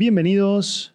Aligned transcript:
Bienvenidos. 0.00 0.94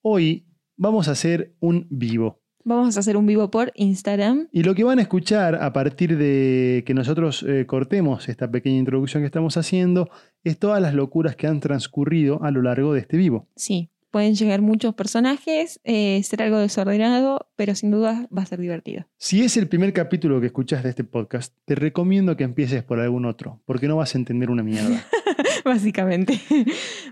Hoy 0.00 0.46
vamos 0.78 1.08
a 1.08 1.10
hacer 1.10 1.54
un 1.60 1.86
vivo. 1.90 2.40
Vamos 2.64 2.96
a 2.96 3.00
hacer 3.00 3.18
un 3.18 3.26
vivo 3.26 3.50
por 3.50 3.72
Instagram. 3.74 4.48
Y 4.52 4.62
lo 4.62 4.74
que 4.74 4.84
van 4.84 4.98
a 4.98 5.02
escuchar 5.02 5.56
a 5.56 5.70
partir 5.74 6.16
de 6.16 6.82
que 6.86 6.94
nosotros 6.94 7.42
eh, 7.42 7.66
cortemos 7.66 8.26
esta 8.30 8.50
pequeña 8.50 8.78
introducción 8.78 9.22
que 9.22 9.26
estamos 9.26 9.58
haciendo 9.58 10.08
es 10.44 10.58
todas 10.58 10.80
las 10.80 10.94
locuras 10.94 11.36
que 11.36 11.46
han 11.46 11.60
transcurrido 11.60 12.42
a 12.42 12.50
lo 12.50 12.62
largo 12.62 12.94
de 12.94 13.00
este 13.00 13.18
vivo. 13.18 13.46
Sí, 13.54 13.90
pueden 14.10 14.34
llegar 14.34 14.62
muchos 14.62 14.94
personajes, 14.94 15.80
eh, 15.84 16.22
ser 16.22 16.42
algo 16.42 16.58
desordenado, 16.58 17.48
pero 17.56 17.74
sin 17.74 17.90
duda 17.90 18.26
va 18.36 18.42
a 18.42 18.46
ser 18.46 18.60
divertido. 18.60 19.06
Si 19.16 19.42
es 19.42 19.56
el 19.56 19.68
primer 19.68 19.92
capítulo 19.92 20.40
que 20.40 20.46
escuchas 20.46 20.82
de 20.82 20.90
este 20.90 21.04
podcast, 21.04 21.54
te 21.64 21.74
recomiendo 21.74 22.36
que 22.36 22.44
empieces 22.44 22.82
por 22.82 23.00
algún 23.00 23.24
otro, 23.24 23.60
porque 23.66 23.88
no 23.88 23.96
vas 23.96 24.14
a 24.14 24.18
entender 24.18 24.50
una 24.50 24.62
mierda. 24.62 25.04
Básicamente. 25.64 26.40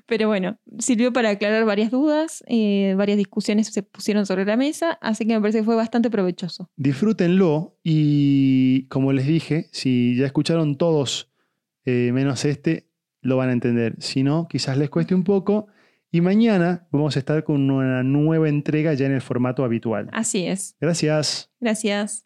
Pero 0.07 0.29
bueno, 0.29 0.59
sirvió 0.79 1.13
para 1.13 1.31
aclarar 1.31 1.65
varias 1.65 1.91
dudas, 1.91 2.43
eh, 2.47 2.95
varias 2.97 3.19
discusiones 3.19 3.69
se 3.69 3.83
pusieron 3.83 4.25
sobre 4.25 4.45
la 4.45 4.57
mesa, 4.57 4.99
así 5.01 5.27
que 5.27 5.35
me 5.35 5.41
parece 5.41 5.59
que 5.59 5.65
fue 5.65 5.77
bastante 5.77 6.11
provechoso. 6.11 6.71
Disfrútenlo 6.77 7.77
y 7.83 8.87
como 8.89 9.13
les 9.13 9.27
dije, 9.27 9.69
si 9.73 10.17
ya 10.17 10.27
escucharon 10.27 10.77
todos 10.77 11.31
eh, 11.85 12.11
menos 12.13 12.45
este, 12.45 12.89
lo 13.21 13.37
van 13.37 13.51
a 13.51 13.53
entender. 13.53 13.97
Si 14.01 14.23
no, 14.23 14.47
quizás 14.49 14.77
les 14.77 14.91
cueste 14.91 15.15
un 15.15 15.25
poco. 15.25 15.69
Y 16.13 16.21
mañana 16.21 16.87
vamos 16.91 17.17
a 17.17 17.19
estar 17.19 17.43
con 17.45 17.71
una 17.71 18.03
nueva 18.03 18.49
entrega 18.49 18.95
ya 18.95 19.07
en 19.07 19.13
el 19.13 19.21
formato 19.21 19.65
habitual. 19.65 20.09
Así 20.13 20.47
es. 20.47 20.77
Gracias. 20.81 21.51
Gracias. 21.61 22.25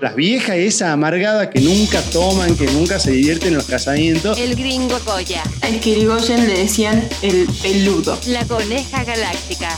Las 0.00 0.14
viejas 0.14 0.56
esa 0.56 0.92
amargada 0.92 1.50
que 1.50 1.60
nunca 1.60 2.00
toman, 2.12 2.56
que 2.56 2.66
nunca 2.68 3.00
se 3.00 3.10
divierten 3.10 3.48
en 3.48 3.54
los 3.54 3.66
casamientos. 3.66 4.38
El 4.38 4.54
gringo 4.54 4.96
Goya. 5.04 5.42
A 5.60 5.80
Kirigoyen 5.80 6.46
le 6.46 6.58
decían 6.58 7.06
el 7.22 7.48
peludo. 7.60 8.16
La 8.28 8.44
coneja 8.46 9.02
galáctica. 9.02 9.76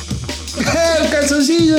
¡El 1.03 1.11
calzoncillo! 1.11 1.78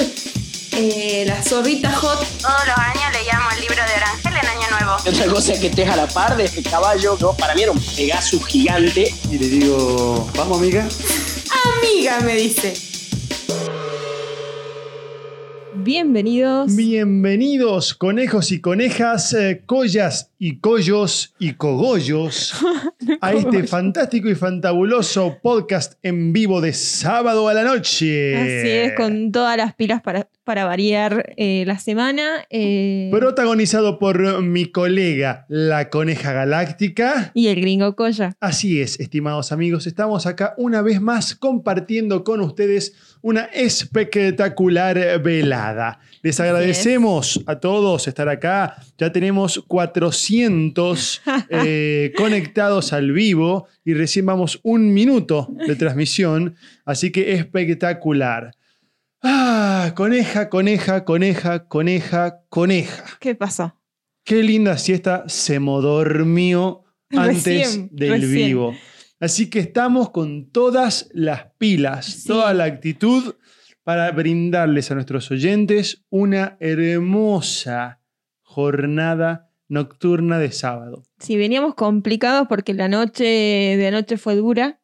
Eh, 0.73 1.25
la 1.27 1.41
zorrita 1.43 1.91
hot. 1.91 2.19
Todos 2.39 2.67
los 2.67 2.77
años 2.77 3.03
leíamos 3.13 3.53
el 3.55 3.61
libro 3.61 3.75
de 3.75 3.93
Orangel 3.97 4.33
en 4.41 4.49
Año 4.49 4.69
Nuevo. 4.69 4.97
Y 5.05 5.09
otra 5.09 5.25
cosa 5.27 5.53
es 5.53 5.59
que 5.59 5.67
estés 5.67 5.89
a 5.89 5.97
la 5.97 6.07
par 6.07 6.37
de 6.37 6.45
este 6.45 6.63
caballo, 6.63 7.17
¿no? 7.19 7.33
Para 7.33 7.53
mí 7.55 7.63
era 7.63 7.71
un 7.71 7.79
Pegasus 7.79 8.45
gigante. 8.45 9.13
Y 9.29 9.37
le 9.37 9.47
digo, 9.47 10.29
vamos 10.37 10.59
amiga. 10.59 10.87
Amiga, 11.81 12.21
me 12.21 12.35
dice. 12.35 12.91
Bienvenidos. 15.83 16.75
Bienvenidos, 16.75 17.95
conejos 17.95 18.51
y 18.51 18.61
conejas, 18.61 19.33
eh, 19.33 19.63
collas 19.65 20.31
y 20.37 20.57
collos 20.57 21.33
y 21.39 21.53
cogollos, 21.53 22.53
a 23.21 23.33
este 23.33 23.63
fantástico 23.63 24.29
y 24.29 24.35
fantabuloso 24.35 25.39
podcast 25.41 25.93
en 26.03 26.33
vivo 26.33 26.61
de 26.61 26.73
sábado 26.73 27.47
a 27.47 27.55
la 27.55 27.63
noche. 27.63 28.35
Así 28.37 28.69
es, 28.69 28.93
con 28.93 29.31
todas 29.31 29.57
las 29.57 29.73
pilas 29.73 30.01
para, 30.03 30.27
para 30.51 30.65
variar 30.65 31.33
eh, 31.37 31.63
la 31.65 31.79
semana. 31.79 32.45
eh, 32.49 33.07
Protagonizado 33.09 33.99
por 33.99 34.43
mi 34.43 34.65
colega, 34.65 35.45
la 35.47 35.89
coneja 35.89 36.33
galáctica. 36.33 37.31
y 37.33 37.47
el 37.47 37.61
gringo 37.61 37.95
Coya. 37.95 38.35
Así 38.41 38.81
es, 38.81 38.99
estimados 38.99 39.53
amigos, 39.53 39.87
estamos 39.87 40.25
acá 40.25 40.53
una 40.57 40.81
vez 40.81 40.99
más 40.99 41.35
compartiendo 41.35 42.25
con 42.25 42.41
ustedes 42.41 42.95
una 43.21 43.45
espectacular 43.45 45.21
velada. 45.21 46.01
Les 46.21 46.37
agradecemos 46.41 47.41
a 47.45 47.61
todos 47.61 48.09
estar 48.09 48.27
acá. 48.27 48.75
Ya 48.97 49.13
tenemos 49.13 49.63
400 49.69 51.21
eh, 51.49 52.11
conectados 52.17 52.91
al 52.91 53.13
vivo 53.13 53.67
y 53.85 53.93
recién 53.93 54.25
vamos 54.25 54.59
un 54.63 54.93
minuto 54.93 55.47
de 55.65 55.77
transmisión, 55.77 56.55
así 56.83 57.09
que 57.09 57.35
espectacular. 57.35 58.51
Ah, 59.23 59.93
coneja, 59.95 60.49
coneja, 60.49 61.05
coneja, 61.05 61.67
coneja, 61.67 62.43
coneja. 62.49 63.03
¿Qué 63.19 63.35
pasó? 63.35 63.77
Qué 64.23 64.41
linda 64.43 64.77
siesta 64.77 65.25
se 65.27 65.59
dormió 65.59 66.83
antes 67.09 67.43
Recién, 67.45 67.89
del 67.91 68.11
recién. 68.21 68.31
vivo. 68.31 68.75
Así 69.19 69.49
que 69.49 69.59
estamos 69.59 70.09
con 70.09 70.49
todas 70.51 71.09
las 71.13 71.45
pilas, 71.59 72.05
Sí. 72.05 72.27
toda 72.27 72.53
la 72.55 72.63
actitud 72.63 73.35
para 73.83 74.11
brindarles 74.11 74.89
a 74.89 74.95
nuestros 74.95 75.29
oyentes 75.29 76.03
una 76.09 76.57
hermosa 76.59 77.99
jornada 78.41 79.49
nocturna 79.67 80.39
de 80.39 80.51
sábado. 80.51 81.03
Si 81.19 81.37
veníamos 81.37 81.75
complicados 81.75 82.47
porque 82.49 82.73
la 82.73 82.87
noche 82.87 83.23
de 83.23 83.87
anoche 83.87 84.17
fue 84.17 84.35
dura, 84.35 84.81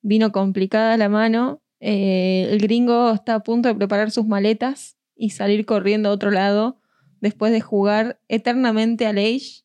vino 0.00 0.30
complicada 0.32 0.96
la 0.96 1.08
mano. 1.08 1.62
Eh, 1.88 2.48
el 2.50 2.58
gringo 2.58 3.12
está 3.12 3.36
a 3.36 3.40
punto 3.42 3.68
de 3.68 3.74
preparar 3.76 4.10
sus 4.10 4.26
maletas 4.26 4.96
y 5.14 5.30
salir 5.30 5.64
corriendo 5.66 6.08
a 6.08 6.12
otro 6.12 6.30
lado 6.30 6.80
después 7.20 7.52
de 7.52 7.60
jugar 7.60 8.18
eternamente 8.28 9.06
al 9.06 9.18
Age. 9.18 9.62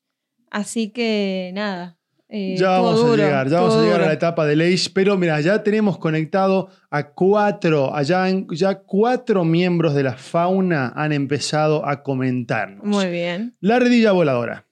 Así 0.51 0.89
que 0.91 1.51
nada. 1.53 1.97
eh, 2.29 2.55
ya 2.57 2.69
vamos 2.79 2.97
duro, 3.01 3.13
a 3.13 3.25
llegar, 3.25 3.49
ya 3.49 3.59
vamos 3.59 3.75
a 3.75 3.81
llegar 3.83 4.01
a 4.03 4.05
la 4.05 4.13
etapa 4.13 4.45
del 4.45 4.61
Age, 4.61 4.89
pero 4.93 5.17
mira, 5.17 5.41
ya 5.41 5.63
tenemos 5.63 5.97
conectado 5.97 6.69
a 6.89 7.09
cuatro, 7.11 7.93
allá 7.93 8.29
en- 8.29 8.47
ya 8.51 8.75
cuatro 8.75 9.43
miembros 9.43 9.93
de 9.95 10.03
la 10.03 10.13
fauna 10.15 10.93
han 10.95 11.11
empezado 11.11 11.85
a 11.85 12.03
comentarnos. 12.03 12.85
Muy 12.85 13.07
bien. 13.09 13.55
La 13.59 13.79
redilla 13.79 14.11
voladora. 14.13 14.65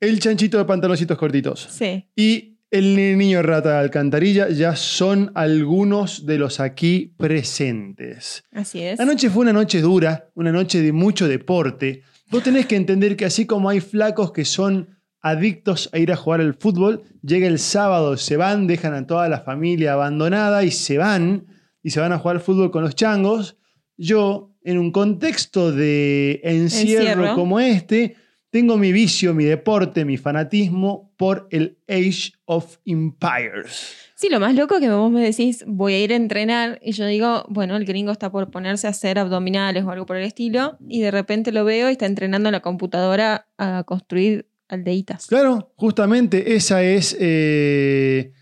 El 0.00 0.20
chanchito 0.20 0.58
de 0.58 0.64
pantaloncitos 0.66 1.16
cortitos. 1.18 1.66
Sí. 1.70 2.04
Y 2.14 2.53
el 2.74 2.96
niño 2.96 3.40
rata 3.40 3.70
de 3.70 3.78
alcantarilla 3.78 4.48
ya 4.48 4.74
son 4.74 5.30
algunos 5.36 6.26
de 6.26 6.38
los 6.38 6.58
aquí 6.58 7.14
presentes. 7.16 8.42
Así 8.50 8.82
es. 8.82 8.98
La 8.98 9.04
noche 9.04 9.30
fue 9.30 9.42
una 9.42 9.52
noche 9.52 9.80
dura, 9.80 10.28
una 10.34 10.50
noche 10.50 10.82
de 10.82 10.92
mucho 10.92 11.28
deporte. 11.28 12.02
Vos 12.30 12.42
tenés 12.42 12.66
que 12.66 12.74
entender 12.74 13.16
que 13.16 13.26
así 13.26 13.46
como 13.46 13.68
hay 13.68 13.80
flacos 13.80 14.32
que 14.32 14.44
son 14.44 14.88
adictos 15.20 15.88
a 15.92 15.98
ir 16.00 16.10
a 16.10 16.16
jugar 16.16 16.40
al 16.40 16.54
fútbol, 16.54 17.04
llega 17.22 17.46
el 17.46 17.60
sábado, 17.60 18.16
se 18.16 18.36
van, 18.36 18.66
dejan 18.66 18.92
a 18.92 19.06
toda 19.06 19.28
la 19.28 19.38
familia 19.38 19.92
abandonada 19.92 20.64
y 20.64 20.72
se 20.72 20.98
van, 20.98 21.46
y 21.80 21.90
se 21.90 22.00
van 22.00 22.12
a 22.12 22.18
jugar 22.18 22.36
al 22.36 22.42
fútbol 22.42 22.72
con 22.72 22.82
los 22.82 22.96
changos. 22.96 23.56
Yo, 23.96 24.52
en 24.64 24.78
un 24.78 24.90
contexto 24.90 25.70
de 25.70 26.40
encierro, 26.42 27.06
Encierro. 27.06 27.34
como 27.36 27.60
este, 27.60 28.16
tengo 28.50 28.76
mi 28.76 28.90
vicio, 28.90 29.32
mi 29.32 29.44
deporte, 29.44 30.04
mi 30.04 30.16
fanatismo 30.16 31.13
por 31.24 31.48
el 31.50 31.78
Age 31.88 32.32
of 32.44 32.76
Empires. 32.84 33.96
Sí, 34.14 34.28
lo 34.28 34.40
más 34.40 34.54
loco 34.54 34.74
es 34.74 34.82
que 34.82 34.90
vos 34.90 35.10
me 35.10 35.22
decís, 35.22 35.64
voy 35.66 35.94
a 35.94 36.04
ir 36.04 36.12
a 36.12 36.16
entrenar, 36.16 36.78
y 36.82 36.92
yo 36.92 37.06
digo, 37.06 37.46
bueno, 37.48 37.76
el 37.76 37.86
gringo 37.86 38.12
está 38.12 38.30
por 38.30 38.50
ponerse 38.50 38.86
a 38.86 38.90
hacer 38.90 39.18
abdominales 39.18 39.84
o 39.84 39.90
algo 39.90 40.04
por 40.04 40.18
el 40.18 40.24
estilo, 40.24 40.76
y 40.86 41.00
de 41.00 41.10
repente 41.10 41.50
lo 41.50 41.64
veo 41.64 41.88
y 41.88 41.92
está 41.92 42.04
entrenando 42.04 42.50
en 42.50 42.52
la 42.52 42.60
computadora 42.60 43.48
a 43.56 43.84
construir 43.84 44.50
aldeitas. 44.68 45.26
Claro, 45.26 45.72
justamente 45.76 46.56
esa 46.56 46.82
es. 46.82 47.16
eh, 47.18 48.32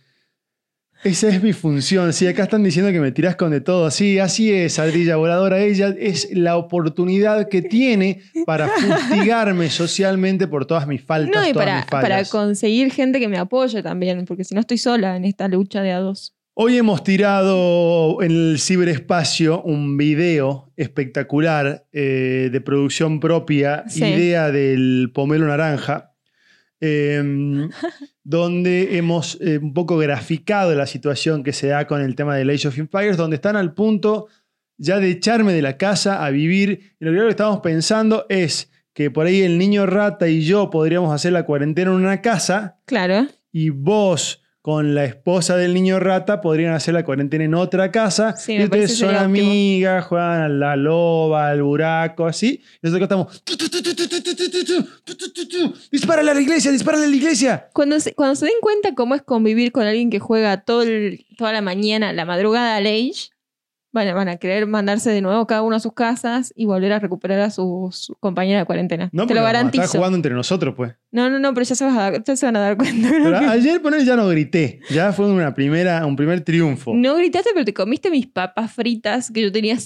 esa 1.04 1.28
es 1.28 1.42
mi 1.42 1.52
función. 1.52 2.12
Sí, 2.12 2.26
acá 2.26 2.44
están 2.44 2.62
diciendo 2.62 2.92
que 2.92 3.00
me 3.00 3.10
tirás 3.12 3.36
con 3.36 3.50
de 3.50 3.60
todo. 3.60 3.90
Sí, 3.90 4.18
así 4.18 4.52
es, 4.52 4.78
ardilla 4.78 5.16
voladora. 5.16 5.60
Ella 5.60 5.94
es 5.98 6.28
la 6.32 6.56
oportunidad 6.56 7.48
que 7.48 7.62
tiene 7.62 8.22
para 8.46 8.68
fustigarme 8.68 9.68
socialmente 9.70 10.46
por 10.46 10.64
todas 10.66 10.86
mis 10.86 11.02
faltas, 11.02 11.34
No, 11.42 11.48
y 11.48 11.52
todas 11.52 11.66
para, 11.66 11.76
mis 11.78 11.86
fallas. 11.90 12.08
para 12.08 12.24
conseguir 12.24 12.92
gente 12.92 13.18
que 13.20 13.28
me 13.28 13.38
apoye 13.38 13.82
también, 13.82 14.24
porque 14.24 14.44
si 14.44 14.54
no 14.54 14.60
estoy 14.60 14.78
sola 14.78 15.16
en 15.16 15.24
esta 15.24 15.48
lucha 15.48 15.82
de 15.82 15.92
a 15.92 15.98
dos. 15.98 16.34
Hoy 16.54 16.76
hemos 16.76 17.02
tirado 17.02 18.22
en 18.22 18.30
el 18.30 18.58
ciberespacio 18.60 19.62
un 19.62 19.96
video 19.96 20.70
espectacular 20.76 21.86
eh, 21.92 22.50
de 22.52 22.60
producción 22.60 23.20
propia, 23.20 23.84
Sí. 23.88 24.04
idea 24.04 24.50
del 24.50 25.10
pomelo 25.14 25.46
naranja, 25.46 26.11
eh, 26.84 27.68
donde 28.24 28.96
hemos 28.98 29.38
eh, 29.40 29.58
un 29.58 29.72
poco 29.72 29.96
graficado 29.98 30.74
la 30.74 30.86
situación 30.86 31.42
que 31.42 31.52
se 31.52 31.68
da 31.68 31.86
con 31.86 32.00
el 32.00 32.14
tema 32.14 32.36
del 32.36 32.50
Age 32.50 32.68
of 32.68 32.78
Empires, 32.78 33.16
donde 33.16 33.36
están 33.36 33.56
al 33.56 33.72
punto 33.72 34.26
ya 34.78 34.98
de 34.98 35.10
echarme 35.10 35.52
de 35.52 35.62
la 35.62 35.76
casa 35.76 36.24
a 36.24 36.30
vivir. 36.30 36.94
Y 37.00 37.04
lo 37.04 37.10
que 37.12 37.16
creo 37.16 37.24
que 37.26 37.30
estamos 37.30 37.60
pensando 37.60 38.26
es 38.28 38.70
que 38.92 39.10
por 39.10 39.26
ahí 39.26 39.42
el 39.42 39.58
niño 39.58 39.86
rata 39.86 40.28
y 40.28 40.42
yo 40.42 40.70
podríamos 40.70 41.14
hacer 41.14 41.32
la 41.32 41.44
cuarentena 41.44 41.90
en 41.92 41.96
una 41.96 42.20
casa 42.20 42.78
Claro. 42.84 43.26
y 43.52 43.70
vos 43.70 44.41
con 44.62 44.94
la 44.94 45.04
esposa 45.04 45.56
del 45.56 45.74
niño 45.74 45.98
rata 45.98 46.40
podrían 46.40 46.72
hacer 46.72 46.94
la 46.94 47.04
cuarentena 47.04 47.42
en 47.44 47.54
otra 47.54 47.90
casa. 47.90 48.36
Sí, 48.36 48.54
y 48.54 48.64
ustedes 48.64 48.96
son 48.96 49.14
amigas, 49.16 50.04
juegan 50.06 50.40
a 50.42 50.48
la 50.48 50.76
loba, 50.76 51.48
al 51.50 51.62
buraco, 51.64 52.26
así. 52.26 52.62
Y 52.80 52.86
nosotros 52.86 53.02
estamos. 53.02 53.42
¡Dispárale 55.90 56.30
a 56.30 56.34
la 56.34 56.40
iglesia! 56.40 56.70
¡Dispárale 56.70 57.04
a 57.04 57.08
la 57.08 57.16
iglesia! 57.16 57.68
Cuando 57.72 57.98
se, 58.00 58.14
cuando 58.14 58.36
se 58.36 58.46
den 58.46 58.54
cuenta 58.60 58.94
cómo 58.94 59.14
es 59.14 59.22
convivir 59.22 59.72
con 59.72 59.84
alguien 59.86 60.10
que 60.10 60.18
juega 60.20 60.62
todo 60.62 60.82
el- 60.82 61.26
toda 61.36 61.52
la 61.52 61.60
mañana, 61.60 62.12
la 62.12 62.24
madrugada 62.24 62.76
al 62.76 62.86
Age, 62.86 63.30
Van 63.94 64.08
a, 64.08 64.14
van 64.14 64.28
a 64.28 64.36
querer 64.38 64.66
mandarse 64.66 65.10
de 65.10 65.20
nuevo 65.20 65.46
cada 65.46 65.60
uno 65.62 65.76
a 65.76 65.80
sus 65.80 65.92
casas 65.92 66.52
y 66.56 66.64
volver 66.64 66.92
a 66.94 66.98
recuperar 66.98 67.40
a 67.40 67.50
sus 67.50 68.10
compañeras 68.20 68.62
de 68.62 68.66
cuarentena. 68.66 69.10
No, 69.12 69.26
Te 69.26 69.34
lo 69.34 69.42
garantizo. 69.42 69.84
estar 69.84 69.98
jugando 69.98 70.16
entre 70.16 70.32
nosotros, 70.32 70.74
pues. 70.74 70.94
No, 71.10 71.28
no, 71.28 71.38
no, 71.38 71.52
pero 71.52 71.64
ya 71.64 71.74
se, 71.74 71.84
vas 71.84 71.96
a 71.98 72.10
dar- 72.10 72.24
ya 72.24 72.34
se 72.36 72.46
van 72.46 72.56
a 72.56 72.60
dar 72.60 72.76
cuenta. 72.78 73.08
Pero 73.10 73.38
que- 73.38 73.44
ayer 73.48 73.82
poner 73.82 74.04
ya 74.04 74.16
no 74.16 74.26
grité. 74.28 74.80
Ya 74.90 75.12
fue 75.12 75.30
una 75.30 75.54
primera, 75.54 76.06
un 76.06 76.16
primer 76.16 76.40
triunfo. 76.40 76.92
No 76.94 77.16
gritaste, 77.16 77.50
pero 77.52 77.66
te 77.66 77.74
comiste 77.74 78.10
mis 78.10 78.26
papas 78.26 78.72
fritas 78.72 79.30
que 79.30 79.42
yo 79.42 79.52
tenía 79.52 79.76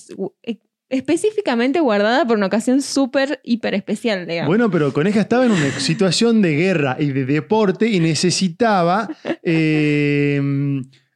eh, 0.45 0.59
específicamente 0.89 1.81
guardada 1.81 2.25
por 2.25 2.37
una 2.37 2.47
ocasión 2.47 2.83
súper, 2.83 3.41
hiper 3.43 3.75
especial, 3.75 4.25
digamos. 4.27 4.47
Bueno, 4.49 4.71
pero 4.71 4.93
Coneja 4.93 5.21
estaba 5.21 5.45
en 5.47 5.51
una 5.51 5.71
situación 5.81 6.43
de 6.43 6.55
guerra 6.55 6.97
y 7.01 7.07
de 7.11 7.25
deporte 7.25 7.89
y 7.89 7.99
necesitaba 7.99 9.09
eh, 9.43 10.41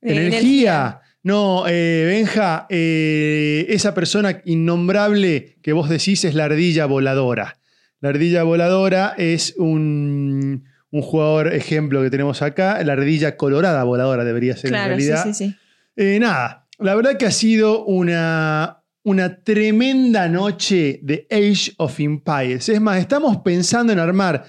De 0.00 0.12
energía. 0.12 0.26
energía. 0.28 1.00
No, 1.22 1.64
eh, 1.68 2.04
Benja, 2.06 2.66
eh, 2.70 3.66
esa 3.68 3.94
persona 3.94 4.40
innombrable 4.44 5.58
que 5.62 5.72
vos 5.72 5.88
decís 5.88 6.24
es 6.24 6.34
la 6.34 6.46
ardilla 6.46 6.86
voladora. 6.86 7.58
La 8.00 8.08
ardilla 8.08 8.42
voladora 8.42 9.14
es 9.18 9.54
un, 9.58 10.64
un 10.90 11.02
jugador 11.02 11.52
ejemplo 11.52 12.02
que 12.02 12.10
tenemos 12.10 12.40
acá. 12.40 12.82
La 12.82 12.94
ardilla 12.94 13.36
colorada 13.36 13.84
voladora 13.84 14.24
debería 14.24 14.56
ser 14.56 14.70
claro, 14.70 14.94
en 14.94 15.00
sí, 15.00 15.06
realidad. 15.08 15.24
sí, 15.32 15.34
sí. 15.34 15.54
Eh, 15.96 16.18
nada, 16.18 16.66
la 16.78 16.94
verdad 16.94 17.18
que 17.18 17.26
ha 17.26 17.30
sido 17.30 17.84
una, 17.84 18.82
una 19.02 19.42
tremenda 19.42 20.28
noche 20.28 21.00
de 21.02 21.26
Age 21.30 21.72
of 21.76 22.00
Empires. 22.00 22.70
Es 22.70 22.80
más, 22.80 22.98
estamos 22.98 23.38
pensando 23.38 23.92
en 23.92 23.98
armar 23.98 24.44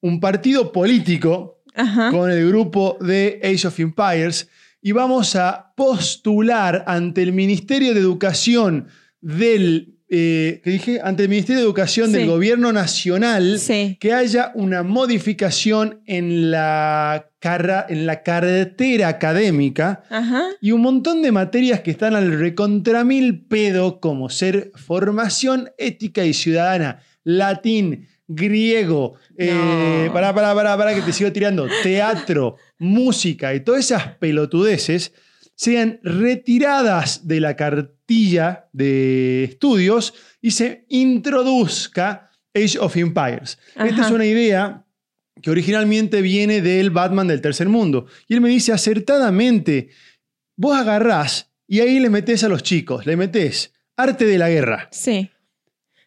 un 0.00 0.18
partido 0.18 0.72
político 0.72 1.62
Ajá. 1.76 2.10
con 2.10 2.30
el 2.32 2.48
grupo 2.48 2.98
de 3.00 3.40
Age 3.44 3.68
of 3.68 3.78
Empires 3.78 4.48
y 4.86 4.92
vamos 4.92 5.34
a 5.34 5.72
postular 5.76 6.84
ante 6.86 7.20
el 7.20 7.32
Ministerio 7.32 7.92
de 7.92 7.98
Educación 7.98 8.86
del... 9.20 9.96
eh, 10.08 10.60
¿Qué 10.62 10.70
dije? 10.70 11.00
Ante 11.02 11.24
el 11.24 11.28
Ministerio 11.28 11.58
de 11.58 11.64
Educación 11.66 12.12
del. 12.12 12.28
Gobierno 12.28 12.72
Nacional 12.72 13.58
Sí. 13.58 13.96
que 13.98 14.12
haya 14.12 14.52
una 14.54 14.84
modificación 14.84 16.02
en 16.06 16.52
la, 16.52 17.28
carra- 17.40 17.84
en 17.88 18.06
la 18.06 18.22
cartera 18.22 19.08
académica 19.08 20.04
Ajá. 20.08 20.44
y 20.60 20.70
un 20.70 20.82
montón 20.82 21.20
de 21.20 21.32
materias 21.32 21.80
que 21.80 21.90
están 21.90 22.14
al 22.14 22.38
recontramil 22.38 23.44
pedo, 23.46 23.98
como 23.98 24.28
ser 24.28 24.70
formación 24.76 25.70
ética 25.78 26.24
y 26.24 26.32
ciudadana, 26.32 27.00
latín, 27.24 28.06
griego, 28.28 29.14
eh, 29.36 30.04
No. 30.06 30.12
pará, 30.12 30.34
pará, 30.34 30.54
pará, 30.54 30.76
pará, 30.76 30.94
que 30.94 31.02
te 31.02 31.12
sigo 31.12 31.30
tirando, 31.32 31.68
teatro, 31.82 32.56
música 32.78 33.54
y 33.54 33.60
todas 33.60 33.84
esas 33.84 34.16
pelotudeces 34.18 35.12
sean 35.54 36.00
retiradas 36.02 37.26
de 37.26 37.40
la 37.40 37.56
cartilla 37.56 38.68
de 38.72 39.44
estudios 39.44 40.12
y 40.42 40.50
se 40.50 40.84
introduzca 40.88 42.30
Age 42.54 42.78
of 42.78 42.96
Empires. 42.96 43.58
Esta 43.74 44.02
es 44.06 44.10
una 44.10 44.26
idea 44.26 44.84
que 45.42 45.50
originalmente 45.50 46.22
viene 46.22 46.60
del 46.62 46.90
Batman 46.90 47.28
del 47.28 47.40
tercer 47.42 47.68
mundo. 47.68 48.06
Y 48.28 48.34
él 48.34 48.40
me 48.40 48.48
dice 48.48 48.72
acertadamente, 48.72 49.90
vos 50.56 50.76
agarrás 50.76 51.50
y 51.68 51.80
ahí 51.80 52.00
le 52.00 52.08
metés 52.10 52.42
a 52.44 52.48
los 52.48 52.62
chicos, 52.62 53.06
le 53.06 53.16
metés 53.16 53.72
arte 53.96 54.24
de 54.26 54.38
la 54.38 54.48
guerra, 54.48 54.88
Sí. 54.92 55.30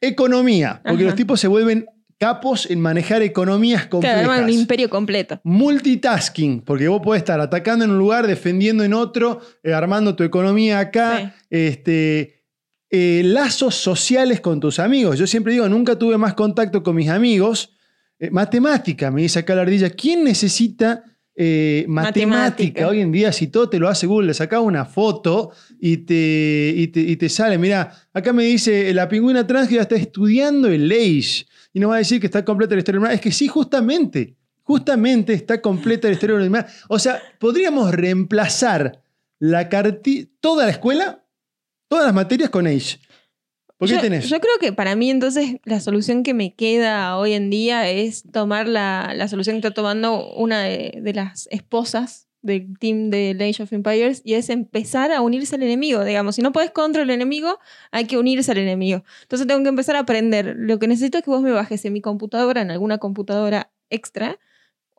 economía, 0.01 0.81
porque 0.83 1.04
Ajá. 1.04 1.10
los 1.12 1.16
tipos 1.16 1.39
se 1.39 1.48
vuelven 1.48 1.88
capos 2.19 2.69
en 2.69 2.80
manejar 2.81 3.21
economías 3.21 3.83
Claro, 3.88 3.89
complejas. 3.92 4.19
arman 4.21 4.44
un 4.44 4.50
imperio 4.50 4.89
completo. 4.89 5.39
Multitasking, 5.44 6.62
porque 6.62 6.88
vos 6.88 7.01
podés 7.01 7.21
estar 7.21 7.39
atacando 7.39 7.86
en 7.86 7.92
un 7.92 7.98
lugar, 7.98 8.27
defendiendo 8.27 8.83
en 8.83 8.94
otro, 8.94 9.39
eh, 9.63 9.74
armando 9.74 10.16
tu 10.16 10.24
economía 10.24 10.80
acá. 10.80 11.33
Este, 11.50 12.44
eh, 12.92 13.21
lazos 13.24 13.75
sociales 13.75 14.42
con 14.42 14.60
tus 14.60 14.80
amigos. 14.80 15.18
Yo 15.18 15.25
siempre 15.27 15.54
digo, 15.54 15.69
nunca 15.69 15.98
tuve 15.98 16.18
más 16.18 16.33
contacto 16.33 16.83
con 16.83 16.95
mis 16.95 17.07
amigos. 17.10 17.71
Eh, 18.19 18.30
matemática, 18.31 19.10
me 19.12 19.21
dice 19.21 19.39
acá 19.39 19.56
la 19.56 19.62
ardilla. 19.62 19.89
¿Quién 19.89 20.24
necesita 20.24 21.04
eh, 21.41 21.86
matemática? 21.88 22.27
Matemática. 22.27 22.88
Hoy 22.89 23.00
en 23.00 23.13
día, 23.13 23.31
si 23.31 23.47
todo 23.47 23.69
te 23.69 23.80
lo 23.80 23.88
hace 23.88 24.06
Google, 24.07 24.27
le 24.27 24.33
sacas 24.33 24.59
una 24.59 24.83
foto 24.83 25.51
y 25.80 25.95
te, 26.00 26.74
y 26.75 26.88
te, 26.89 27.00
y 27.00 27.15
te 27.15 27.30
sale. 27.30 27.57
Mira, 27.57 27.94
acá 28.13 28.33
me 28.33 28.44
dice 28.44 28.94
la 28.94 29.07
pingüina 29.07 29.47
trans 29.47 29.69
que 29.69 29.75
ya 29.75 29.81
está 29.83 29.95
estudiando 29.95 30.68
el 30.68 30.91
Age 30.91 31.45
y 31.71 31.80
nos 31.80 31.91
va 31.91 31.95
a 31.95 32.00
decir 32.00 32.19
que 32.19 32.25
está 32.25 32.44
completa 32.44 32.75
la 32.75 32.80
historia. 32.80 33.13
Es 33.13 33.21
que 33.21 33.31
sí, 33.31 33.47
justamente. 33.47 34.36
Justamente 34.63 35.31
está 35.31 35.62
completa 35.62 36.09
la 36.09 36.15
historia 36.15 36.36
animal. 36.36 36.65
O 36.89 37.00
sea, 37.00 37.21
podríamos 37.39 37.95
reemplazar 37.95 39.01
la 39.39 39.69
toda 40.42 40.65
la 40.65 40.71
escuela, 40.71 41.24
todas 41.88 42.03
las 42.03 42.13
materias 42.13 42.50
con 42.50 42.68
Age. 42.68 43.00
¿Por 43.80 43.88
qué 43.88 43.96
yo, 43.96 44.02
tenés? 44.02 44.30
yo 44.30 44.40
creo 44.40 44.54
que 44.60 44.72
para 44.72 44.96
mí 44.96 45.10
entonces 45.10 45.56
la 45.64 45.80
solución 45.80 46.22
que 46.22 46.36
me 46.36 46.54
queda 46.54 47.18
hoy 47.18 47.34
en 47.34 47.50
día 47.50 47.90
es 47.90 48.24
tomar 48.31 48.68
la, 48.68 49.14
la 49.16 49.28
solución 49.28 49.56
que 49.56 49.68
está 49.68 49.74
tomando 49.74 50.31
una 50.34 50.62
de, 50.62 51.00
de 51.02 51.14
las 51.14 51.48
esposas 51.50 52.30
del 52.42 52.78
team 52.78 53.10
de 53.10 53.36
Age 53.40 53.64
of 53.64 53.74
Empires 53.74 54.22
y 54.24 54.34
es 54.36 54.50
empezar 54.50 55.12
a 55.12 55.22
unirse 55.22 55.56
al 55.56 55.64
enemigo, 55.64 56.04
digamos. 56.04 56.36
Si 56.36 56.42
no 56.42 56.52
podés 56.52 56.72
contra 56.72 57.02
el 57.02 57.10
enemigo, 57.10 57.60
hay 57.92 58.06
que 58.06 58.18
unirse 58.18 58.52
al 58.52 58.60
enemigo. 58.60 59.04
Entonces 59.24 59.48
tengo 59.48 59.62
que 59.64 59.70
empezar 59.70 59.96
a 59.96 60.00
aprender. 60.00 60.56
Lo 60.58 60.80
que 60.80 60.88
necesito 60.88 61.18
es 61.18 61.24
que 61.24 61.31
vos 61.31 61.42
me 61.42 61.52
bajes 61.52 61.84
en 61.86 61.94
mi 61.94 62.02
computadora, 62.02 62.62
en 62.62 62.72
alguna 62.72 62.98
computadora 62.98 63.72
extra, 63.90 64.40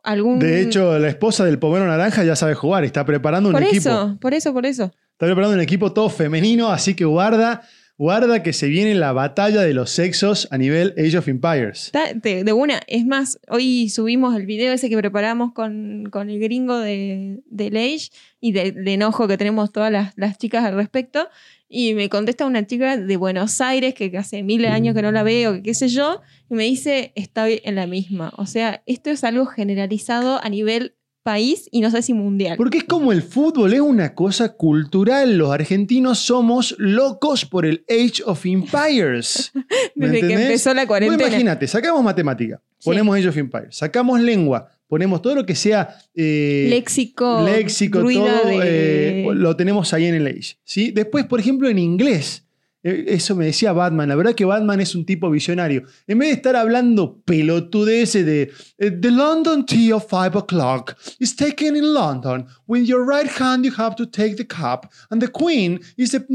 algún... 0.03 0.39
De 0.39 0.61
hecho, 0.61 0.97
la 0.99 1.07
esposa 1.07 1.45
del 1.45 1.59
pomero 1.59 1.85
naranja 1.85 2.23
ya 2.23 2.35
sabe 2.35 2.53
jugar, 2.53 2.83
está 2.83 3.05
preparando 3.05 3.49
un 3.49 3.53
por 3.53 3.63
equipo. 3.63 3.77
eso, 3.77 4.17
por 4.19 4.33
eso, 4.33 4.53
por 4.53 4.65
eso. 4.65 4.91
Está 5.11 5.25
preparando 5.25 5.55
un 5.55 5.61
equipo 5.61 5.93
todo 5.93 6.09
femenino, 6.09 6.69
así 6.69 6.95
que 6.95 7.05
guarda, 7.05 7.61
guarda 8.01 8.41
que 8.41 8.51
se 8.51 8.67
viene 8.67 8.95
la 8.95 9.11
batalla 9.13 9.61
de 9.61 9.75
los 9.75 9.91
sexos 9.91 10.47
a 10.49 10.57
nivel 10.57 10.95
Age 10.97 11.19
of 11.19 11.27
Empires. 11.27 11.91
De, 12.15 12.43
de 12.43 12.51
una, 12.51 12.79
es 12.87 13.05
más, 13.05 13.39
hoy 13.47 13.89
subimos 13.89 14.35
el 14.35 14.47
video 14.47 14.73
ese 14.73 14.89
que 14.89 14.97
preparamos 14.97 15.53
con, 15.53 16.09
con 16.09 16.31
el 16.31 16.39
gringo 16.39 16.79
de, 16.79 17.41
de 17.45 17.67
Age 17.67 18.09
y 18.39 18.53
de- 18.53 18.71
del 18.71 18.87
enojo 18.87 19.27
que 19.27 19.37
tenemos 19.37 19.71
todas 19.71 19.91
las, 19.91 20.13
las 20.15 20.39
chicas 20.39 20.65
al 20.65 20.73
respecto. 20.73 21.29
Y 21.69 21.93
me 21.93 22.09
contesta 22.09 22.47
una 22.47 22.65
chica 22.65 22.97
de 22.97 23.17
Buenos 23.17 23.61
Aires 23.61 23.93
que 23.93 24.11
hace 24.17 24.41
mil 24.41 24.65
años 24.65 24.95
que 24.95 25.03
no 25.03 25.11
la 25.11 25.21
veo, 25.21 25.53
que 25.53 25.61
qué 25.61 25.73
sé 25.75 25.87
yo, 25.87 26.21
y 26.49 26.55
me 26.55 26.63
dice, 26.63 27.11
estoy 27.13 27.61
en 27.63 27.75
la 27.75 27.85
misma. 27.85 28.33
O 28.35 28.47
sea, 28.47 28.81
esto 28.87 29.11
es 29.11 29.23
algo 29.23 29.45
generalizado 29.45 30.43
a 30.43 30.49
nivel 30.49 30.95
país 31.23 31.67
y 31.71 31.81
no 31.81 31.91
sé 31.91 32.01
si 32.01 32.13
mundial. 32.13 32.57
Porque 32.57 32.79
es 32.79 32.83
como 32.83 33.11
el 33.11 33.21
fútbol, 33.21 33.73
es 33.73 33.79
una 33.81 34.13
cosa 34.15 34.53
cultural. 34.53 35.37
Los 35.37 35.51
argentinos 35.51 36.19
somos 36.19 36.75
locos 36.77 37.45
por 37.45 37.65
el 37.65 37.83
Age 37.89 38.23
of 38.25 38.45
Empires. 38.45 39.51
¿Me 39.95 40.09
Desde 40.09 40.27
que 40.27 40.33
empezó 40.33 40.73
la 40.73 40.87
cuarentena. 40.87 41.27
imagínate, 41.27 41.67
sacamos 41.67 42.03
matemática, 42.03 42.61
Sí. 42.79 42.85
ponemos 42.85 43.15
Age 43.17 43.27
of 43.29 43.37
Empires, 43.37 43.75
sacamos 43.77 44.19
lengua, 44.21 44.67
ponemos 44.87 45.21
todo 45.21 45.35
lo 45.35 45.45
que 45.45 45.53
sea 45.55 45.95
eh, 46.15 46.67
léxico, 46.69 47.43
léxico, 47.45 47.99
todo, 47.99 48.47
de- 48.47 49.21
eh, 49.23 49.27
lo 49.33 49.55
tenemos 49.55 49.93
ahí 49.93 50.05
en 50.05 50.15
el 50.15 50.27
Age. 50.27 50.57
¿sí? 50.63 50.91
Después, 50.91 51.25
por 51.25 51.39
ejemplo, 51.39 51.69
en 51.69 51.77
inglés, 51.79 52.45
eso 52.83 53.35
me 53.35 53.45
decía 53.45 53.73
Batman, 53.73 54.09
la 54.09 54.15
verdad 54.15 54.33
que 54.33 54.45
Batman 54.45 54.81
es 54.81 54.95
un 54.95 55.05
tipo 55.05 55.29
visionario. 55.29 55.83
En 56.07 56.17
vez 56.17 56.29
de 56.29 56.33
estar 56.35 56.55
hablando 56.55 57.21
pelotudeces 57.23 58.25
de 58.25 58.51
eh, 58.79 58.91
The 58.91 59.11
London 59.11 59.65
tea 59.65 59.93
of 59.93 60.07
five 60.09 60.35
o'clock 60.35 60.95
is 61.19 61.35
taken 61.35 61.75
in 61.75 61.93
London. 61.93 62.47
With 62.67 62.85
your 62.85 63.05
right 63.05 63.29
hand 63.39 63.65
you 63.65 63.73
have 63.77 63.95
to 63.97 64.07
take 64.07 64.35
the 64.35 64.47
cup. 64.47 64.89
And 65.09 65.21
the 65.21 65.27
queen 65.27 65.79
is 65.95 66.11
the... 66.11 66.25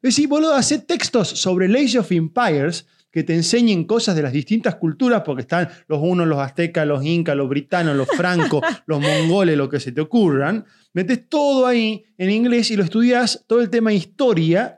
Es 0.00 0.14
decir, 0.14 0.28
boludo, 0.28 0.54
hacer 0.54 0.82
textos 0.82 1.28
sobre 1.28 1.66
Age 1.66 1.98
of 1.98 2.10
Empires 2.12 2.86
que 3.10 3.22
te 3.22 3.34
enseñen 3.34 3.84
cosas 3.84 4.14
de 4.16 4.22
las 4.22 4.32
distintas 4.32 4.76
culturas, 4.76 5.22
porque 5.24 5.42
están 5.42 5.68
los 5.86 5.98
unos, 6.02 6.26
los 6.26 6.38
aztecas, 6.38 6.86
los 6.86 7.04
incas, 7.04 7.36
los 7.36 7.48
britanos, 7.48 7.96
los 7.96 8.08
francos, 8.08 8.62
los 8.86 9.00
mongoles, 9.00 9.56
lo 9.56 9.68
que 9.68 9.80
se 9.80 9.92
te 9.92 10.00
ocurran. 10.00 10.64
Metes 10.92 11.28
todo 11.28 11.66
ahí 11.66 12.04
en 12.16 12.30
inglés 12.30 12.70
y 12.70 12.76
lo 12.76 12.84
estudias 12.84 13.44
todo 13.46 13.60
el 13.60 13.70
tema 13.70 13.92
historia 13.92 14.77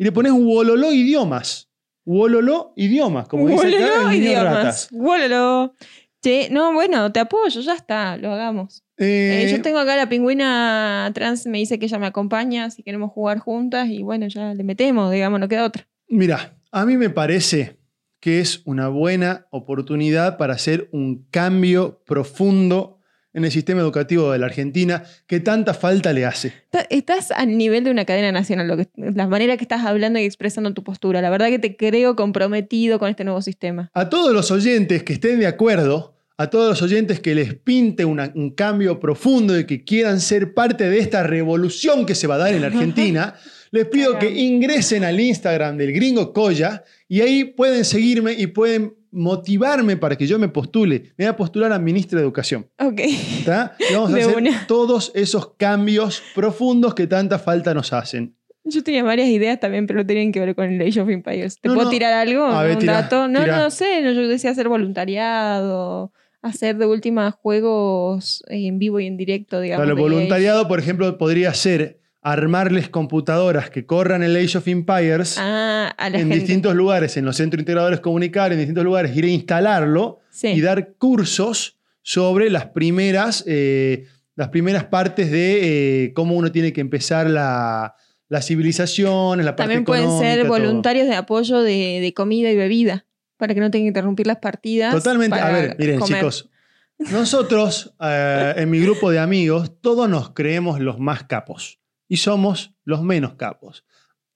y 0.00 0.04
le 0.04 0.12
pones 0.12 0.32
wololó 0.32 0.94
idiomas. 0.94 1.68
Wololó 2.06 2.72
idiomas, 2.74 3.28
como 3.28 3.46
dice 3.48 3.66
acá 3.68 3.76
Wololo, 3.76 4.00
el 4.00 4.08
niño 4.18 4.30
idiomas. 4.30 4.54
ratas. 4.54 4.88
Wololo. 4.90 5.74
Che, 6.22 6.48
no, 6.50 6.72
bueno, 6.72 7.12
te 7.12 7.20
apoyo, 7.20 7.60
ya 7.60 7.74
está, 7.74 8.16
lo 8.16 8.32
hagamos. 8.32 8.82
Eh, 8.96 9.44
Eh, 9.44 9.52
yo 9.52 9.60
tengo 9.60 9.78
acá 9.78 9.96
la 9.96 10.08
pingüina 10.08 11.10
trans, 11.14 11.46
me 11.46 11.58
dice 11.58 11.78
que 11.78 11.84
ella 11.84 11.98
me 11.98 12.06
acompaña 12.06 12.70
si 12.70 12.82
queremos 12.82 13.10
jugar 13.12 13.38
juntas 13.40 13.88
y 13.90 14.02
bueno, 14.02 14.26
ya 14.28 14.54
le 14.54 14.64
metemos, 14.64 15.12
digamos, 15.12 15.38
no 15.38 15.48
queda 15.48 15.66
otra. 15.66 15.86
Mira, 16.08 16.56
a 16.72 16.86
mí 16.86 16.96
me 16.96 17.10
parece 17.10 17.76
que 18.20 18.40
es 18.40 18.62
una 18.64 18.88
buena 18.88 19.46
oportunidad 19.50 20.38
para 20.38 20.54
hacer 20.54 20.88
un 20.92 21.26
cambio 21.30 22.02
profundo 22.06 22.99
en 23.32 23.44
el 23.44 23.50
sistema 23.50 23.80
educativo 23.80 24.32
de 24.32 24.38
la 24.38 24.46
Argentina 24.46 25.04
que 25.26 25.40
tanta 25.40 25.72
falta 25.74 26.12
le 26.12 26.24
hace. 26.26 26.48
Está- 26.48 26.86
Estás 26.90 27.30
al 27.30 27.56
nivel 27.56 27.84
de 27.84 27.90
una 27.90 28.04
cadena 28.04 28.32
nacional, 28.32 28.66
lo 28.68 28.76
que, 28.76 28.88
la 28.96 29.26
manera 29.26 29.56
que 29.56 29.64
estás 29.64 29.84
hablando 29.84 30.18
y 30.18 30.24
expresando 30.24 30.72
tu 30.74 30.82
postura. 30.82 31.20
La 31.22 31.30
verdad 31.30 31.48
que 31.48 31.58
te 31.58 31.76
creo 31.76 32.16
comprometido 32.16 32.98
con 32.98 33.08
este 33.10 33.24
nuevo 33.24 33.42
sistema. 33.42 33.90
A 33.94 34.08
todos 34.08 34.32
los 34.32 34.50
oyentes 34.50 35.02
que 35.02 35.12
estén 35.12 35.38
de 35.40 35.46
acuerdo, 35.46 36.16
a 36.36 36.48
todos 36.48 36.70
los 36.70 36.82
oyentes 36.82 37.20
que 37.20 37.34
les 37.34 37.54
pinte 37.54 38.04
una- 38.04 38.32
un 38.34 38.50
cambio 38.54 38.98
profundo 38.98 39.58
y 39.58 39.64
que 39.66 39.84
quieran 39.84 40.20
ser 40.20 40.54
parte 40.54 40.88
de 40.88 40.98
esta 40.98 41.22
revolución 41.22 42.06
que 42.06 42.14
se 42.14 42.26
va 42.26 42.36
a 42.36 42.38
dar 42.38 42.54
en 42.54 42.62
la 42.62 42.66
Argentina, 43.14 43.34
Les 43.72 43.86
pido 43.86 44.18
que 44.18 44.28
ingresen 44.28 45.04
al 45.04 45.20
Instagram 45.20 45.76
del 45.76 45.92
Gringo 45.92 46.32
Coya 46.32 46.82
y 47.06 47.20
ahí 47.20 47.44
pueden 47.44 47.84
seguirme 47.84 48.32
y 48.32 48.48
pueden 48.48 48.94
motivarme 49.12 49.96
para 49.96 50.16
que 50.16 50.26
yo 50.26 50.38
me 50.38 50.48
postule. 50.48 51.12
Me 51.16 51.24
voy 51.24 51.26
a 51.26 51.36
postular 51.36 51.72
a 51.72 51.78
ministro 51.78 52.18
de 52.18 52.24
Educación. 52.24 52.66
Ok. 52.78 53.00
¿está? 53.00 53.76
Y 53.90 53.94
vamos 53.94 54.10
a 54.12 54.14
De 54.16 54.22
hacer 54.22 54.36
una. 54.36 54.66
todos 54.66 55.12
esos 55.14 55.54
cambios 55.56 56.22
profundos 56.34 56.94
que 56.94 57.06
tanta 57.06 57.38
falta 57.38 57.74
nos 57.74 57.92
hacen. 57.92 58.34
Yo 58.64 58.82
tenía 58.84 59.02
varias 59.02 59.28
ideas 59.28 59.58
también, 59.58 59.86
pero 59.86 60.00
no 60.00 60.06
tenían 60.06 60.32
que 60.32 60.40
ver 60.40 60.54
con 60.54 60.66
el 60.70 60.80
Age 60.86 61.00
of 61.00 61.08
Empires. 61.08 61.58
¿Te 61.60 61.68
No, 61.68 61.74
puedo 61.74 61.86
no. 61.86 61.90
tirar 61.90 62.12
algo? 62.12 62.44
A 62.44 62.62
ver, 62.62 62.74
¿Un 62.74 62.78
tira, 62.80 62.92
dato? 62.92 63.26
No, 63.26 63.40
tira. 63.40 63.56
no, 63.56 63.62
no 63.64 63.70
sé. 63.70 64.02
no, 64.02 64.12
yo 64.12 64.28
decía 64.28 64.50
hacer 64.50 64.68
voluntariado, 64.68 66.12
hacer 66.42 66.76
de 66.76 66.86
última 66.86 67.30
juegos 67.30 68.44
en 68.48 68.78
vivo 68.78 69.00
y 69.00 69.06
en 69.06 69.16
directo, 69.16 69.60
digamos. 69.60 69.82
Para 69.86 69.94
el 69.94 69.98
voluntariado, 70.00 70.68
por 70.68 70.78
ejemplo, 70.78 71.16
podría 71.18 71.52
ser 71.54 71.99
armarles 72.22 72.88
computadoras 72.90 73.70
que 73.70 73.86
corran 73.86 74.22
el 74.22 74.36
Age 74.36 74.58
of 74.58 74.68
Empires 74.68 75.36
Ah, 75.38 75.94
en 75.98 76.12
gente. 76.12 76.34
distintos 76.34 76.74
lugares, 76.74 77.16
en 77.16 77.24
los 77.24 77.36
centros 77.36 77.60
integradores 77.60 78.00
comunitarios, 78.00 78.54
en 78.54 78.60
distintos 78.60 78.84
lugares, 78.84 79.16
ir 79.16 79.24
a 79.24 79.28
instalarlo 79.28 80.18
Sí. 80.30 80.48
y 80.48 80.60
dar 80.60 80.94
cursos 80.98 81.78
sobre 82.02 82.50
las 82.50 82.66
primeras, 82.66 83.42
eh, 83.46 84.06
las 84.36 84.48
primeras 84.48 84.84
partes 84.84 85.30
de 85.30 86.04
eh, 86.04 86.12
cómo 86.14 86.34
uno 86.36 86.52
tiene 86.52 86.72
que 86.72 86.80
empezar 86.80 87.28
la, 87.30 87.94
la 88.28 88.42
civilización, 88.42 89.38
la 89.44 89.56
parte 89.56 89.62
También 89.62 89.84
pueden 89.84 90.18
ser 90.18 90.40
todo. 90.40 90.48
voluntarios 90.50 91.08
de 91.08 91.14
apoyo 91.16 91.60
de, 91.62 92.00
de 92.00 92.14
comida 92.14 92.50
y 92.50 92.56
bebida, 92.56 93.06
para 93.38 93.54
que 93.54 93.60
no 93.60 93.70
tengan 93.70 93.84
que 93.86 93.88
interrumpir 93.88 94.26
las 94.26 94.36
partidas. 94.38 94.94
Totalmente. 94.94 95.38
A 95.38 95.50
ver, 95.50 95.76
miren, 95.78 95.98
comer. 96.00 96.18
chicos. 96.18 96.50
Nosotros, 96.98 97.94
eh, 98.00 98.54
en 98.58 98.68
mi 98.70 98.78
grupo 98.80 99.10
de 99.10 99.18
amigos, 99.18 99.72
todos 99.80 100.08
nos 100.08 100.30
creemos 100.34 100.80
los 100.80 100.98
más 100.98 101.24
capos 101.24 101.79
y 102.10 102.16
somos 102.18 102.74
los 102.84 103.02
menos 103.02 103.34
capos, 103.34 103.84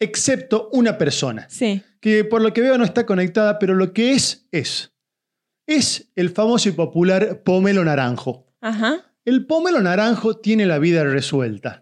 excepto 0.01 0.71
una 0.73 0.97
persona, 0.97 1.47
Sí. 1.51 1.83
que 2.01 2.25
por 2.25 2.41
lo 2.41 2.53
que 2.53 2.61
veo 2.63 2.79
no 2.79 2.85
está 2.85 3.05
conectada, 3.05 3.59
pero 3.59 3.75
lo 3.75 3.93
que 3.93 4.13
es, 4.13 4.47
es. 4.53 4.93
Es 5.67 6.11
el 6.15 6.31
famoso 6.31 6.69
y 6.69 6.73
popular 6.73 7.43
pomelo 7.43 7.85
naranjo. 7.85 8.47
Ajá. 8.61 8.97
El 9.25 9.47
pomelo 9.47 9.81
naranjo 9.81 10.37
tiene 10.37 10.67
la 10.67 10.79
vida 10.79 11.03
resuelta. 11.05 11.79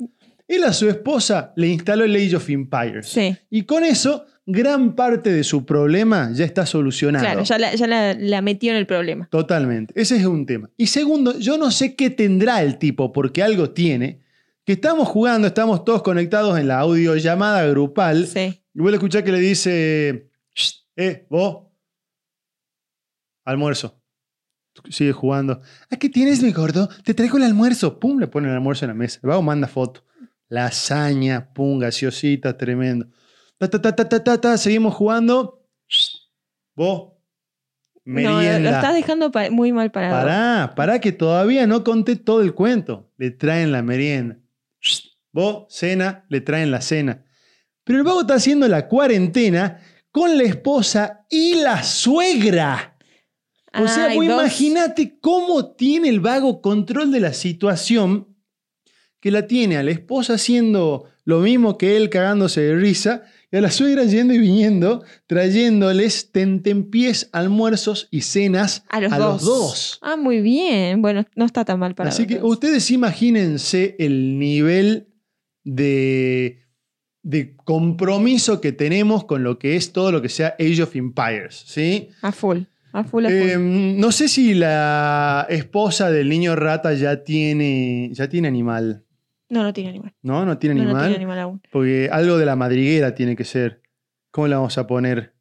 Él 0.49 0.64
a 0.64 0.72
su 0.72 0.88
esposa 0.88 1.52
le 1.56 1.68
instaló 1.68 2.04
el 2.04 2.14
Age 2.14 2.37
of 2.37 2.49
Empires. 2.49 3.08
Sí. 3.08 3.37
Y 3.50 3.62
con 3.64 3.84
eso, 3.84 4.25
gran 4.46 4.94
parte 4.94 5.32
de 5.32 5.42
su 5.44 5.64
problema 5.66 6.30
ya 6.32 6.44
está 6.44 6.64
solucionado. 6.64 7.25
Claro, 7.25 7.42
ya, 7.42 7.58
la, 7.58 7.75
ya 7.75 7.87
la, 7.88 8.14
la 8.14 8.40
metió 8.40 8.70
en 8.70 8.76
el 8.78 8.87
problema. 8.87 9.26
Totalmente. 9.30 9.92
Ese 10.00 10.16
es 10.16 10.25
un 10.25 10.46
tema. 10.46 10.70
Y 10.76 10.87
segundo, 10.87 11.38
yo 11.38 11.58
no 11.58 11.70
sé 11.72 11.96
qué 11.96 12.11
tendrá 12.11 12.62
el 12.62 12.78
tipo, 12.78 13.12
porque 13.12 13.42
algo 13.42 13.70
tiene, 13.70 14.20
que 14.64 14.73
estamos 14.75 15.09
jugando, 15.09 15.47
estamos 15.49 15.85
todos 15.85 16.02
conectados 16.02 16.59
en 16.59 16.69
la 16.69 16.78
audiollamada 16.81 17.66
grupal, 17.66 18.26
Sí. 18.26 18.62
y 18.75 18.81
vos 18.81 18.90
le 18.90 18.97
escuchás 18.97 19.23
que 19.23 19.33
le 19.33 19.40
dice, 19.40 20.31
"Shh, 20.54 20.73
eh, 20.97 21.26
vos, 21.31 21.66
almuerzo. 23.45 23.99
Sigue 24.88 25.12
jugando. 25.12 25.61
¿A 25.90 25.97
qué 25.97 26.09
tienes, 26.09 26.42
mi 26.42 26.50
gordo? 26.52 26.88
Te 27.04 27.12
traigo 27.12 27.37
el 27.37 27.42
almuerzo. 27.45 27.99
Pum, 28.00 28.19
le 28.19 28.26
pone 28.26 28.49
el 28.49 28.54
almuerzo 28.54 28.85
en 28.87 28.88
la 28.90 28.95
mesa. 28.95 29.21
El 29.23 29.28
vago 29.28 29.42
manda 29.42 29.69
foto. 29.69 30.02
Lasaña, 30.49 31.52
pum, 31.52 31.78
gaseosita, 31.78 32.57
tremendo. 32.57 33.07
Ta, 33.59 33.69
ta, 33.69 33.83
ta, 33.83 33.95
ta, 33.95 34.09
ta, 34.09 34.25
ta, 34.25 34.40
ta, 34.40 34.57
seguimos 34.59 34.95
jugando. 34.95 35.62
Vos, 36.75 37.12
No, 38.04 38.14
merienda. 38.14 38.59
lo, 38.59 38.71
lo 38.71 38.76
estás 38.76 38.95
dejando 38.95 39.31
muy 39.50 39.73
mal 39.73 39.90
parado. 39.92 40.14
Pará, 40.26 40.73
pará, 40.75 41.00
que 41.00 41.12
todavía 41.12 41.66
no 41.66 41.85
conté 41.85 42.16
todo 42.16 42.40
el 42.42 42.54
cuento. 42.54 43.11
Le 43.19 43.31
traen 43.31 43.73
la 43.73 43.83
merienda. 43.83 44.38
Vos, 45.33 45.67
cena, 45.71 46.27
le 46.29 46.41
traen 46.41 46.71
la 46.71 46.81
cena. 46.81 47.25
Pero 47.85 47.99
el 47.99 48.05
vago 48.05 48.21
está 48.23 48.35
haciendo 48.35 48.69
la 48.69 48.87
cuarentena 48.87 49.81
con 50.11 50.37
la 50.37 50.45
esposa 50.45 51.27
y 51.31 51.55
la 51.57 51.83
suegra. 51.83 52.99
O 53.75 53.89
sea, 53.89 54.15
vos 54.15 54.25
imagínate 54.25 55.19
cómo 55.19 55.75
tiene 55.75 56.11
el 56.11 56.21
vago 56.21 56.61
control 56.61 57.11
de 57.11 57.21
la 57.21 57.33
situación 57.33 58.37
que 59.19 59.31
la 59.31 59.47
tiene 59.47 59.79
a 59.79 59.83
la 59.83 59.93
esposa 59.93 60.35
haciendo 60.35 61.09
lo 61.25 61.39
mismo 61.39 61.79
que 61.79 61.97
él 61.97 62.11
cagándose 62.11 62.61
de 62.61 62.77
risa 62.77 63.23
y 63.52 63.56
a 63.56 63.61
la 63.61 63.71
suegra 63.71 64.04
yendo 64.04 64.32
y 64.32 64.38
viniendo 64.38 65.04
trayéndoles 65.26 66.32
tentempiés, 66.32 67.28
almuerzos 67.32 68.09
y 68.11 68.23
cenas 68.23 68.85
A 68.88 69.00
los, 69.00 69.12
a 69.12 69.18
dos. 69.18 69.32
los 69.32 69.44
dos. 69.44 69.99
Ah, 70.00 70.16
muy 70.16 70.40
bien. 70.40 71.02
Bueno, 71.02 71.26
no 71.37 71.44
está 71.44 71.64
tan 71.64 71.78
mal 71.78 71.94
parado. 71.94 72.14
Así 72.14 72.26
que 72.26 72.42
ustedes 72.42 72.90
imagínense 72.90 73.94
el 73.99 74.38
nivel 74.38 75.09
de, 75.64 76.61
de 77.23 77.54
compromiso 77.56 78.61
que 78.61 78.73
tenemos 78.73 79.25
con 79.25 79.44
lo 79.44 79.59
que 79.59 79.76
es 79.76 79.92
todo 79.92 80.11
lo 80.12 80.23
que 80.23 80.28
sea 80.30 80.56
Age 80.59 80.82
of 80.82 80.97
Empires, 80.97 81.62
¿sí? 81.66 82.09
A 82.23 82.32
full. 82.32 82.62
A 82.94 83.04
full, 83.04 83.25
a 83.26 83.28
full. 83.28 83.38
Eh, 83.38 83.56
no 83.59 84.12
sé 84.12 84.28
si 84.28 84.54
la 84.54 85.47
esposa 85.49 86.11
del 86.11 86.28
niño 86.28 86.56
rata 86.56 86.92
ya 86.94 87.23
tiene, 87.25 88.11
ya 88.12 88.28
tiene 88.28 88.49
animal. 88.49 89.04
No, 89.52 89.62
no 89.62 89.73
tiene 89.73 89.90
animal. 89.90 90.14
¿No? 90.23 90.44
No 90.44 90.59
tiene 90.59 90.75
No, 90.75 90.82
no 90.82 90.88
animal. 90.90 91.04
tiene 91.04 91.16
animal 91.16 91.38
aún. 91.38 91.62
Porque 91.71 92.09
algo 92.11 92.38
de 92.38 92.47
la 92.47 92.56
madriguera 92.56 93.14
tiene 93.14 93.37
que 93.37 93.44
ser. 93.44 93.82
¿Cómo 94.30 94.49
la 94.49 94.56
vamos 94.56 94.76
a 94.78 94.87
poner? 94.87 95.35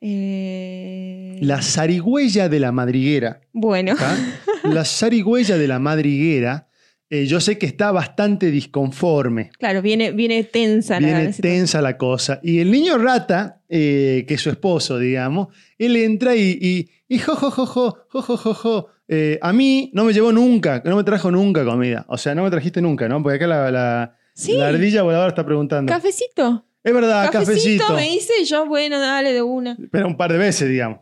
Eh, 0.00 1.38
La 1.42 1.62
zarigüeya 1.62 2.48
de 2.48 2.60
la 2.60 2.72
madriguera. 2.72 3.40
Bueno. 3.52 3.94
¿tá? 3.96 4.16
La 4.64 4.84
zarigüeya 4.84 5.56
de 5.56 5.68
la 5.68 5.78
madriguera, 5.78 6.68
eh, 7.10 7.26
yo 7.26 7.40
sé 7.40 7.58
que 7.58 7.66
está 7.66 7.92
bastante 7.92 8.50
disconforme. 8.50 9.50
Claro, 9.58 9.80
viene, 9.82 10.10
viene 10.12 10.42
tensa 10.44 11.00
la- 11.00 11.06
Viene 11.06 11.24
la 11.26 11.32
tensa 11.32 11.80
la 11.80 11.96
cosa. 11.96 12.40
Y 12.42 12.58
el 12.58 12.70
niño 12.70 12.98
rata, 12.98 13.62
eh, 13.68 14.24
que 14.26 14.34
es 14.34 14.40
su 14.40 14.50
esposo, 14.50 14.98
digamos, 14.98 15.48
él 15.78 15.96
entra 15.96 16.34
y, 16.36 16.58
y, 16.60 16.90
y 17.08 17.18
jo, 17.18 17.34
jo, 17.36 17.50
jo, 17.50 17.66
jo, 17.66 17.96
jo, 18.08 18.22
jo, 18.22 18.36
jo, 18.36 18.54
jo. 18.54 18.88
Eh, 19.08 19.38
a 19.40 19.52
mí 19.52 19.90
no 19.94 20.04
me 20.04 20.12
llevó 20.12 20.32
nunca, 20.32 20.82
no 20.84 20.96
me 20.96 21.04
trajo 21.04 21.30
nunca 21.30 21.64
comida. 21.64 22.04
O 22.08 22.18
sea, 22.18 22.34
no 22.34 22.42
me 22.44 22.50
trajiste 22.50 22.80
nunca, 22.82 23.08
¿no? 23.08 23.22
Porque 23.22 23.36
acá 23.36 23.46
la, 23.46 23.70
la, 23.70 24.16
Sí. 24.34 24.52
la 24.56 24.68
ardilla 24.68 25.02
voladora 25.02 25.28
está 25.28 25.44
preguntando. 25.44 25.90
Cafecito. 25.92 26.64
es 26.84 26.94
verdad, 26.94 27.30
cafecito, 27.32 27.84
cafecito. 27.86 27.94
me 27.94 28.02
dice 28.14 28.32
y 28.40 28.44
yo, 28.44 28.66
bueno, 28.66 29.00
dale 29.00 29.32
de 29.32 29.42
una. 29.42 29.76
Pero 29.90 30.06
un 30.06 30.16
par 30.16 30.30
de 30.32 30.38
veces, 30.38 30.68
digamos. 30.68 31.00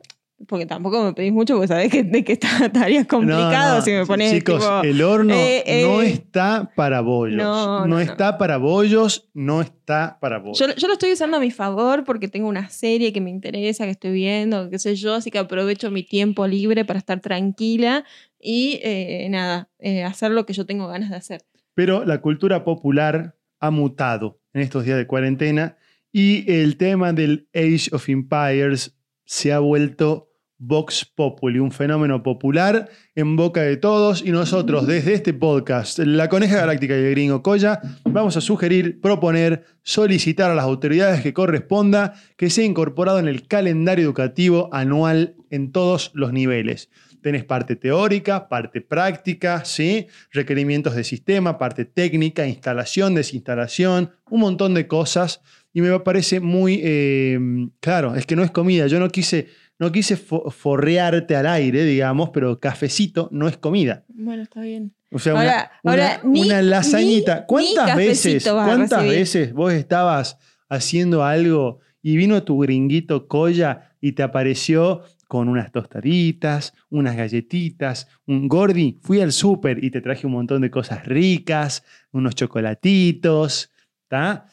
Porque 0.49 0.66
tampoco 0.66 1.02
me 1.02 1.14
pedís 1.14 1.33
mucho 1.33 1.55
porque 1.55 1.69
sabés 1.69 1.90
que, 1.90 2.02
de 2.02 2.23
que 2.23 2.35
está, 2.35 2.49
estaría 2.66 3.07
complicado 3.07 3.71
No, 3.71 3.75
no, 3.76 3.83
si 3.83 3.90
me 3.93 4.05
pones 4.05 4.33
Chicos, 4.33 4.61
tipo, 4.61 4.83
el 4.83 5.02
horno 5.02 5.33
eh, 5.33 5.62
eh. 5.64 5.83
no 5.83 6.02
está 6.02 6.71
para 6.76 7.00
bollos. 7.00 7.38
No, 7.38 7.99
está 7.99 8.37
para 8.37 8.59
bollos, 8.59 9.31
no 9.33 9.62
está 9.62 10.19
para 10.21 10.38
bollos. 10.38 10.59
Yo, 10.59 10.75
yo 10.75 10.88
lo 10.88 10.93
estoy 10.93 11.12
usando 11.12 11.38
a 11.38 11.40
mi 11.40 11.50
favor 11.50 12.05
porque 12.05 12.28
tengo 12.28 12.49
una 12.49 12.69
serie 12.69 13.14
que 13.14 13.23
me 13.23 13.31
interesa, 13.31 13.85
que 13.85 13.93
estoy 13.93 14.12
viendo, 14.12 14.69
qué 14.69 14.78
sé 14.78 14.95
yo, 14.95 15.14
así 15.14 15.31
que 15.31 15.38
aprovecho 15.38 15.90
mi 15.90 16.02
tiempo 16.02 16.47
libre 16.47 16.85
para 16.85 16.99
estar 16.99 17.21
tranquila 17.21 18.05
y 18.38 18.78
eh, 18.83 19.26
nada, 19.31 19.71
hacer 20.05 20.33
lo 20.33 20.45
que 20.45 20.52
yo 20.52 20.66
tengo 20.66 20.87
ganas 20.87 21.09
de 21.09 21.16
hacer. 21.16 21.43
Pero 21.75 22.05
la 22.05 22.21
cultura 22.21 22.62
popular 22.62 23.37
ha 23.59 23.71
mutado 23.71 24.38
en 24.52 24.61
estos 24.61 24.85
días 24.85 24.99
de 24.99 25.07
cuarentena 25.07 25.78
y 26.12 26.50
el 26.50 26.76
tema 26.76 27.12
del 27.12 27.49
Age 27.55 27.88
of 27.93 28.09
Empires 28.09 28.97
se 29.26 29.52
ha 29.52 29.59
vuelto 29.59 30.25
Vox 30.58 31.04
Populi, 31.04 31.58
un 31.58 31.70
fenómeno 31.70 32.22
popular 32.22 32.88
en 33.14 33.36
boca 33.36 33.62
de 33.62 33.76
todos 33.76 34.22
y 34.25 34.30
nosotros 34.30 34.86
desde 34.86 35.14
este 35.14 35.34
podcast, 35.34 35.98
La 35.98 36.28
Coneja 36.28 36.56
Galáctica 36.56 36.94
y 36.94 37.04
el 37.04 37.10
Gringo 37.10 37.42
Coya, 37.42 37.80
vamos 38.04 38.36
a 38.36 38.40
sugerir, 38.40 39.00
proponer, 39.00 39.64
solicitar 39.82 40.50
a 40.50 40.54
las 40.54 40.64
autoridades 40.64 41.20
que 41.20 41.34
corresponda 41.34 42.14
que 42.36 42.48
sea 42.48 42.64
incorporado 42.64 43.18
en 43.18 43.28
el 43.28 43.46
calendario 43.46 44.04
educativo 44.04 44.70
anual 44.72 45.36
en 45.50 45.72
todos 45.72 46.10
los 46.14 46.32
niveles. 46.32 46.88
Tenés 47.22 47.44
parte 47.44 47.76
teórica, 47.76 48.48
parte 48.48 48.80
práctica, 48.80 49.64
¿sí? 49.64 50.06
requerimientos 50.30 50.94
de 50.94 51.04
sistema, 51.04 51.58
parte 51.58 51.84
técnica, 51.84 52.46
instalación, 52.46 53.14
desinstalación, 53.14 54.12
un 54.30 54.40
montón 54.40 54.75
de 54.75 54.86
cosas. 54.86 55.42
Y 55.76 55.83
me 55.83 56.00
parece 56.00 56.40
muy 56.40 56.80
eh, 56.83 57.38
claro, 57.80 58.14
es 58.14 58.25
que 58.25 58.35
no 58.35 58.42
es 58.42 58.50
comida. 58.50 58.87
Yo 58.87 58.99
no 58.99 59.11
quise, 59.11 59.49
no 59.78 59.92
quise 59.92 60.16
fo- 60.16 60.50
forrearte 60.50 61.37
al 61.37 61.47
aire, 61.47 61.85
digamos, 61.85 62.30
pero 62.30 62.59
cafecito 62.59 63.28
no 63.30 63.47
es 63.47 63.59
comida. 63.59 64.02
Bueno, 64.09 64.42
está 64.42 64.62
bien. 64.62 64.95
O 65.12 65.18
sea, 65.18 65.35
Ahora- 65.35 65.71
una, 65.85 65.90
ahora 65.92 66.21
una- 66.25 66.33
ni- 66.33 66.40
una 66.47 66.62
lasañita. 66.62 67.40
ni- 67.40 67.47
¿Cuántas 67.47 67.95
ni 67.95 68.06
veces, 68.06 68.45
cuántas 68.49 69.04
veces 69.06 69.52
vos 69.52 69.71
estabas 69.75 70.38
haciendo 70.71 71.23
algo 71.25 71.80
y 72.00 72.16
vino 72.16 72.42
tu 72.42 72.59
gringuito 72.59 73.28
Coya 73.28 73.92
y 74.00 74.12
te 74.12 74.23
apareció 74.23 75.02
con 75.28 75.47
unas 75.49 75.73
tostaditas, 75.73 76.73
unas 76.88 77.16
galletitas, 77.16 78.09
un 78.26 78.49
gordi? 78.49 78.99
Fui 79.02 79.21
al 79.21 79.30
súper 79.33 79.85
y 79.85 79.90
te 79.90 80.00
traje 80.00 80.26
un 80.26 80.33
montón 80.33 80.62
de 80.62 80.71
cosas 80.71 81.04
ricas, 81.04 81.85
unos 82.12 82.35
chocolatitos, 82.35 83.71
¿está? 84.04 84.47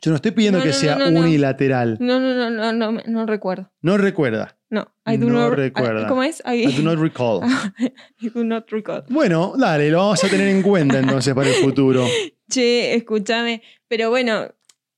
Yo 0.00 0.10
no 0.10 0.16
estoy 0.16 0.30
pidiendo 0.32 0.58
No, 0.58 0.64
que 0.64 0.70
no, 0.70 0.76
sea 0.76 0.96
no, 0.96 1.20
unilateral. 1.20 1.96
No, 2.00 2.20
no, 2.20 2.50
no, 2.50 2.72
no, 2.72 2.92
no, 2.92 3.26
recuerdo. 3.26 3.70
No 3.82 3.96
recuerda. 3.98 4.56
No, 4.70 4.92
I 5.06 5.16
do 5.16 5.28
No 5.28 5.48
not 5.48 5.58
recuerda. 5.58 6.06
¿Cómo 6.08 6.22
es? 6.22 6.42
I, 6.44 6.68
I 6.68 6.72
do 6.72 6.82
not 6.82 6.98
recall. 6.98 7.42
I 8.20 8.28
do 8.28 8.44
not 8.44 8.68
recall. 8.70 9.04
Bueno, 9.08 9.54
dale, 9.56 9.90
lo 9.90 9.98
vamos 9.98 10.22
a 10.22 10.28
tener 10.28 10.48
en 10.48 10.62
cuenta 10.62 10.98
entonces 10.98 11.34
para 11.34 11.48
el 11.48 11.54
futuro. 11.54 12.06
Che, 12.50 12.94
escúchame. 12.94 13.62
Pero 13.88 14.08
bueno, 14.10 14.48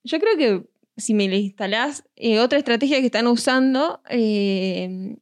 Yo 0.04 0.18
creo 0.18 0.36
que 0.36 0.66
si 0.96 1.14
me 1.14 1.28
la 1.28 1.36
instalás, 1.36 2.04
eh, 2.16 2.40
otra 2.40 2.58
estrategia 2.58 3.00
que 3.00 3.06
están 3.06 3.26
usando, 3.26 4.00
eh, 4.08 5.16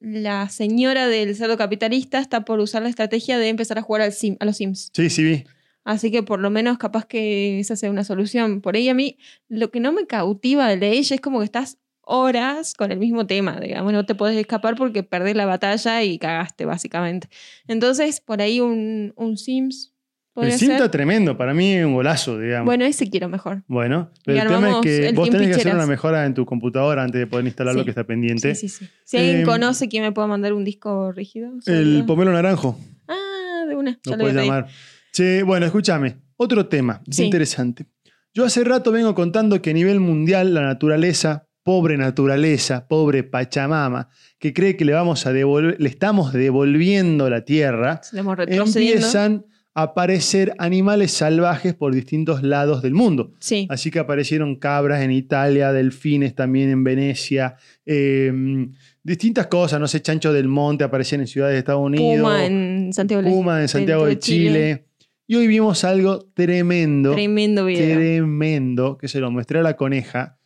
la 0.00 0.48
señora 0.48 1.08
del 1.08 1.34
cerdo 1.34 1.56
capitalista 1.56 2.18
está 2.18 2.44
por 2.44 2.60
usar 2.60 2.82
la 2.82 2.88
estrategia 2.88 3.38
de 3.38 3.48
empezar 3.48 3.78
a 3.78 3.82
jugar 3.82 4.02
al 4.02 4.12
sim, 4.12 4.36
a 4.40 4.44
los 4.44 4.56
Sims. 4.56 4.90
Sí, 4.92 5.10
sí 5.10 5.24
vi. 5.24 5.44
Así 5.86 6.10
que 6.10 6.22
por 6.22 6.40
lo 6.40 6.50
menos 6.50 6.76
capaz 6.78 7.06
que 7.06 7.58
esa 7.60 7.76
sea 7.76 7.90
una 7.90 8.02
solución. 8.04 8.60
Por 8.60 8.74
ahí 8.76 8.88
a 8.90 8.94
mí, 8.94 9.16
lo 9.48 9.70
que 9.70 9.80
no 9.80 9.92
me 9.92 10.06
cautiva 10.06 10.68
de 10.76 10.90
ella 10.90 11.14
es 11.14 11.20
como 11.22 11.38
que 11.38 11.44
estás 11.46 11.78
horas 12.02 12.74
con 12.74 12.92
el 12.92 12.98
mismo 12.98 13.26
tema, 13.26 13.58
digamos, 13.60 13.92
no 13.92 14.04
te 14.04 14.14
puedes 14.14 14.36
escapar 14.36 14.74
porque 14.76 15.02
perdés 15.02 15.34
la 15.36 15.46
batalla 15.46 16.02
y 16.02 16.18
cagaste, 16.18 16.64
básicamente. 16.64 17.28
Entonces, 17.66 18.20
por 18.20 18.40
ahí 18.42 18.60
un, 18.60 19.12
un 19.16 19.36
Sims 19.36 19.92
El 20.28 20.32
podría 20.34 20.58
sim 20.58 20.66
ser. 20.68 20.76
está 20.76 20.90
tremendo, 20.90 21.36
para 21.36 21.52
mí 21.54 21.72
es 21.74 21.84
un 21.84 21.94
golazo, 21.94 22.38
digamos. 22.38 22.66
Bueno, 22.66 22.84
ese 22.84 23.08
quiero 23.10 23.28
mejor. 23.28 23.62
Bueno, 23.68 24.10
Y 24.18 24.20
pero 24.26 24.42
el 24.42 24.48
tema 24.48 24.70
es 24.70 24.76
que 24.82 25.12
vos 25.14 25.30
tenés 25.30 25.48
que 25.48 25.54
hacer 25.54 25.74
una 25.74 25.86
mejora 25.86 26.26
en 26.26 26.34
tu 26.34 26.44
computadora 26.46 27.02
antes 27.02 27.18
de 27.20 27.26
poder 27.26 27.46
instalar 27.46 27.74
lo 27.74 27.84
que 27.84 27.90
está 27.90 28.04
pendiente. 28.04 28.54
Sí, 28.54 28.68
sí, 28.68 28.84
sí. 28.86 28.90
Si 29.04 29.16
alguien 29.16 29.40
Eh, 29.40 29.44
conoce 29.44 29.88
quién 29.88 30.02
me 30.04 30.12
pueda 30.12 30.28
mandar 30.28 30.52
un 30.52 30.62
disco 30.64 31.10
rígido. 31.12 31.52
El 31.66 32.04
pomelo 32.06 32.32
naranjo, 32.32 32.78
Ah, 33.08 33.64
de 33.68 33.74
una. 33.74 33.98
lo 34.04 34.10
Ya 34.12 34.16
lo 34.16 34.22
puedes 34.24 34.36
llamar. 34.36 34.68
Bueno, 35.44 35.66
escúchame. 35.66 36.16
Otro 36.36 36.66
tema 36.66 37.02
Sí. 37.10 37.24
interesante. 37.24 37.86
Yo 38.34 38.44
hace 38.44 38.64
rato 38.64 38.92
vengo 38.92 39.14
contando 39.14 39.62
que 39.62 39.70
a 39.70 39.72
nivel 39.72 40.00
mundial 40.00 40.52
la 40.52 40.60
naturaleza, 40.62 41.48
pobre 41.62 41.96
naturaleza, 41.96 42.86
pobre 42.86 43.24
Pachamama, 43.24 44.10
que 44.38 44.52
cree 44.52 44.76
que 44.76 44.84
le 44.84 44.92
vamos 44.92 45.26
a 45.26 45.32
devolver, 45.32 45.76
le 45.80 45.88
estamos 45.88 46.32
devolviendo 46.32 47.30
la 47.30 47.44
tierra, 47.46 48.00
empiezan 48.12 49.46
a 49.74 49.82
aparecer 49.82 50.54
animales 50.58 51.12
salvajes 51.12 51.74
por 51.74 51.94
distintos 51.94 52.42
lados 52.42 52.82
del 52.82 52.94
mundo. 52.94 53.32
Sí. 53.40 53.66
Así 53.70 53.90
que 53.90 53.98
aparecieron 53.98 54.56
cabras 54.56 55.02
en 55.02 55.12
Italia, 55.12 55.72
delfines 55.72 56.34
también 56.34 56.70
en 56.70 56.84
Venecia, 56.84 57.56
eh, 57.84 58.32
distintas 59.02 59.46
cosas, 59.46 59.80
no 59.80 59.88
sé, 59.88 60.00
chancho 60.02 60.32
del 60.32 60.48
monte 60.48 60.84
aparecían 60.84 61.22
en 61.22 61.26
ciudades 61.26 61.54
de 61.54 61.58
Estados 61.60 61.82
Unidos, 61.82 62.20
Puma 62.20 62.46
en 62.46 62.92
Santiago 62.92 63.22
Puma 63.22 63.62
en 63.62 63.68
Santiago 63.68 64.06
de 64.06 64.18
Chile. 64.18 64.85
Y 65.28 65.34
hoy 65.34 65.48
vimos 65.48 65.82
algo 65.82 66.20
tremendo, 66.34 67.12
Tremendo 67.12 67.64
video. 67.64 67.96
tremendo, 67.96 68.96
que 68.96 69.08
se 69.08 69.18
lo 69.18 69.30
mostré 69.32 69.58
a 69.58 69.62
la 69.62 69.76
coneja, 69.76 70.38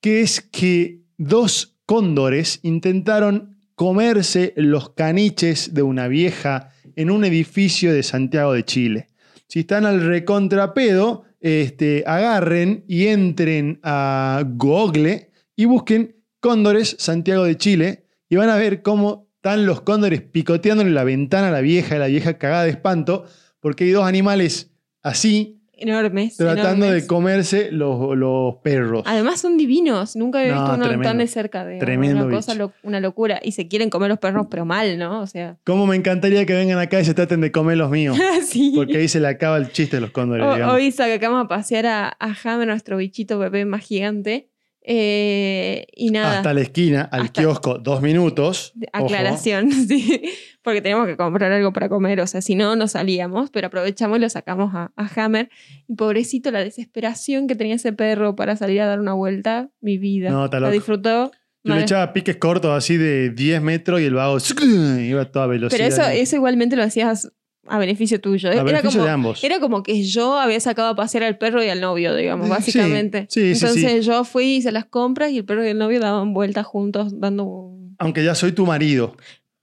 que 0.00 0.22
es 0.22 0.40
que 0.40 1.02
dos 1.18 1.78
cóndores 1.84 2.60
intentaron 2.62 3.58
comerse 3.74 4.54
los 4.56 4.90
caniches 4.94 5.74
de 5.74 5.82
una 5.82 6.08
vieja 6.08 6.70
en 6.96 7.10
un 7.10 7.26
edificio 7.26 7.92
de 7.92 8.02
Santiago 8.02 8.54
de 8.54 8.64
Chile. 8.64 9.08
Si 9.48 9.60
están 9.60 9.84
al 9.84 10.00
recontrapedo, 10.00 11.24
este, 11.38 12.02
agarren 12.06 12.84
y 12.88 13.08
entren 13.08 13.80
a 13.82 14.44
Google 14.46 15.30
y 15.54 15.66
busquen 15.66 16.16
cóndores 16.40 16.96
Santiago 16.98 17.44
de 17.44 17.58
Chile 17.58 18.06
y 18.30 18.36
van 18.36 18.48
a 18.48 18.56
ver 18.56 18.80
cómo 18.80 19.30
están 19.36 19.66
los 19.66 19.82
cóndores 19.82 20.22
picoteándole 20.22 20.90
la 20.90 21.04
ventana 21.04 21.48
a 21.48 21.50
la 21.50 21.60
vieja, 21.60 21.96
y 21.96 21.98
la 21.98 22.06
vieja 22.06 22.38
cagada 22.38 22.64
de 22.64 22.70
espanto, 22.70 23.26
porque 23.60 23.84
hay 23.84 23.90
dos 23.90 24.04
animales 24.06 24.70
así 25.02 25.56
Enormes. 25.72 26.36
tratando 26.36 26.84
enormes. 26.86 27.02
de 27.02 27.06
comerse 27.06 27.72
los, 27.72 28.14
los 28.16 28.56
perros. 28.56 29.02
Además 29.06 29.40
son 29.40 29.56
divinos. 29.56 30.14
Nunca 30.16 30.40
había 30.40 30.52
No, 30.54 30.60
visto 30.60 30.74
uno 30.76 30.84
tremendo. 30.84 31.08
tan 31.08 31.18
de 31.18 31.26
cerca. 31.26 31.64
De 31.64 31.78
Tremendo 31.78 32.26
una 32.26 32.36
cosa, 32.36 32.54
lo- 32.54 32.72
una 32.82 33.00
locura. 33.00 33.40
Y 33.42 33.52
se 33.52 33.66
quieren 33.66 33.88
comer 33.88 34.10
los 34.10 34.18
perros, 34.18 34.46
pero 34.50 34.66
mal, 34.66 34.98
¿no? 34.98 35.20
O 35.22 35.26
sea. 35.26 35.56
¿Cómo 35.64 35.86
me 35.86 35.96
encantaría 35.96 36.44
que 36.44 36.52
vengan 36.52 36.78
acá 36.78 37.00
y 37.00 37.04
se 37.06 37.14
traten 37.14 37.40
de 37.40 37.50
comer 37.50 37.78
los 37.78 37.90
míos? 37.90 38.18
sí. 38.46 38.72
Porque 38.76 38.98
ahí 38.98 39.08
se 39.08 39.20
le 39.20 39.28
acaba 39.28 39.56
el 39.56 39.72
chiste 39.72 39.96
de 39.96 40.00
los 40.02 40.10
cóndores, 40.10 40.44
digamos. 40.52 40.74
Hoy 40.74 40.92
sacamos 40.92 41.44
a 41.44 41.48
pasear 41.48 41.86
a, 41.86 42.08
a 42.18 42.36
Hammer, 42.44 42.66
nuestro 42.68 42.98
bichito 42.98 43.38
bebé 43.38 43.64
más 43.64 43.82
gigante. 43.82 44.48
Eh, 44.82 45.86
y 45.94 46.10
nada. 46.10 46.38
Hasta 46.38 46.52
la 46.52 46.60
esquina, 46.62 47.02
al 47.12 47.22
Hasta- 47.22 47.40
kiosco, 47.42 47.78
dos 47.78 48.02
minutos. 48.02 48.72
De- 48.74 48.88
Ojo. 48.94 49.04
Aclaración, 49.06 49.70
sí. 49.88 50.22
Porque 50.62 50.82
tenemos 50.82 51.06
que 51.06 51.16
comprar 51.16 51.50
algo 51.52 51.72
para 51.72 51.88
comer, 51.88 52.20
o 52.20 52.26
sea, 52.26 52.42
si 52.42 52.54
no, 52.54 52.76
no 52.76 52.86
salíamos, 52.86 53.50
pero 53.50 53.68
aprovechamos 53.68 54.18
y 54.18 54.20
lo 54.20 54.28
sacamos 54.28 54.74
a, 54.74 54.92
a 54.94 55.10
Hammer. 55.24 55.48
Y 55.88 55.94
pobrecito, 55.94 56.50
la 56.50 56.62
desesperación 56.62 57.46
que 57.46 57.54
tenía 57.56 57.76
ese 57.76 57.92
perro 57.92 58.36
para 58.36 58.56
salir 58.56 58.80
a 58.82 58.86
dar 58.86 59.00
una 59.00 59.14
vuelta, 59.14 59.70
mi 59.80 59.96
vida. 59.96 60.30
No, 60.30 60.46
loco. 60.48 60.70
disfrutó. 60.70 61.30
Yo 61.62 61.74
le 61.74 61.82
echaba 61.82 62.12
piques 62.12 62.36
cortos 62.36 62.70
así 62.76 62.96
de 62.96 63.30
10 63.30 63.60
metros 63.62 64.00
y 64.00 64.04
el 64.04 64.14
vago 64.14 64.38
iba 65.00 65.22
a 65.22 65.24
toda 65.30 65.46
velocidad. 65.46 65.78
Pero 65.78 65.94
eso, 65.94 66.10
eso 66.10 66.36
igualmente 66.36 66.74
lo 66.76 66.82
hacías 66.82 67.30
a 67.66 67.78
beneficio 67.78 68.20
tuyo. 68.20 68.48
A 68.48 68.52
era, 68.52 68.62
beneficio 68.64 68.90
como, 68.98 69.04
de 69.04 69.10
ambos. 69.10 69.44
era 69.44 69.60
como 69.60 69.82
que 69.82 70.02
yo 70.02 70.38
había 70.38 70.58
sacado 70.60 70.88
a 70.88 70.96
pasear 70.96 71.24
al 71.24 71.38
perro 71.38 71.62
y 71.62 71.68
al 71.68 71.80
novio, 71.80 72.14
digamos, 72.14 72.46
Sí, 72.46 72.50
básicamente. 72.50 73.26
sí, 73.28 73.54
sí, 73.54 73.64
Entonces 73.66 73.92
sí. 74.04 74.10
yo 74.10 74.24
fui, 74.24 74.56
hice 74.56 74.72
las 74.72 74.86
compras 74.86 75.30
y 75.32 75.38
el 75.38 75.44
perro 75.44 75.64
y 75.64 75.68
el 75.68 75.78
novio 75.78 76.00
daban 76.00 76.32
vueltas 76.32 76.66
juntos, 76.66 77.18
dando 77.20 77.44
un 77.44 77.94
Aunque 77.98 78.24
ya 78.24 78.34
soy 78.34 78.52
tu 78.52 78.64
marido, 78.64 79.16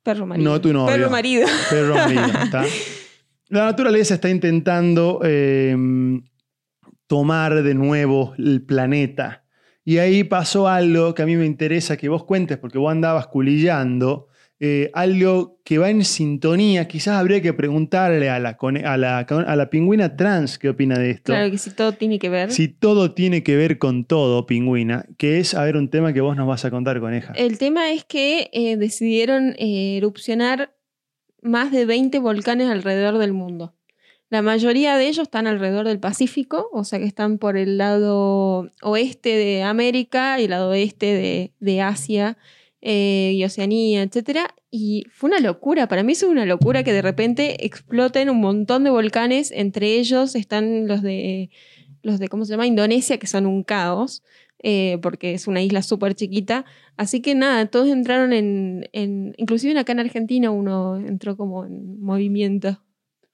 perro 0.08 0.26
marido. 0.26 0.50
No 0.50 0.62
tu 0.62 0.72
novio. 0.72 0.96
Perro 0.96 1.10
marido. 1.10 1.48
perro 1.70 1.96
marido. 1.96 2.24
¿está? 2.44 2.64
La 3.50 3.66
naturaleza 3.66 4.14
está 4.14 4.30
intentando 4.30 5.20
eh, 5.24 5.76
tomar 7.08 7.62
de 7.62 7.74
nuevo 7.74 8.34
el 8.38 8.62
planeta. 8.62 9.44
Y 9.84 9.98
ahí 9.98 10.24
pasó 10.24 10.70
algo 10.70 11.14
que 11.14 11.24
a 11.24 11.26
mí 11.26 11.36
me 11.36 11.46
interesa 11.46 11.98
que 11.98 12.08
vos 12.08 12.24
cuentes, 12.24 12.58
porque 12.58 12.78
vos 12.78 12.90
andabas 12.90 13.28
culillando, 13.28 14.27
eh, 14.60 14.90
algo 14.94 15.60
que 15.64 15.78
va 15.78 15.90
en 15.92 16.04
sintonía. 16.04 16.88
Quizás 16.88 17.20
habría 17.20 17.42
que 17.42 17.54
preguntarle 17.54 18.30
a 18.30 18.40
la, 18.40 18.58
a 18.60 18.98
la, 18.98 19.20
a 19.20 19.56
la 19.56 19.70
pingüina 19.70 20.16
trans 20.16 20.58
qué 20.58 20.70
opina 20.70 20.98
de 20.98 21.12
esto. 21.12 21.32
Claro 21.34 21.52
que 21.52 21.60
si 21.60 21.72
todo 21.72 21.92
tiene 21.92 22.18
que 22.18 22.30
ver. 22.30 22.52
Si 22.52 22.68
todo 22.68 23.14
tiene 23.14 23.44
que 23.44 23.56
ver 23.56 23.78
con 23.78 24.06
todo, 24.06 24.48
pingüina, 24.48 25.06
que 25.18 25.40
es, 25.40 25.54
a 25.54 25.64
ver, 25.64 25.78
un 25.78 25.90
tema 25.90 26.12
que 26.12 26.22
vos 26.22 26.36
nos 26.36 26.48
vas 26.48 26.66
a 26.66 26.72
contar, 26.72 27.00
coneja. 27.00 27.34
El 27.34 27.60
tema 27.60 27.92
es 27.92 28.04
que 28.04 28.50
eh, 28.52 28.78
decidieron 28.78 29.54
eh, 29.60 29.98
erupcionar 29.98 30.74
más 31.44 31.72
de 31.72 31.86
20 31.86 32.18
volcanes 32.20 32.70
alrededor 32.70 33.20
del 33.20 33.34
mundo. 33.34 33.76
La 34.30 34.42
mayoría 34.42 34.98
de 34.98 35.08
ellos 35.08 35.24
están 35.28 35.48
alrededor 35.48 35.88
del 35.88 36.00
Pacífico, 36.00 36.68
o 36.74 36.84
sea 36.84 37.00
que 37.00 37.06
están 37.06 37.38
por 37.38 37.58
el 37.58 37.78
lado 37.78 38.70
oeste 38.82 39.30
de 39.38 39.64
América 39.64 40.40
y 40.40 40.46
el 40.46 40.50
lado 40.50 40.72
oeste 40.72 41.06
de, 41.06 41.54
de 41.60 41.82
Asia 41.82 42.38
eh, 42.82 43.32
y 43.36 43.44
Oceanía, 43.44 44.04
etc. 44.04 44.40
Y 44.72 45.06
fue 45.12 45.30
una 45.30 45.40
locura, 45.40 45.88
para 45.88 46.04
mí 46.04 46.14
es 46.14 46.24
una 46.24 46.46
locura 46.46 46.84
que 46.84 46.94
de 46.94 47.02
repente 47.02 47.66
exploten 47.66 48.30
un 48.30 48.40
montón 48.40 48.84
de 48.84 48.90
volcanes, 48.90 49.52
entre 49.52 49.96
ellos 49.96 50.36
están 50.36 50.88
los 50.88 51.02
de, 51.02 51.50
los 52.04 52.20
de 52.20 52.28
¿cómo 52.28 52.46
se 52.46 52.52
llama? 52.52 52.68
Indonesia, 52.68 53.18
que 53.18 53.28
son 53.28 53.46
un 53.46 53.64
caos, 53.64 54.24
eh, 54.64 54.98
porque 55.02 55.34
es 55.34 55.48
una 55.48 55.62
isla 55.62 55.82
súper 55.82 56.16
chiquita. 56.16 56.66
Así 56.98 57.22
que 57.22 57.36
nada, 57.36 57.66
todos 57.68 57.90
entraron 57.90 58.34
en, 58.34 58.90
en- 58.94 59.34
Inclusive 59.38 59.78
acá 59.80 59.92
en 59.94 60.00
Argentina 60.00 60.50
uno 60.52 60.98
entró 60.98 61.38
como 61.38 61.66
en 61.66 62.00
movimiento. 62.02 62.82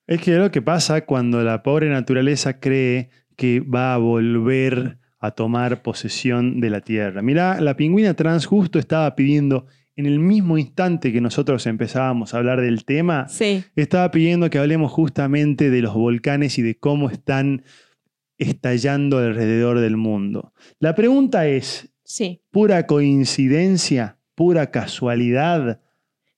Es 0.06 0.22
que 0.22 0.32
lo 0.32 0.52
que 0.52 0.62
pasa 0.62 1.06
cuando 1.06 1.42
la 1.44 1.64
pobre 1.64 1.88
naturaleza 1.90 2.60
cree 2.60 3.10
que 3.38 3.62
va 3.62 3.94
a 3.94 3.98
volver 3.98 4.98
a 5.24 5.32
tomar 5.32 5.82
posesión 5.82 6.60
de 6.60 6.70
la 6.70 6.82
Tierra. 6.82 7.22
Mirá, 7.22 7.62
la 7.62 7.78
pingüina 7.78 8.14
trans 8.14 8.46
justo 8.46 8.78
estaba 8.78 9.16
pidiendo, 9.16 9.68
en 9.96 10.06
el 10.06 10.20
mismo 10.20 10.58
instante 10.58 11.14
que 11.14 11.22
nosotros 11.22 11.66
empezábamos 11.66 12.34
a 12.34 12.40
hablar 12.40 12.60
del 12.60 12.84
tema, 12.84 13.30
Sí, 13.30 13.64
estaba 13.78 14.12
pidiendo 14.12 14.50
que 14.50 14.58
hablemos 14.58 14.92
justamente 14.92 15.70
de 15.70 15.82
los 15.82 15.94
volcanes 15.94 16.60
y 16.60 16.62
de 16.62 16.76
cómo 16.76 17.10
están 17.10 17.64
estallando 18.38 19.20
alrededor 19.20 19.80
del 19.80 19.96
mundo. 19.96 20.52
La 20.80 20.94
pregunta 20.94 21.48
es, 21.48 21.94
sí. 22.04 22.42
¿pura 22.52 22.86
coincidencia? 22.86 24.18
¿Pura 24.36 24.72
casualidad? 24.72 25.80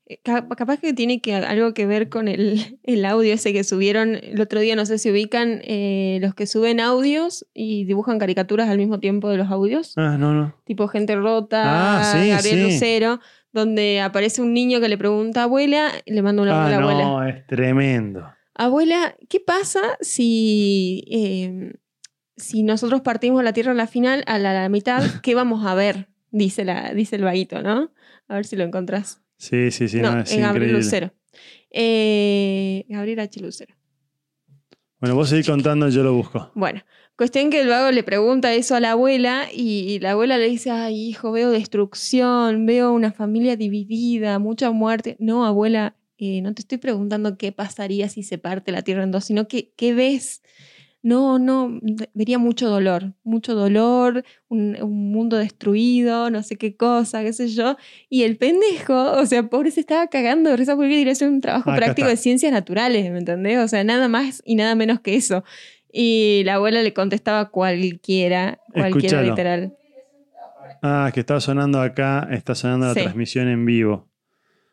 Eh, 0.07 0.19
ca- 0.23 0.47
Capaz 0.49 0.79
que 0.79 0.93
tiene 0.93 1.19
que, 1.21 1.33
algo 1.35 1.73
que 1.73 1.85
ver 1.85 2.09
con 2.09 2.27
el, 2.27 2.59
el 2.83 3.05
audio 3.05 3.33
ese 3.33 3.53
que 3.53 3.63
subieron 3.63 4.15
el 4.15 4.39
otro 4.41 4.59
día, 4.59 4.75
no 4.75 4.85
sé 4.85 4.97
si 4.97 5.09
ubican 5.11 5.61
eh, 5.63 6.19
los 6.21 6.35
que 6.35 6.45
suben 6.47 6.79
audios 6.79 7.45
y 7.53 7.85
dibujan 7.85 8.19
caricaturas 8.19 8.69
al 8.69 8.77
mismo 8.77 8.99
tiempo 8.99 9.29
de 9.29 9.37
los 9.37 9.49
audios, 9.51 9.93
Ah, 9.97 10.17
no, 10.17 10.33
no. 10.33 10.55
tipo 10.65 10.87
Gente 10.87 11.15
Rota, 11.15 11.97
Ah, 11.97 12.03
sí, 12.03 12.29
Gabriel 12.29 12.57
sí. 12.57 12.63
Lucero, 12.63 13.19
donde 13.51 14.01
aparece 14.01 14.41
un 14.41 14.53
niño 14.53 14.79
que 14.81 14.89
le 14.89 14.97
pregunta 14.97 15.43
abuela, 15.43 15.91
y 16.05 16.13
le 16.13 16.21
manda 16.21 16.41
una 16.43 16.65
Ah, 16.65 16.75
abuela. 16.77 17.03
no, 17.03 17.23
es 17.27 17.47
tremendo. 17.47 18.31
Abuela, 18.53 19.15
¿qué 19.29 19.39
pasa 19.39 19.81
si, 20.01 21.03
eh, 21.09 21.73
si 22.37 22.63
nosotros 22.63 23.01
partimos 23.01 23.43
la 23.43 23.53
Tierra 23.53 23.71
a 23.71 23.75
la 23.75 23.87
final, 23.87 24.23
a 24.27 24.37
la, 24.39 24.51
a 24.51 24.53
la 24.53 24.69
mitad? 24.69 25.01
¿Qué 25.23 25.35
vamos 25.35 25.65
a 25.65 25.73
ver? 25.75 26.07
Dice, 26.31 26.63
la, 26.65 26.93
dice 26.93 27.15
el 27.15 27.23
vaguito, 27.23 27.61
¿no? 27.61 27.91
A 28.27 28.35
ver 28.35 28.45
si 28.45 28.55
lo 28.55 28.63
encontrás. 28.63 29.21
Sí, 29.37 29.71
sí, 29.71 29.87
sí, 29.87 29.99
no, 30.01 30.13
no, 30.13 30.21
es 30.21 30.31
en 30.31 30.41
Gabriel 30.41 30.69
increíble. 30.69 30.83
Lucero. 30.83 31.13
Eh, 31.71 32.85
Gabriel 32.87 33.19
H. 33.19 33.39
Lucero. 33.41 33.75
Bueno, 34.99 35.15
vos 35.15 35.29
seguís 35.29 35.45
contando, 35.45 35.89
yo 35.89 36.03
lo 36.03 36.13
busco. 36.13 36.51
Bueno, 36.55 36.81
cuestión 37.17 37.49
que 37.49 37.61
el 37.61 37.67
vago 37.67 37.91
le 37.91 38.01
pregunta 38.03 38.53
eso 38.53 38.75
a 38.75 38.79
la 38.79 38.91
abuela 38.91 39.47
y 39.53 39.99
la 39.99 40.11
abuela 40.11 40.37
le 40.37 40.49
dice, 40.49 40.71
ay 40.71 41.09
hijo, 41.09 41.31
veo 41.31 41.51
destrucción, 41.51 42.65
veo 42.65 42.91
una 42.93 43.11
familia 43.11 43.57
dividida, 43.57 44.39
mucha 44.39 44.71
muerte. 44.71 45.17
No, 45.19 45.45
abuela, 45.45 45.95
eh, 46.17 46.41
no 46.41 46.53
te 46.53 46.61
estoy 46.61 46.77
preguntando 46.77 47.37
qué 47.37 47.51
pasaría 47.51 48.07
si 48.07 48.23
se 48.23 48.37
parte 48.37 48.71
la 48.71 48.83
Tierra 48.83 49.03
en 49.03 49.11
dos, 49.11 49.25
sino 49.25 49.47
que 49.47 49.73
qué 49.75 49.93
ves. 49.93 50.41
No, 51.05 51.37
no, 51.37 51.79
vería 52.15 52.39
mucho 52.39 52.67
dolor, 52.67 53.13
mucho 53.23 53.53
dolor, 53.53 54.23
un, 54.47 54.75
un 54.81 55.11
mundo 55.11 55.37
destruido, 55.37 56.31
no 56.31 56.41
sé 56.41 56.55
qué 56.55 56.75
cosa, 56.75 57.21
qué 57.21 57.31
sé 57.31 57.47
yo. 57.49 57.77
Y 58.09 58.23
el 58.23 58.37
pendejo, 58.37 59.11
o 59.13 59.25
sea, 59.27 59.47
pobre 59.47 59.69
se 59.69 59.81
estaba 59.81 60.07
cagando 60.07 60.49
de 60.49 60.57
risa 60.57 60.75
porque 60.75 60.89
quería 60.89 61.11
hacer 61.11 61.29
un 61.29 61.41
trabajo 61.41 61.69
Acá 61.69 61.77
práctico 61.77 62.07
de 62.07 62.17
ciencias 62.17 62.51
naturales, 62.51 63.11
¿me 63.11 63.19
entendés? 63.19 63.59
O 63.59 63.67
sea, 63.67 63.83
nada 63.83 64.07
más 64.07 64.41
y 64.45 64.55
nada 64.55 64.73
menos 64.73 64.99
que 64.99 65.15
eso. 65.15 65.43
Y 65.93 66.41
la 66.43 66.55
abuela 66.55 66.81
le 66.81 66.91
contestaba 66.93 67.49
cualquiera, 67.51 68.59
cualquiera 68.73 69.19
Escuchalo. 69.21 69.29
literal. 69.29 69.77
Ah, 70.81 71.11
que 71.13 71.19
está 71.19 71.39
sonando 71.39 71.81
acá, 71.81 72.27
está 72.31 72.55
sonando 72.55 72.87
la 72.87 72.93
Sí. 72.95 73.01
transmisión 73.01 73.47
en 73.47 73.63
vivo. 73.63 74.07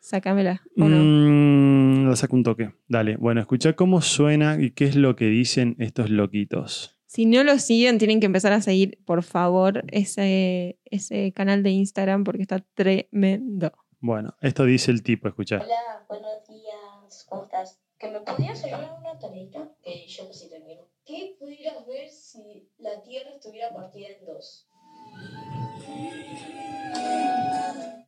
Sácamela. 0.00 0.62
¿o 0.78 0.84
no? 0.88 0.96
Mm, 0.96 1.91
lo 2.12 2.16
saco 2.16 2.36
un 2.36 2.42
toque. 2.42 2.74
Dale. 2.88 3.16
Bueno, 3.16 3.40
escucha 3.40 3.72
cómo 3.72 4.02
suena 4.02 4.58
y 4.60 4.72
qué 4.72 4.84
es 4.84 4.96
lo 4.96 5.16
que 5.16 5.24
dicen 5.24 5.76
estos 5.78 6.10
loquitos. 6.10 6.98
Si 7.06 7.24
no 7.24 7.42
lo 7.42 7.58
siguen, 7.58 7.96
tienen 7.96 8.20
que 8.20 8.26
empezar 8.26 8.52
a 8.52 8.60
seguir, 8.60 8.98
por 9.06 9.22
favor, 9.22 9.82
ese, 9.88 10.78
ese 10.84 11.32
canal 11.32 11.62
de 11.62 11.70
Instagram 11.70 12.24
porque 12.24 12.42
está 12.42 12.58
tremendo. 12.74 13.72
Bueno, 14.00 14.34
esto 14.42 14.66
dice 14.66 14.90
el 14.90 15.02
tipo, 15.02 15.26
escucha. 15.26 15.62
Hola, 15.64 16.04
buenos 16.06 16.46
días, 16.46 17.26
¿cómo 17.30 17.44
estás? 17.44 17.80
¿Que 17.98 18.10
me 18.10 18.20
podrías 18.20 18.62
ayudar 18.62 18.94
una 18.98 19.18
tareita? 19.18 19.74
Que 19.82 20.06
yo 20.06 20.30
sé 20.32 20.50
termino. 20.50 20.82
¿Qué 21.06 21.36
pudieras 21.38 21.86
ver 21.86 22.10
si 22.10 22.68
la 22.78 23.02
Tierra 23.02 23.30
estuviera 23.30 23.72
partida 23.72 24.08
en 24.08 24.26
dos? 24.26 24.68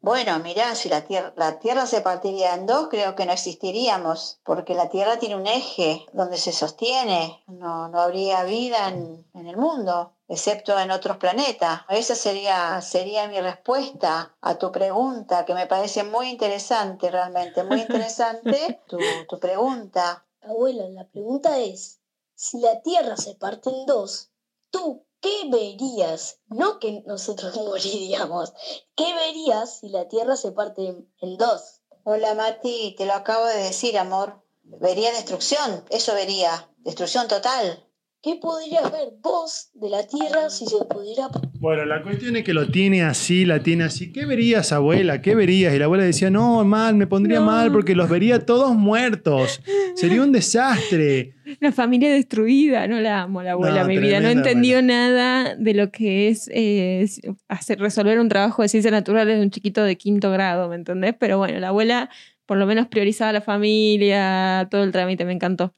Bueno, 0.04 0.38
mirá, 0.40 0.74
si 0.74 0.90
la 0.90 1.00
tierra, 1.06 1.32
la 1.34 1.58
tierra 1.58 1.86
se 1.86 2.02
partiría 2.02 2.54
en 2.54 2.66
dos, 2.66 2.88
creo 2.90 3.14
que 3.14 3.24
no 3.24 3.32
existiríamos, 3.32 4.38
porque 4.44 4.74
la 4.74 4.90
Tierra 4.90 5.18
tiene 5.18 5.34
un 5.34 5.46
eje 5.46 6.04
donde 6.12 6.36
se 6.36 6.52
sostiene, 6.52 7.42
no, 7.46 7.88
no 7.88 8.02
habría 8.02 8.44
vida 8.44 8.88
en, 8.88 9.26
en 9.32 9.46
el 9.46 9.56
mundo, 9.56 10.12
excepto 10.28 10.78
en 10.78 10.90
otros 10.90 11.16
planetas. 11.16 11.80
Esa 11.88 12.14
sería, 12.14 12.82
sería 12.82 13.28
mi 13.28 13.40
respuesta 13.40 14.36
a 14.42 14.56
tu 14.56 14.70
pregunta, 14.70 15.46
que 15.46 15.54
me 15.54 15.66
parece 15.66 16.04
muy 16.04 16.28
interesante, 16.28 17.10
realmente, 17.10 17.64
muy 17.64 17.80
interesante 17.80 18.82
tu, 18.86 18.98
tu 19.26 19.38
pregunta. 19.40 20.22
Abuela, 20.42 20.86
la 20.90 21.06
pregunta 21.06 21.58
es, 21.60 21.98
si 22.34 22.60
la 22.60 22.82
Tierra 22.82 23.16
se 23.16 23.36
parte 23.36 23.70
en 23.70 23.86
dos, 23.86 24.28
¿tú 24.68 25.02
qué 25.24 25.48
verías? 25.48 26.40
No 26.48 26.78
que 26.78 27.02
nosotros 27.06 27.56
moriríamos. 27.56 28.52
¿Qué 28.94 29.14
verías 29.14 29.80
si 29.80 29.88
la 29.88 30.06
Tierra 30.06 30.36
se 30.36 30.52
parte 30.52 30.86
en, 31.20 31.36
dos? 31.38 31.80
Hola 32.04 32.34
Mati, 32.34 32.94
te 32.98 33.06
lo 33.06 33.14
acabo 33.14 33.46
de 33.46 33.56
decir, 33.56 33.96
amor. 33.98 34.42
Vería 34.62 35.12
destrucción, 35.12 35.84
eso 35.90 36.14
vería, 36.14 36.70
destrucción 36.78 37.28
total. 37.28 37.86
¿Qué 38.24 38.36
podrías 38.36 38.90
ver 38.90 39.08
vos 39.20 39.68
de 39.74 39.90
la 39.90 40.06
Tierra 40.06 40.48
si 40.48 40.64
se 40.64 40.82
pudiera 40.86 41.28
Bueno, 41.60 41.84
la 41.84 42.02
cuestión 42.02 42.36
es 42.36 42.44
que 42.44 42.54
lo 42.54 42.68
tiene 42.68 43.02
así, 43.02 43.44
la 43.44 43.62
tiene 43.62 43.84
así. 43.84 44.12
¿Qué 44.14 44.24
verías, 44.24 44.72
abuela? 44.72 45.20
¿Qué 45.20 45.34
verías? 45.34 45.74
Y 45.74 45.78
la 45.78 45.84
abuela 45.84 46.04
decía, 46.04 46.30
no, 46.30 46.64
mal, 46.64 46.94
me 46.94 47.06
pondría 47.06 47.40
No. 47.40 47.44
mal 47.44 47.70
porque 47.70 47.94
los 47.94 48.08
vería 48.08 48.46
todos 48.46 48.74
muertos. 48.74 49.60
Sería 49.94 50.22
un 50.22 50.32
desastre. 50.32 51.34
La 51.60 51.70
familia 51.70 52.10
destruida, 52.10 52.88
no 52.88 52.98
la 53.00 53.20
amo, 53.20 53.42
la 53.42 53.52
abuela, 53.52 53.82
No, 53.82 53.88
mi 53.88 53.98
vida. 53.98 54.18
No 54.20 54.30
entendió 54.30 54.80
nada 54.80 55.54
de 55.56 55.74
lo 55.74 55.90
que 55.90 56.28
es 56.28 56.48
eh, 56.54 57.06
hacer, 57.48 57.78
resolver 57.78 58.18
un 58.18 58.30
trabajo 58.30 58.62
de 58.62 58.68
ciencias 58.70 58.92
naturales 58.92 59.36
de 59.36 59.42
un 59.42 59.50
chiquito 59.50 59.84
de 59.84 59.98
quinto 59.98 60.30
grado, 60.30 60.70
¿me 60.70 60.76
entendés? 60.76 61.14
Pero 61.20 61.36
bueno, 61.36 61.60
la 61.60 61.68
abuela 61.68 62.08
por 62.46 62.56
lo 62.56 62.64
menos 62.64 62.86
priorizaba 62.88 63.28
a 63.28 63.32
la 63.34 63.40
familia, 63.42 64.66
todo 64.70 64.82
el 64.82 64.92
trámite, 64.92 65.26
me 65.26 65.32
encantó. 65.34 65.74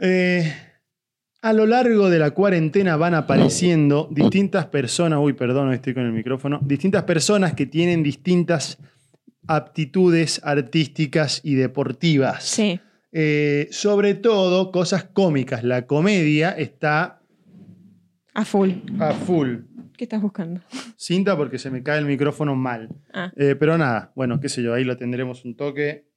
Eh, 0.00 0.52
a 1.48 1.52
lo 1.54 1.64
largo 1.66 2.10
de 2.10 2.18
la 2.18 2.32
cuarentena 2.32 2.96
van 2.96 3.14
apareciendo 3.14 4.06
distintas 4.10 4.66
personas, 4.66 5.18
uy, 5.22 5.32
perdón, 5.32 5.72
estoy 5.72 5.94
con 5.94 6.04
el 6.04 6.12
micrófono, 6.12 6.60
distintas 6.62 7.04
personas 7.04 7.54
que 7.54 7.64
tienen 7.64 8.02
distintas 8.02 8.76
aptitudes 9.46 10.40
artísticas 10.44 11.40
y 11.42 11.54
deportivas. 11.54 12.44
Sí. 12.44 12.78
Eh, 13.12 13.68
sobre 13.70 14.14
todo 14.14 14.70
cosas 14.70 15.04
cómicas. 15.04 15.64
La 15.64 15.86
comedia 15.86 16.50
está 16.50 17.22
A 18.34 18.44
full. 18.44 18.70
a 19.00 19.12
full. 19.14 19.56
¿Qué 19.96 20.04
estás 20.04 20.20
buscando? 20.20 20.60
Cinta 20.96 21.34
porque 21.36 21.58
se 21.58 21.70
me 21.70 21.82
cae 21.82 21.98
el 21.98 22.04
micrófono 22.04 22.54
mal. 22.54 22.90
Ah, 23.12 23.32
Eh, 23.36 23.56
pero 23.58 23.78
nada, 23.78 24.12
bueno, 24.14 24.38
qué 24.38 24.48
sé 24.50 24.62
yo, 24.62 24.74
ahí 24.74 24.84
lo 24.84 24.96
tendremos 24.98 25.44
un 25.46 25.56
toque. 25.56 26.07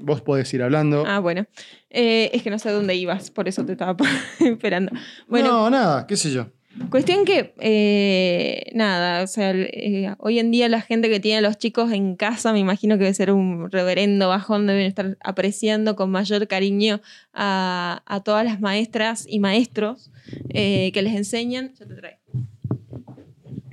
Vos 0.00 0.20
podés 0.20 0.52
ir 0.54 0.62
hablando. 0.62 1.04
ah 1.06 1.18
bueno. 1.18 1.46
Eh, 1.90 2.30
es 2.32 2.42
que 2.42 2.50
no 2.50 2.58
sé 2.58 2.70
dónde 2.70 2.94
ibas, 2.94 3.30
por 3.30 3.48
eso 3.48 3.64
te 3.64 3.72
estaba 3.72 3.96
esperando. 4.40 4.92
Bueno, 5.28 5.48
no, 5.48 5.70
nada, 5.70 6.06
qué 6.06 6.16
sé 6.16 6.30
yo. 6.30 6.46
Cuestión 6.88 7.26
que, 7.26 7.52
eh, 7.60 8.70
nada, 8.74 9.22
o 9.22 9.26
sea, 9.26 9.50
eh, 9.54 10.14
hoy 10.18 10.38
en 10.38 10.50
día 10.50 10.70
la 10.70 10.80
gente 10.80 11.10
que 11.10 11.20
tiene 11.20 11.38
a 11.38 11.40
los 11.42 11.58
chicos 11.58 11.92
en 11.92 12.16
casa, 12.16 12.50
me 12.52 12.60
imagino 12.60 12.96
que 12.96 13.04
debe 13.04 13.14
ser 13.14 13.30
un 13.30 13.70
reverendo 13.70 14.28
bajón, 14.28 14.66
deben 14.66 14.86
estar 14.86 15.18
apreciando 15.22 15.96
con 15.96 16.10
mayor 16.10 16.48
cariño 16.48 17.02
a, 17.34 18.02
a 18.06 18.20
todas 18.20 18.46
las 18.46 18.60
maestras 18.60 19.26
y 19.28 19.38
maestros 19.38 20.10
eh, 20.48 20.90
que 20.94 21.02
les 21.02 21.14
enseñan. 21.14 21.72
Yo 21.78 21.86
te 21.86 21.94
traigo. 21.94 22.18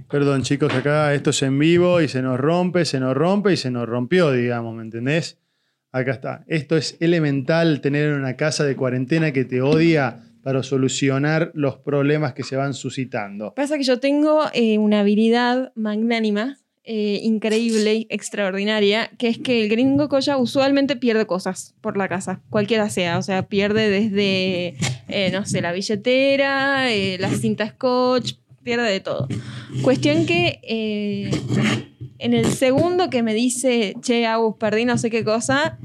Perdón, 0.09 0.41
chicos, 0.41 0.73
acá 0.73 1.13
esto 1.13 1.29
es 1.29 1.41
en 1.43 1.57
vivo 1.57 2.01
y 2.01 2.09
se 2.09 2.21
nos 2.21 2.37
rompe, 2.37 2.83
se 2.83 2.99
nos 2.99 3.15
rompe 3.15 3.53
y 3.53 3.57
se 3.57 3.71
nos 3.71 3.87
rompió, 3.87 4.31
digamos, 4.31 4.75
¿me 4.75 4.81
entendés? 4.81 5.37
Acá 5.91 6.11
está. 6.11 6.43
Esto 6.47 6.77
es 6.77 6.97
elemental 6.99 7.81
tener 7.81 8.13
una 8.13 8.35
casa 8.35 8.63
de 8.63 8.75
cuarentena 8.75 9.31
que 9.31 9.45
te 9.45 9.61
odia 9.61 10.23
para 10.43 10.63
solucionar 10.63 11.51
los 11.53 11.77
problemas 11.77 12.33
que 12.33 12.43
se 12.43 12.55
van 12.55 12.73
suscitando. 12.73 13.53
Pasa 13.55 13.77
que 13.77 13.83
yo 13.83 13.99
tengo 13.99 14.43
eh, 14.53 14.77
una 14.77 15.01
habilidad 15.01 15.71
magnánima, 15.75 16.57
eh, 16.83 17.19
increíble, 17.23 18.07
extraordinaria, 18.09 19.11
que 19.17 19.27
es 19.27 19.37
que 19.37 19.63
el 19.63 19.69
gringo 19.69 20.09
Koya 20.09 20.37
usualmente 20.37 20.95
pierde 20.95 21.25
cosas 21.25 21.75
por 21.81 21.97
la 21.97 22.07
casa, 22.07 22.41
cualquiera 22.49 22.89
sea. 22.89 23.17
O 23.17 23.21
sea, 23.21 23.47
pierde 23.47 23.89
desde, 23.89 24.75
eh, 25.07 25.31
no 25.31 25.45
sé, 25.45 25.61
la 25.61 25.71
billetera, 25.71 26.91
eh, 26.91 27.17
la 27.19 27.29
cinta 27.29 27.67
scotch, 27.67 28.33
pierde 28.63 28.91
de 28.91 28.99
todo. 28.99 29.27
Cuestión 29.81 30.25
que 30.25 30.59
eh, 30.63 31.31
en 32.19 32.33
el 32.33 32.45
segundo 32.45 33.09
que 33.09 33.23
me 33.23 33.33
dice, 33.33 33.95
che, 34.01 34.25
Agus, 34.27 34.55
perdí 34.57 34.85
no 34.85 34.97
sé 34.97 35.09
qué 35.09 35.23
cosa, 35.23 35.79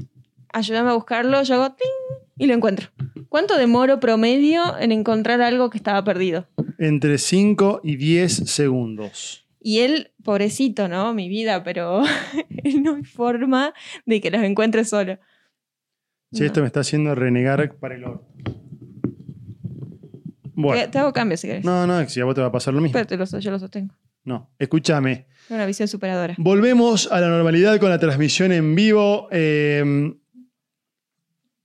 ayúdame 0.53 0.91
a 0.91 0.93
buscarlo, 0.93 1.41
yo 1.43 1.55
hago 1.55 1.75
ting 1.75 2.17
y 2.37 2.45
lo 2.45 2.53
encuentro. 2.53 2.89
¿Cuánto 3.29 3.57
demoro 3.57 3.99
promedio 3.99 4.77
en 4.79 4.91
encontrar 4.91 5.41
algo 5.41 5.69
que 5.69 5.77
estaba 5.77 6.03
perdido? 6.03 6.47
Entre 6.77 7.17
5 7.17 7.81
y 7.83 7.95
10 7.95 8.33
segundos. 8.49 9.45
Y 9.61 9.79
él, 9.79 10.11
pobrecito, 10.23 10.87
¿no? 10.87 11.13
Mi 11.13 11.27
vida, 11.27 11.63
pero 11.63 12.03
no 12.81 12.95
hay 12.95 13.03
forma 13.03 13.73
de 14.05 14.21
que 14.21 14.29
los 14.29 14.43
encuentre 14.43 14.85
solo. 14.85 15.17
No. 16.31 16.45
esto 16.45 16.61
me 16.61 16.67
está 16.67 16.81
haciendo 16.81 17.15
renegar 17.15 17.75
para 17.75 17.95
el 17.95 18.03
orto. 18.03 18.25
Te, 18.43 18.51
Bueno. 20.53 20.89
te 20.89 20.97
hago 20.99 21.13
cambio 21.13 21.37
si 21.37 21.47
querés. 21.47 21.65
No, 21.65 21.85
no, 21.87 22.07
si 22.07 22.21
a 22.21 22.25
vos 22.25 22.35
te 22.35 22.41
va 22.41 22.47
a 22.47 22.51
pasar 22.51 22.73
lo 22.73 22.81
mismo. 22.81 22.93
Pero 22.93 23.07
te 23.07 23.17
lo, 23.17 23.25
yo 23.39 23.51
lo 23.51 23.59
sostengo. 23.59 23.93
No, 24.23 24.49
escúchame. 24.59 25.27
Una 25.49 25.65
visión 25.65 25.87
superadora. 25.87 26.35
Volvemos 26.37 27.11
a 27.11 27.19
la 27.21 27.27
normalidad 27.29 27.79
con 27.79 27.89
la 27.89 27.99
transmisión 27.99 28.51
en 28.51 28.75
vivo. 28.75 29.27
Eh, 29.31 30.13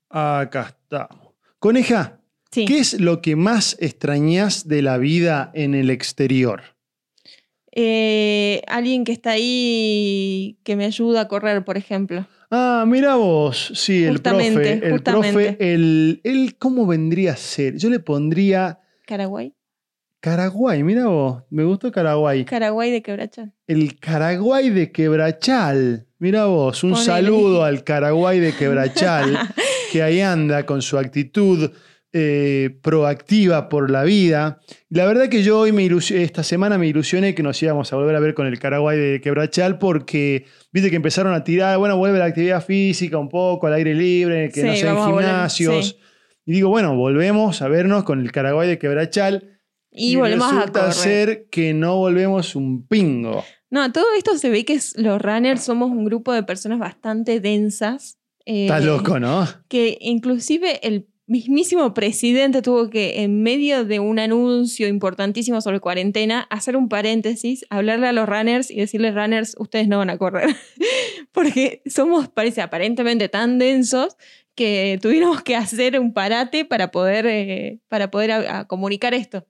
acá 0.09 0.77
estamos. 0.83 1.35
Coneja, 1.59 2.17
Sí. 2.51 2.65
¿qué 2.65 2.79
es 2.81 3.01
lo 3.01 3.23
que 3.23 3.37
más 3.37 3.77
extrañas 3.81 4.67
de 4.67 4.83
la 4.83 4.99
vida 4.99 5.51
en 5.55 5.75
el 5.75 5.89
exterior? 5.89 6.63
Eh, 7.73 8.63
alguien 8.67 9.05
que 9.05 9.13
está 9.13 9.31
ahí 9.33 10.59
que 10.65 10.75
me 10.75 10.85
ayuda 10.85 11.21
a 11.23 11.29
correr, 11.29 11.65
por 11.65 11.77
ejemplo. 11.77 12.27
Ah, 12.51 12.85
mira 12.89 13.15
vos, 13.15 13.71
sí, 13.77 14.03
el 14.03 14.15
Justamente, 14.15 14.55
profe. 14.55 14.87
El 14.87 14.93
justamente. 14.93 15.33
profe, 15.53 15.73
el, 15.75 16.21
el, 16.25 16.57
¿cómo 16.59 16.85
vendría 16.89 17.35
a 17.35 17.37
ser? 17.37 17.77
Yo 17.77 17.89
le 17.89 18.01
pondría 18.01 18.81
Caraguay. 19.07 19.55
Caraguay, 20.21 20.83
mira 20.83 21.07
vos, 21.07 21.45
me 21.51 21.65
gustó 21.65 21.91
Caraguay. 21.91 22.45
Caraguay 22.45 22.91
de 22.91 23.03
Quebrachal. 23.03 23.55
El 23.67 23.99
Caraguay 23.99 24.69
de 24.69 24.93
Quebrachal. 24.93 26.07
Mira 26.19 26.45
vos, 26.45 26.85
un 26.85 26.91
Ponele. 26.91 27.07
saludo 27.07 27.65
al 27.65 27.85
Caraguay 27.85 28.39
de 28.39 28.53
Quebrachal, 28.53 29.39
que 29.91 30.03
ahí 30.03 30.21
anda 30.21 30.67
con 30.67 30.83
su 30.83 30.99
actitud 30.99 31.71
eh, 32.13 32.79
proactiva 32.83 33.71
por 33.71 33.91
la 33.91 34.05
vida. 34.05 34.61
La 34.91 35.07
verdad 35.07 35.31
que 35.31 35.43
yo 35.43 35.61
hoy 35.61 35.73
me 35.73 35.87
esta 36.11 36.43
semana 36.43 36.77
me 36.77 36.87
ilusioné 36.87 37.35
que 37.35 37.43
nos 37.43 37.63
íbamos 37.63 37.91
a 37.91 37.97
volver 37.97 38.15
a 38.17 38.21
ver 38.21 38.35
con 38.35 38.47
el 38.47 38.59
Caraguay 38.59 38.99
de 38.99 39.21
Quebrachal 39.23 39.79
porque 39.79 40.45
viste 40.71 40.91
que 40.91 40.97
empezaron 40.97 41.33
a 41.33 41.45
tirar, 41.45 41.79
bueno, 41.79 41.97
vuelve 41.97 42.19
la 42.19 42.27
actividad 42.27 42.63
física 42.63 43.17
un 43.17 43.31
poco 43.31 43.69
al 43.69 43.73
aire 43.73 43.95
libre, 43.95 44.51
que 44.51 44.61
Sí, 44.61 44.67
no 44.67 44.75
sea 44.77 44.91
en 44.91 44.95
vamos 44.97 45.09
a 45.09 45.11
volver, 45.13 45.27
gimnasios. 45.31 45.87
sí. 45.89 45.97
Y 46.45 46.53
digo, 46.53 46.69
bueno, 46.69 46.95
volvemos 46.97 47.63
a 47.63 47.69
vernos 47.69 48.05
con 48.05 48.21
el 48.21 48.33
Caraguay 48.33 48.69
de 48.69 48.79
Quebrachal. 48.79 49.60
Y, 50.01 50.17
volvemos 50.17 50.53
a 50.53 50.67
correr. 50.73 50.93
ser 50.93 51.47
que 51.51 51.75
no 51.75 51.97
volvemos 51.97 52.55
un 52.57 52.87
pingo. 52.87 53.45
No, 53.71 53.93
todo 53.93 54.07
esto 54.17 54.37
se 54.39 54.51
ve 54.51 54.65
que 54.65 54.73
es- 54.75 54.97
los 54.97 55.21
runners 55.23 55.63
somos 55.63 55.91
un 55.91 56.05
grupo 56.05 56.33
de 56.33 56.43
personas 56.43 56.79
bastante 56.79 57.41
densas. 57.41 58.19
eh, 58.47 58.65
Estás 58.65 58.85
loco, 58.85 59.21
¿no? 59.21 59.47
Que 59.69 59.97
inclusive 60.01 60.81
el 60.87 61.07
mismísimo 61.27 61.95
presidente 61.95 62.61
tuvo 62.63 62.91
que, 62.91 63.23
en 63.23 63.43
medio 63.45 63.85
de 63.85 64.01
un 64.01 64.19
anuncio 64.19 64.89
importantísimo 64.89 65.61
sobre 65.61 65.79
cuarentena, 65.79 66.41
hacer 66.51 66.77
un 66.77 66.89
paréntesis, 66.89 67.65
hablarle 67.71 68.09
a 68.09 68.13
los 68.13 68.29
runners 68.29 68.69
y 68.71 68.77
decirles, 68.77 69.15
runners, 69.15 69.55
ustedes 69.59 69.87
no 69.87 69.99
van 69.99 70.11
a 70.11 70.19
correr. 70.19 70.49
Porque 71.33 71.83
somos, 71.87 72.29
parece, 72.29 72.61
aparentemente 72.63 73.29
tan 73.29 73.59
densos 73.59 74.17
que 74.57 74.99
tuvimos 75.01 75.43
que 75.43 75.55
hacer 75.57 75.99
un 76.01 76.13
parate 76.13 76.65
para 76.65 76.91
poder, 76.91 77.27
eh, 77.27 77.79
para 77.89 78.11
poder 78.11 78.33
a- 78.33 78.59
a 78.61 78.65
comunicar 78.67 79.15
esto. 79.15 79.47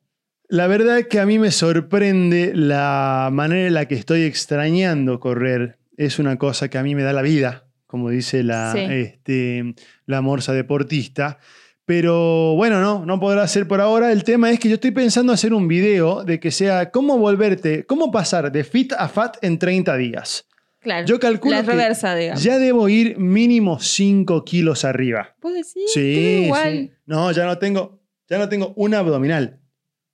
La 0.51 0.67
verdad 0.67 0.99
es 0.99 1.07
que 1.07 1.21
a 1.21 1.27
mí 1.27 1.39
me 1.39 1.53
sorprende 1.53 2.53
la 2.55 3.29
manera 3.33 3.69
en 3.69 3.75
la 3.75 3.87
que 3.87 3.95
estoy 3.95 4.23
extrañando 4.23 5.21
correr. 5.21 5.79
Es 5.97 6.19
una 6.19 6.39
cosa 6.39 6.69
que 6.69 6.77
a 6.79 6.83
mí 6.83 6.95
me 6.97 7.03
da 7.05 7.13
la 7.13 7.23
vida, 7.23 7.67
como 7.87 8.11
dice 8.11 8.43
la, 8.43 8.73
Sí. 8.73 8.81
este, 8.81 9.75
la 10.07 10.21
morsa 10.23 10.53
deportista. 10.53 11.39
Pero 11.85 12.55
bueno, 12.57 12.81
no, 12.81 13.05
no 13.07 13.21
podrá 13.21 13.47
ser 13.49 13.69
por 13.69 13.81
ahora. 13.81 14.11
El 14.13 14.25
tema 14.25 14.51
es 14.51 14.59
que 14.59 14.69
yo 14.69 14.75
estoy 14.75 14.91
pensando 14.91 15.33
hacer 15.33 15.55
un 15.55 15.69
video 15.69 16.25
de 16.25 16.41
que 16.41 16.51
sea 16.51 16.91
cómo 16.91 17.17
volverte, 17.19 17.85
cómo 17.87 18.11
pasar 18.11 18.51
de 18.51 18.65
fit 18.65 18.93
a 18.97 19.09
fat 19.09 19.37
en 19.43 19.59
30 19.59 19.97
días. 19.97 20.47
Claro. 20.81 21.07
Yo 21.07 21.21
calculo 21.21 21.57
la 21.57 21.63
que 21.63 21.71
reversa, 21.71 22.15
digamos. 22.17 22.43
Ya 22.43 22.59
debo 22.59 22.89
ir 22.89 23.19
mínimo 23.19 23.79
5 23.79 24.45
kilos 24.45 24.85
arriba. 24.85 25.37
¿Vos 25.41 25.53
decís? 25.53 25.93
Sí, 25.93 26.43
igual. 26.47 26.73
sí. 26.73 26.91
No, 27.07 27.31
ya 27.33 27.45
no 27.45 27.59
tengo, 27.59 28.01
ya 28.29 28.39
no 28.39 28.49
tengo 28.49 28.73
un 28.77 28.95
abdominal. 28.95 29.60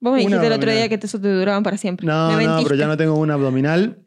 Vos 0.07 0.15
me 0.15 0.21
dijiste 0.21 0.47
el 0.47 0.53
otro 0.53 0.71
día 0.71 0.89
que 0.89 0.99
te- 0.99 1.07
eso 1.07 1.21
te 1.21 1.29
duraban 1.33 1.63
para 1.65 1.77
siempre. 1.77 2.07
No, 2.07 2.37
Me 2.37 2.45
no, 2.45 2.63
pero 2.63 2.75
ya 2.77 2.87
no 2.87 2.97
tengo 2.97 3.15
un 3.15 3.31
abdominal. 3.31 3.99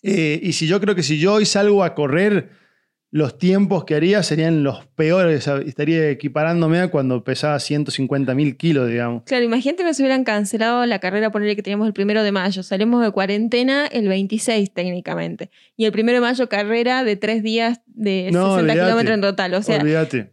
Eh, 0.00 0.38
y 0.44 0.52
si 0.52 0.68
yo 0.68 0.80
creo 0.80 0.94
que 0.94 1.02
si 1.02 1.18
yo 1.18 1.34
hoy 1.34 1.44
salgo 1.44 1.82
a 1.82 1.96
correr, 1.96 2.50
los 3.10 3.36
tiempos 3.36 3.84
que 3.84 3.96
haría 3.96 4.22
serían 4.22 4.62
los 4.62 4.87
peores. 4.98 5.46
Estaría 5.64 6.10
equiparándome 6.10 6.80
a 6.80 6.88
cuando 6.88 7.22
pesaba 7.24 7.58
150 7.58 8.34
mil 8.34 8.56
kilos, 8.56 8.90
digamos. 8.90 9.22
Claro, 9.24 9.44
imagínate 9.44 9.82
que 9.84 9.88
nos 9.88 9.98
hubieran 10.00 10.24
cancelado 10.24 10.84
la 10.84 10.98
carrera, 10.98 11.30
ponerle 11.30 11.56
que 11.56 11.62
teníamos 11.62 11.86
el 11.86 11.94
primero 11.94 12.22
de 12.22 12.32
mayo. 12.32 12.62
Salimos 12.62 13.02
de 13.02 13.10
cuarentena 13.12 13.86
el 13.86 14.08
26 14.08 14.72
técnicamente. 14.74 15.50
Y 15.76 15.84
el 15.84 15.92
primero 15.92 16.16
de 16.16 16.22
mayo 16.22 16.48
carrera 16.48 17.04
de 17.04 17.14
tres 17.16 17.42
días 17.44 17.80
de 17.86 18.30
No, 18.32 18.56
60 18.56 18.58
olvídate. 18.60 18.80
kilómetros 18.80 19.14
en 19.14 19.20
total. 19.20 19.54
O 19.54 19.62
sea, 19.62 19.82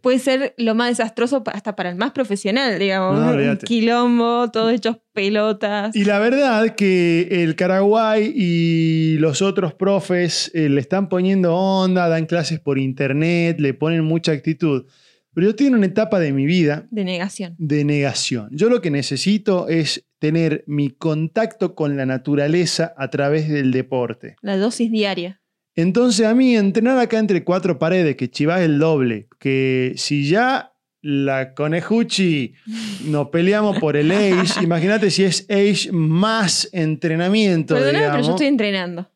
puede 0.02 0.18
ser 0.18 0.54
lo 0.58 0.74
más 0.74 0.88
desastroso 0.90 1.42
hasta 1.46 1.76
para 1.76 1.90
el 1.90 1.96
más 1.96 2.10
profesional, 2.10 2.78
digamos. 2.78 3.18
No, 3.20 3.30
Un 3.50 3.56
quilombo, 3.58 4.50
todos 4.50 4.72
hechos 4.72 4.96
pelotas. 5.12 5.94
Y 5.96 6.04
la 6.04 6.18
verdad 6.18 6.74
que 6.74 7.28
el 7.42 7.54
Caraguay 7.56 8.32
y 8.34 9.16
los 9.18 9.40
otros 9.42 9.72
profes 9.72 10.50
eh, 10.54 10.68
le 10.68 10.80
están 10.80 11.08
poniendo 11.08 11.54
onda, 11.54 12.08
dan 12.08 12.26
clases 12.26 12.60
por 12.60 12.78
internet, 12.78 13.58
le 13.60 13.72
ponen 13.72 14.04
mucha 14.04 14.32
actitud. 14.32 14.55
Pero 14.58 15.44
yo 15.44 15.50
estoy 15.50 15.66
en 15.66 15.74
una 15.74 15.86
etapa 15.86 16.18
de 16.18 16.32
mi 16.32 16.46
vida 16.46 16.86
De 16.90 17.04
negación. 17.04 17.54
de 17.58 17.84
negación. 17.84 18.48
Yo 18.52 18.68
lo 18.70 18.80
que 18.80 18.90
necesito 18.90 19.68
es 19.68 20.06
tener 20.18 20.64
mi 20.66 20.90
contacto 20.90 21.74
con 21.74 21.96
la 21.96 22.06
naturaleza 22.06 22.94
a 22.96 23.10
través 23.10 23.48
del 23.50 23.70
deporte. 23.70 24.36
La 24.40 24.56
dosis 24.56 24.90
diaria. 24.90 25.42
Entonces 25.74 26.24
a 26.26 26.34
mí 26.34 26.56
entrenar 26.56 26.98
acá 26.98 27.18
entre 27.18 27.44
cuatro 27.44 27.78
paredes, 27.78 28.16
que 28.16 28.30
chivás 28.30 28.62
el 28.62 28.78
doble, 28.78 29.28
que 29.38 29.92
si 29.96 30.26
ya 30.26 30.72
la 31.02 31.52
conejuchi 31.52 32.54
nos 33.04 33.28
peleamos 33.28 33.78
por 33.78 33.96
el 33.98 34.10
age, 34.10 34.64
imagínate 34.64 35.10
si 35.10 35.24
es 35.24 35.46
age 35.50 35.90
más 35.92 36.70
entrenamiento, 36.72 37.74
Perdóname, 37.74 37.98
digamos. 37.98 38.16
pero 38.16 38.26
yo 38.26 38.32
estoy 38.32 38.46
entrenando. 38.46 39.10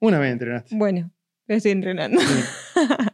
Una 0.00 0.18
vez 0.18 0.32
entrenaste. 0.32 0.74
Bueno, 0.74 1.12
pero 1.44 1.58
estoy 1.58 1.72
entrenando. 1.72 2.18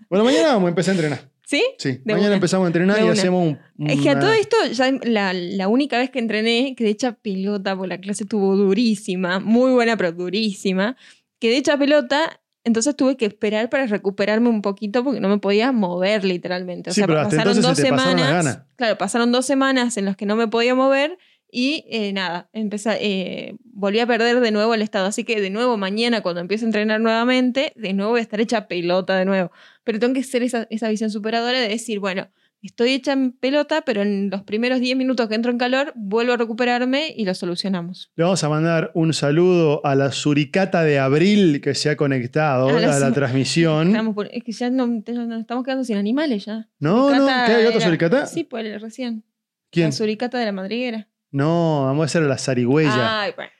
Bueno, 0.09 0.25
mañana 0.25 0.49
vamos 0.53 0.67
a 0.67 0.69
empezar 0.69 0.93
a 0.93 0.95
entrenar. 0.97 1.32
¿Sí? 1.47 1.63
Sí, 1.79 2.01
De 2.05 2.13
mañana 2.15 2.29
una. 2.29 2.35
empezamos 2.37 2.65
a 2.65 2.69
entrenar 2.69 2.97
De 2.97 3.03
y 3.03 3.05
una. 3.05 3.13
hacemos 3.13 3.57
un... 3.79 3.89
Es 3.91 4.01
que 4.01 4.11
a 4.11 4.19
todo 4.19 4.33
esto, 4.33 4.57
ya 4.73 4.91
la, 5.03 5.33
la 5.35 5.69
única 5.69 5.99
vez 5.99 6.11
que 6.11 6.19
entrené, 6.19 6.75
que 6.77 6.85
de 6.85 6.91
hecha 6.91 7.13
pelota, 7.13 7.75
porque 7.77 7.89
la 7.89 8.01
clase 8.01 8.23
estuvo 8.25 8.57
durísima, 8.57 9.39
muy 9.41 9.73
buena, 9.73 9.97
pero 9.97 10.13
durísima, 10.13 10.97
que 11.41 11.51
de 11.51 11.57
hecha 11.59 11.77
pelota, 11.77 12.41
entonces 12.65 12.95
tuve 12.97 13.17
que 13.17 13.27
esperar 13.27 13.69
para 13.69 13.87
recuperarme 13.87 14.49
un 14.49 14.63
poquito 14.63 15.03
porque 15.05 15.21
no 15.21 15.29
me 15.29 15.39
podía 15.39 15.73
mover 15.73 16.25
literalmente. 16.25 16.91
O 16.91 16.93
Sí, 16.95 17.01
sea, 17.01 17.07
pero 17.09 17.21
hasta 17.21 17.37
pasaron 17.37 17.61
dos 17.61 17.77
se 17.77 17.83
te 17.83 17.89
semanas. 17.89 18.31
ganas. 18.31 18.59
Claro, 18.77 18.97
pasaron 18.97 19.33
dos 19.33 19.45
semanas 19.45 19.97
en 19.97 20.05
las 20.05 20.17
que 20.17 20.27
no 20.27 20.37
me 20.37 20.47
podía 20.49 20.75
mover 20.77 21.19
y 21.51 21.85
eh, 21.91 22.13
nada, 22.15 22.49
empecé, 22.55 22.97
eh, 23.01 23.57
volví 23.65 23.99
a 23.99 24.07
perder 24.07 24.41
de 24.41 24.51
nuevo 24.53 24.73
el 24.75 24.81
estado. 24.81 25.07
Así 25.07 25.25
que 25.25 25.41
de 25.41 25.51
nuevo 25.51 25.77
mañana, 25.77 26.23
cuando 26.23 26.41
empiece 26.41 26.65
a 26.65 26.69
entrenar 26.69 27.01
nuevamente, 27.01 27.73
de 27.77 27.93
nuevo 27.93 28.13
voy 28.13 28.21
a 28.21 28.23
estar 28.23 28.41
hecha 28.41 28.69
pelota 28.69 29.17
de 29.19 29.25
nuevo. 29.27 29.51
Pero 29.85 29.99
tengo 29.99 30.15
que 30.15 30.23
ser 30.23 30.43
esa, 30.43 30.67
esa 30.71 30.89
visión 30.89 31.11
superadora 31.11 31.61
de 31.61 31.69
decir, 31.69 31.99
bueno, 31.99 32.29
estoy 32.63 32.91
hecha 32.93 33.13
en 33.13 33.33
pelota, 33.33 33.83
pero 33.83 34.03
en 34.03 34.31
los 34.31 34.43
primeros 34.43 34.81
10 34.81 34.97
minutos 34.97 35.29
que 35.29 35.35
entro 35.35 35.51
en 35.51 35.59
calor, 35.59 35.93
vuelvo 35.97 36.35
a 36.35 36.37
recuperarme 36.37 37.13
y 37.17 37.25
lo 37.25 37.35
solucionamos. 37.35 38.13
Le 38.15 38.25
vamos 38.25 38.43
a 38.45 38.49
mandar 38.49 38.93
un 38.95 39.13
saludo 39.13 39.85
a 39.85 39.95
la 39.97 40.13
suricata 40.13 40.85
de 40.85 40.99
abril 41.01 41.61
que 41.61 41.75
se 41.75 41.91
ha 41.91 41.97
conectado 41.97 42.69
A 42.69 42.77
a 42.97 42.99
la 43.01 43.13
transmisión. 43.13 43.89
Estamos 43.89 44.15
por- 44.15 44.29
es 44.33 44.45
que 44.45 44.53
ya 44.53 44.71
no, 44.71 44.87
nos 44.87 45.41
estamos 45.41 45.65
quedando 45.65 45.85
sin 45.85 45.97
animales 45.97 46.45
ya. 46.45 46.69
No, 46.79 47.11
no, 47.15 47.27
¿qué 47.27 47.53
hay 47.53 47.67
otra 47.67 47.81
suricata? 47.81 48.27
Sí, 48.27 48.45
pues 48.45 48.81
recién. 48.81 49.25
¿Quién? 49.71 49.87
La 49.87 49.93
suricata 49.93 50.39
de 50.39 50.45
la 50.45 50.53
madriguera. 50.53 51.09
No, 51.33 51.85
vamos 51.87 52.03
a 52.03 52.05
hacer 52.05 52.23
la 52.23 52.37
zarigüeya. 52.39 53.23
Ay, 53.23 53.33
bueno. 53.35 53.51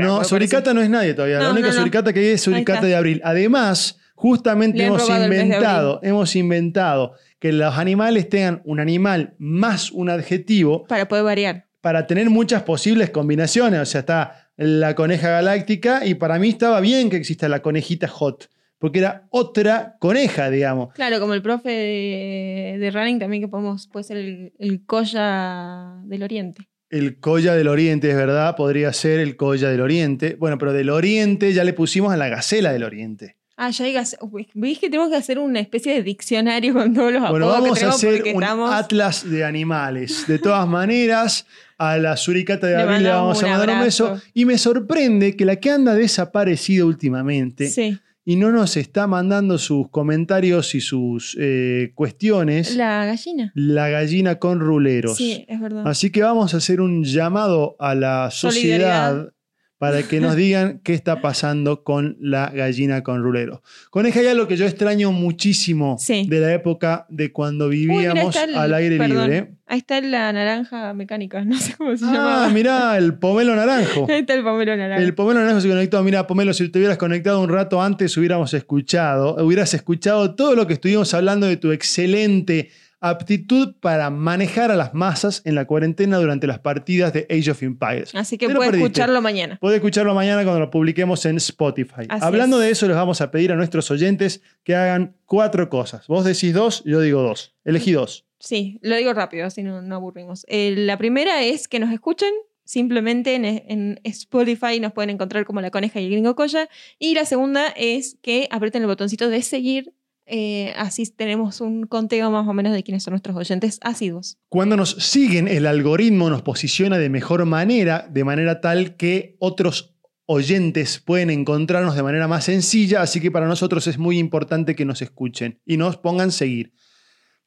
no, 0.00 0.24
suricata 0.24 0.72
no 0.74 0.80
es 0.80 0.88
nadie 0.90 1.14
todavía. 1.14 1.38
la 1.40 1.50
única 1.50 1.68
no, 1.68 1.74
suricata 1.74 2.12
que 2.12 2.20
hay 2.20 2.26
es 2.28 2.40
suricata 2.40 2.86
de 2.86 2.96
abril. 2.96 3.20
Además, 3.22 4.00
justamente 4.18 4.84
hemos 4.84 5.08
inventado, 5.08 6.00
hemos 6.02 6.34
inventado 6.34 7.12
que 7.38 7.52
los 7.52 7.76
animales 7.78 8.28
tengan 8.28 8.60
un 8.64 8.80
animal 8.80 9.34
más 9.38 9.92
un 9.92 10.10
adjetivo 10.10 10.84
Para 10.88 11.06
poder 11.06 11.24
variar. 11.24 11.66
para 11.80 12.06
tener 12.08 12.28
muchas 12.28 12.62
posibles 12.64 13.10
combinaciones. 13.10 13.80
O 13.80 13.86
sea, 13.86 14.00
está 14.00 14.50
la 14.56 14.96
coneja 14.96 15.30
galáctica 15.30 16.04
y 16.04 16.14
para 16.14 16.38
mí 16.40 16.48
estaba 16.48 16.80
bien 16.80 17.10
que 17.10 17.16
exista 17.16 17.48
la 17.48 17.62
conejita 17.62 18.08
hot, 18.08 18.50
porque 18.78 18.98
era 18.98 19.28
otra 19.30 19.96
coneja, 20.00 20.50
digamos. 20.50 20.92
Claro, 20.94 21.20
como 21.20 21.34
el 21.34 21.42
profe 21.42 21.70
de, 21.70 22.76
de 22.80 22.90
running 22.90 23.20
también 23.20 23.40
que 23.40 23.48
podemos, 23.48 23.86
puede 23.86 24.02
ser 24.02 24.16
el, 24.16 24.52
el 24.58 24.84
Colla 24.84 26.00
del 26.06 26.24
Oriente. 26.24 26.64
El 26.90 27.20
Colla 27.20 27.54
del 27.54 27.68
Oriente, 27.68 28.10
es 28.10 28.16
verdad, 28.16 28.56
podría 28.56 28.92
ser 28.92 29.20
el 29.20 29.36
Colla 29.36 29.68
del 29.70 29.80
Oriente. 29.82 30.36
Bueno, 30.40 30.58
pero 30.58 30.72
del 30.72 30.90
Oriente 30.90 31.52
ya 31.52 31.62
le 31.62 31.72
pusimos 31.72 32.12
a 32.12 32.16
la 32.16 32.28
Gacela 32.28 32.72
del 32.72 32.82
Oriente. 32.82 33.36
Ah, 33.60 33.70
ya 33.70 33.86
digas, 33.86 34.16
veis 34.54 34.78
que 34.78 34.88
tenemos 34.88 35.10
que 35.10 35.16
hacer 35.16 35.36
una 35.40 35.58
especie 35.58 35.92
de 35.92 36.04
diccionario 36.04 36.72
con 36.72 36.94
todos 36.94 37.12
los 37.12 37.28
Bueno, 37.28 37.50
apodos 37.50 37.76
que 37.76 37.84
vamos 37.86 38.04
a 38.04 38.08
hacer 38.08 38.22
un 38.22 38.28
estamos... 38.28 38.72
atlas 38.72 39.28
de 39.28 39.44
animales. 39.44 40.28
De 40.28 40.38
todas 40.38 40.68
maneras, 40.68 41.44
a 41.76 41.98
la 41.98 42.16
suricata 42.16 42.68
de 42.68 42.80
abril 42.80 43.02
le 43.02 43.08
vamos 43.08 43.42
a 43.42 43.48
mandar 43.48 43.70
un 43.70 43.80
beso. 43.80 44.22
Y 44.32 44.44
me 44.44 44.58
sorprende 44.58 45.34
que 45.34 45.44
la 45.44 45.56
que 45.56 45.72
anda 45.72 45.94
desaparecida 45.94 46.84
últimamente 46.84 47.68
Sí, 47.68 47.98
y 48.24 48.36
no 48.36 48.52
nos 48.52 48.76
está 48.76 49.08
mandando 49.08 49.58
sus 49.58 49.88
comentarios 49.88 50.76
y 50.76 50.80
sus 50.80 51.36
eh, 51.40 51.90
cuestiones, 51.96 52.76
la... 52.76 53.00
la 53.00 53.06
gallina. 53.06 53.52
gallina 53.56 54.34
con 54.38 54.60
ruleros. 54.60 55.16
Sí, 55.16 55.44
es 55.48 55.58
verdad. 55.58 55.88
Así 55.88 56.10
que 56.10 56.22
vamos 56.22 56.54
a 56.54 56.58
hacer 56.58 56.80
un 56.80 57.02
llamado 57.02 57.74
a 57.80 57.96
la 57.96 58.30
sociedad 58.30 59.14
Solidaridad. 59.14 59.32
Para 59.78 60.02
que 60.02 60.20
nos 60.20 60.34
digan 60.34 60.80
qué 60.82 60.92
está 60.92 61.20
pasando 61.22 61.84
con 61.84 62.16
la 62.20 62.50
gallina 62.50 63.02
con 63.04 63.22
ruleros. 63.22 63.60
Coneja, 63.90 64.18
hay 64.20 64.26
algo 64.26 64.48
que 64.48 64.56
yo 64.56 64.66
extraño 64.66 65.12
muchísimo 65.12 65.96
Sí. 65.98 66.26
de 66.28 66.40
la 66.40 66.52
época 66.52 67.06
de 67.08 67.30
cuando 67.32 67.68
vivíamos 67.68 68.34
el- 68.36 68.56
al 68.56 68.74
aire 68.74 68.98
perdón, 68.98 69.30
libre. 69.30 69.52
Ahí 69.66 69.78
está 69.78 70.00
la 70.00 70.32
naranja 70.32 70.92
mecánica, 70.94 71.44
no 71.44 71.56
sé 71.58 71.74
cómo 71.76 71.96
se 71.96 72.04
Ah, 72.06 72.12
llama. 72.12 72.48
mirá, 72.50 72.98
el 72.98 73.14
pomelo 73.14 73.54
naranjo. 73.54 74.06
Ahí 74.08 74.20
está 74.20 74.34
el 74.34 74.42
pomelo 74.42 74.76
naranja. 74.76 75.02
El 75.02 75.14
pomelo 75.14 75.40
naranjo 75.40 75.60
se 75.60 75.68
conectó. 75.68 76.02
Mira, 76.02 76.26
pomelo, 76.26 76.52
si 76.54 76.68
te 76.70 76.78
hubieras 76.78 76.98
conectado 76.98 77.40
un 77.40 77.48
rato 77.48 77.80
antes, 77.80 78.16
hubiéramos 78.16 78.52
escuchado, 78.54 79.36
hubieras 79.44 79.74
escuchado 79.74 80.34
todo 80.34 80.54
lo 80.56 80.66
que 80.66 80.72
estuvimos 80.72 81.14
hablando 81.14 81.46
de 81.46 81.56
tu 81.56 81.70
excelente 81.70 82.70
aptitud 83.00 83.74
para 83.80 84.10
manejar 84.10 84.70
a 84.70 84.76
las 84.76 84.94
masas 84.94 85.42
en 85.44 85.54
la 85.54 85.66
cuarentena 85.66 86.18
durante 86.18 86.46
las 86.46 86.58
partidas 86.58 87.12
de 87.12 87.26
Age 87.30 87.50
of 87.50 87.62
Empires. 87.62 88.14
Así 88.14 88.38
que 88.38 88.48
perdiste. 88.48 88.78
escucharlo 88.78 89.20
mañana. 89.22 89.58
Puede 89.60 89.76
escucharlo 89.76 90.14
mañana 90.14 90.42
cuando 90.42 90.60
lo 90.60 90.70
publiquemos 90.70 91.24
en 91.26 91.36
Spotify. 91.36 92.06
Así 92.08 92.24
Hablando 92.24 92.60
es. 92.60 92.66
de 92.66 92.70
eso, 92.72 92.86
les 92.88 92.96
vamos 92.96 93.20
a 93.20 93.30
pedir 93.30 93.52
a 93.52 93.56
nuestros 93.56 93.90
oyentes 93.90 94.42
que 94.64 94.74
hagan 94.74 95.16
cuatro 95.26 95.68
cosas. 95.68 96.06
Vos 96.06 96.24
decís 96.24 96.52
dos, 96.52 96.82
yo 96.84 97.00
digo 97.00 97.22
dos. 97.22 97.54
Elegí 97.64 97.92
dos. 97.92 98.24
Sí, 98.40 98.78
lo 98.82 98.96
digo 98.96 99.12
rápido, 99.12 99.46
así 99.46 99.62
no, 99.62 99.82
no 99.82 99.96
aburrimos. 99.96 100.44
Eh, 100.48 100.74
la 100.76 100.96
primera 100.96 101.42
es 101.42 101.68
que 101.68 101.78
nos 101.78 101.92
escuchen. 101.92 102.30
Simplemente 102.64 103.34
en, 103.34 103.46
en 103.46 104.00
Spotify 104.04 104.78
nos 104.78 104.92
pueden 104.92 105.08
encontrar 105.08 105.46
como 105.46 105.62
La 105.62 105.70
Coneja 105.70 106.00
y 106.00 106.04
el 106.04 106.10
Gringo 106.10 106.34
Colla. 106.36 106.68
Y 106.98 107.14
la 107.14 107.24
segunda 107.24 107.68
es 107.68 108.18
que 108.20 108.46
aprieten 108.50 108.82
el 108.82 108.88
botoncito 108.88 109.30
de 109.30 109.40
seguir. 109.40 109.94
Eh, 110.30 110.72
así 110.76 111.04
tenemos 111.06 111.60
un 111.60 111.86
conteo 111.86 112.30
más 112.30 112.46
o 112.46 112.52
menos 112.52 112.72
de 112.72 112.82
quiénes 112.82 113.02
son 113.02 113.12
nuestros 113.12 113.36
oyentes 113.36 113.78
asiduos. 113.82 114.38
Cuando 114.48 114.76
nos 114.76 114.90
siguen, 114.90 115.48
el 115.48 115.66
algoritmo 115.66 116.28
nos 116.30 116.42
posiciona 116.42 116.98
de 116.98 117.08
mejor 117.08 117.44
manera, 117.46 118.06
de 118.10 118.24
manera 118.24 118.60
tal 118.60 118.96
que 118.96 119.36
otros 119.40 119.98
oyentes 120.26 120.98
pueden 120.98 121.30
encontrarnos 121.30 121.96
de 121.96 122.02
manera 122.02 122.28
más 122.28 122.44
sencilla, 122.44 123.00
así 123.00 123.20
que 123.20 123.30
para 123.30 123.48
nosotros 123.48 123.86
es 123.86 123.96
muy 123.96 124.18
importante 124.18 124.76
que 124.76 124.84
nos 124.84 125.00
escuchen 125.00 125.60
y 125.64 125.78
nos 125.78 125.96
pongan 125.96 126.30
seguir. 126.30 126.74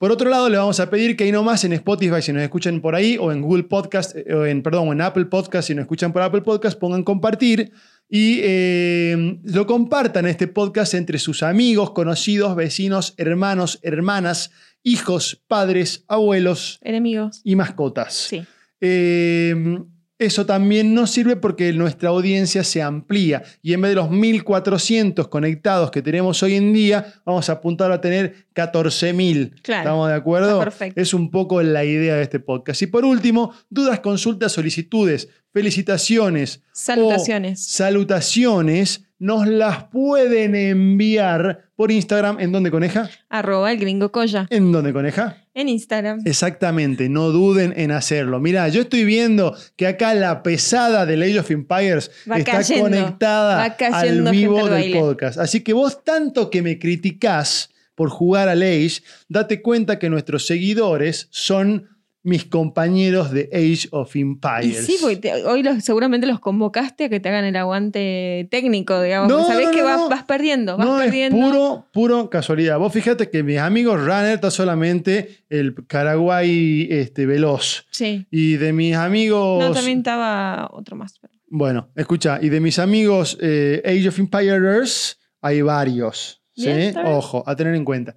Por 0.01 0.11
otro 0.11 0.31
lado, 0.31 0.49
le 0.49 0.57
vamos 0.57 0.79
a 0.79 0.89
pedir 0.89 1.15
que 1.15 1.25
ahí 1.25 1.31
nomás 1.31 1.63
en 1.63 1.73
Spotify, 1.73 2.23
si 2.23 2.33
nos 2.33 2.41
escuchan 2.41 2.81
por 2.81 2.95
ahí, 2.95 3.19
o 3.19 3.31
en 3.31 3.39
Google 3.43 3.65
Podcast, 3.65 4.15
eh, 4.15 4.33
o 4.33 4.47
en, 4.47 4.63
perdón, 4.63 4.87
o 4.89 4.93
en 4.93 4.99
Apple 4.99 5.25
Podcast, 5.25 5.67
si 5.67 5.75
nos 5.75 5.83
escuchan 5.83 6.11
por 6.11 6.23
Apple 6.23 6.41
Podcast, 6.41 6.79
pongan 6.79 7.03
compartir 7.03 7.71
y 8.09 8.39
eh, 8.41 9.37
lo 9.43 9.67
compartan 9.67 10.25
este 10.25 10.47
podcast 10.47 10.95
entre 10.95 11.19
sus 11.19 11.43
amigos, 11.43 11.91
conocidos, 11.91 12.55
vecinos, 12.55 13.13
hermanos, 13.17 13.77
hermanas, 13.83 14.49
hijos, 14.81 15.39
padres, 15.47 16.03
abuelos 16.07 16.79
Enemigos. 16.81 17.41
y 17.43 17.55
mascotas. 17.55 18.15
Sí. 18.15 18.43
Eh, 18.79 19.83
eso 20.21 20.45
también 20.45 20.93
nos 20.93 21.09
sirve 21.09 21.35
porque 21.35 21.73
nuestra 21.73 22.09
audiencia 22.09 22.63
se 22.63 22.81
amplía 22.81 23.41
y 23.63 23.73
en 23.73 23.81
vez 23.81 23.89
de 23.89 23.95
los 23.95 24.11
1400 24.11 25.27
conectados 25.29 25.89
que 25.89 26.03
tenemos 26.03 26.43
hoy 26.43 26.55
en 26.55 26.73
día, 26.73 27.13
vamos 27.25 27.49
a 27.49 27.53
apuntar 27.53 27.91
a 27.91 27.99
tener 27.99 28.45
14000. 28.53 29.61
Claro. 29.63 29.81
¿Estamos 29.81 30.09
de 30.09 30.15
acuerdo? 30.15 30.59
Perfecto. 30.59 31.01
Es 31.01 31.15
un 31.15 31.31
poco 31.31 31.63
la 31.63 31.83
idea 31.83 32.15
de 32.15 32.21
este 32.21 32.39
podcast. 32.39 32.83
Y 32.83 32.87
por 32.87 33.03
último, 33.03 33.51
dudas, 33.71 33.99
consultas, 33.99 34.51
solicitudes, 34.51 35.27
felicitaciones. 35.51 36.61
Salutaciones. 36.71 37.59
o 37.59 37.69
salutaciones 37.69 39.05
nos 39.17 39.47
las 39.47 39.85
pueden 39.85 40.55
enviar 40.55 41.69
por 41.75 41.91
Instagram. 41.91 42.39
¿En 42.39 42.51
dónde, 42.51 42.69
coneja? 42.69 43.09
Arroba 43.29 43.71
el 43.71 43.79
gringo 43.79 44.11
colla. 44.11 44.45
¿En 44.51 44.71
dónde, 44.71 44.93
coneja? 44.93 45.40
En 45.53 45.67
Instagram. 45.67 46.21
Exactamente, 46.25 47.09
no 47.09 47.29
duden 47.29 47.73
en 47.75 47.91
hacerlo. 47.91 48.39
Mira, 48.39 48.69
yo 48.69 48.81
estoy 48.81 49.03
viendo 49.03 49.55
que 49.75 49.85
acá 49.87 50.13
la 50.13 50.43
pesada 50.43 51.05
de 51.05 51.15
Age 51.15 51.39
of 51.39 51.51
Empires 51.51 52.09
Va 52.29 52.37
está 52.37 52.51
cayendo, 52.53 52.83
conectada 52.85 53.63
al 53.91 54.31
vivo 54.31 54.59
del 54.59 54.69
baile. 54.69 54.99
podcast. 54.99 55.37
Así 55.37 55.59
que 55.61 55.73
vos 55.73 56.03
tanto 56.05 56.49
que 56.49 56.61
me 56.61 56.79
criticás 56.79 57.69
por 57.95 58.09
jugar 58.09 58.47
al 58.47 58.61
Age, 58.61 59.01
date 59.27 59.61
cuenta 59.61 59.99
que 59.99 60.09
nuestros 60.09 60.47
seguidores 60.47 61.27
son 61.31 61.89
mis 62.23 62.45
compañeros 62.45 63.31
de 63.31 63.49
Age 63.51 63.87
of 63.91 64.15
Y 64.15 64.21
Empires. 64.21 64.85
sí, 64.85 64.97
porque 65.01 65.15
te- 65.17 65.43
hoy 65.45 65.63
los- 65.63 65.83
seguramente 65.83 66.27
los 66.27 66.39
convocaste 66.39 67.05
a 67.05 67.09
que 67.09 67.19
te 67.19 67.29
hagan 67.29 67.45
el 67.45 67.55
aguante 67.55 68.47
técnico, 68.51 69.01
digamos. 69.01 69.27
No, 69.27 69.47
sabés 69.47 69.67
no, 69.67 69.71
que 69.71 69.79
no, 69.79 69.85
vas, 69.85 69.97
no. 70.01 70.09
vas 70.09 70.23
perdiendo, 70.23 70.77
vas 70.77 70.85
no, 70.85 70.97
perdiendo. 70.97 71.35
es 71.37 71.43
puro, 71.43 71.85
puro 71.91 72.29
casualidad. 72.29 72.77
Vos 72.77 72.93
fíjate 72.93 73.29
que 73.29 73.41
mis 73.41 73.57
amigos 73.57 73.99
Runner 73.99 74.33
está 74.35 74.51
solamente 74.51 75.45
el 75.49 75.73
Paraguay 75.73 76.87
este, 76.91 77.25
veloz. 77.25 77.85
Sí. 77.89 78.27
Y 78.29 78.53
de 78.57 78.71
mis 78.73 78.95
amigos... 78.95 79.59
No, 79.63 79.71
también 79.71 79.99
estaba 79.99 80.69
otro 80.73 80.95
más. 80.95 81.17
pero- 81.19 81.33
Bueno, 81.47 81.89
escucha, 81.95 82.37
y 82.41 82.49
de 82.49 82.59
mis 82.59 82.77
amigos 82.79 83.37
eh, 83.41 83.81
Age 83.83 84.09
of 84.09 84.19
Empires 84.19 85.17
hay 85.41 85.61
varios. 85.63 86.41
¿sí? 86.55 86.65
Bien. 86.67 86.95
Ojo, 87.03 87.43
a 87.47 87.55
tener 87.55 87.73
en 87.75 87.83
cuenta. 87.85 88.15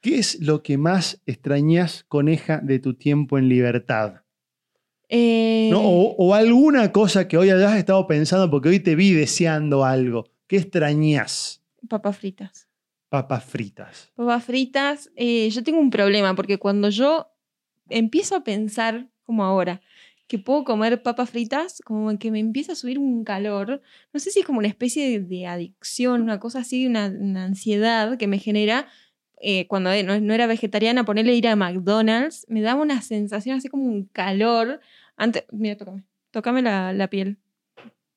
¿Qué 0.00 0.18
es 0.18 0.40
lo 0.40 0.62
que 0.62 0.78
más 0.78 1.20
extrañas, 1.26 2.04
coneja, 2.08 2.60
de 2.62 2.78
tu 2.78 2.94
tiempo 2.94 3.36
en 3.38 3.48
libertad? 3.48 4.22
Eh, 5.08 5.68
¿No? 5.72 5.80
O, 5.80 6.14
o 6.16 6.34
alguna 6.34 6.92
cosa 6.92 7.26
que 7.26 7.36
hoy 7.36 7.50
hayas 7.50 7.76
estado 7.76 8.06
pensando, 8.06 8.50
porque 8.50 8.68
hoy 8.68 8.80
te 8.80 8.94
vi 8.94 9.12
deseando 9.12 9.84
algo. 9.84 10.24
¿Qué 10.46 10.56
extrañas? 10.56 11.62
Papas 11.88 12.18
fritas. 12.18 12.68
Papas 13.08 13.44
fritas. 13.44 14.12
Papas 14.14 14.44
fritas. 14.44 15.10
eh, 15.16 15.48
yo 15.50 15.62
tengo 15.64 15.80
un 15.80 15.90
problema 15.90 16.34
porque 16.34 16.58
cuando 16.58 16.90
yo 16.90 17.28
empiezo 17.88 18.36
a 18.36 18.44
pensar, 18.44 19.08
como 19.24 19.44
ahora, 19.44 19.80
que 20.26 20.38
puedo 20.38 20.64
comer 20.64 21.02
papas 21.02 21.30
fritas, 21.30 21.80
como 21.84 22.16
que 22.18 22.30
me 22.30 22.38
empieza 22.38 22.72
a 22.72 22.76
subir 22.76 22.98
un 22.98 23.24
calor. 23.24 23.80
No 24.12 24.20
sé 24.20 24.30
si 24.30 24.40
es 24.40 24.46
como 24.46 24.58
una 24.58 24.68
especie 24.68 25.08
de, 25.08 25.20
de 25.20 25.46
adicción, 25.46 26.20
una 26.20 26.38
cosa 26.38 26.60
así, 26.60 26.86
una, 26.86 27.06
una 27.06 27.44
ansiedad 27.44 28.18
que 28.18 28.26
me 28.26 28.38
genera. 28.38 28.88
Eh, 29.40 29.66
cuando 29.66 29.90
no, 30.02 30.20
no 30.20 30.34
era 30.34 30.46
vegetariana, 30.46 31.04
ponerle 31.04 31.34
ir 31.34 31.48
a 31.48 31.56
McDonald's, 31.56 32.44
me 32.48 32.60
daba 32.60 32.82
una 32.82 33.02
sensación 33.02 33.56
así 33.56 33.68
como 33.68 33.84
un 33.84 34.04
calor. 34.04 34.80
Antes, 35.16 35.44
mira, 35.52 35.76
tócame. 35.76 36.04
Tócame 36.30 36.62
la, 36.62 36.92
la 36.92 37.08
piel. 37.08 37.38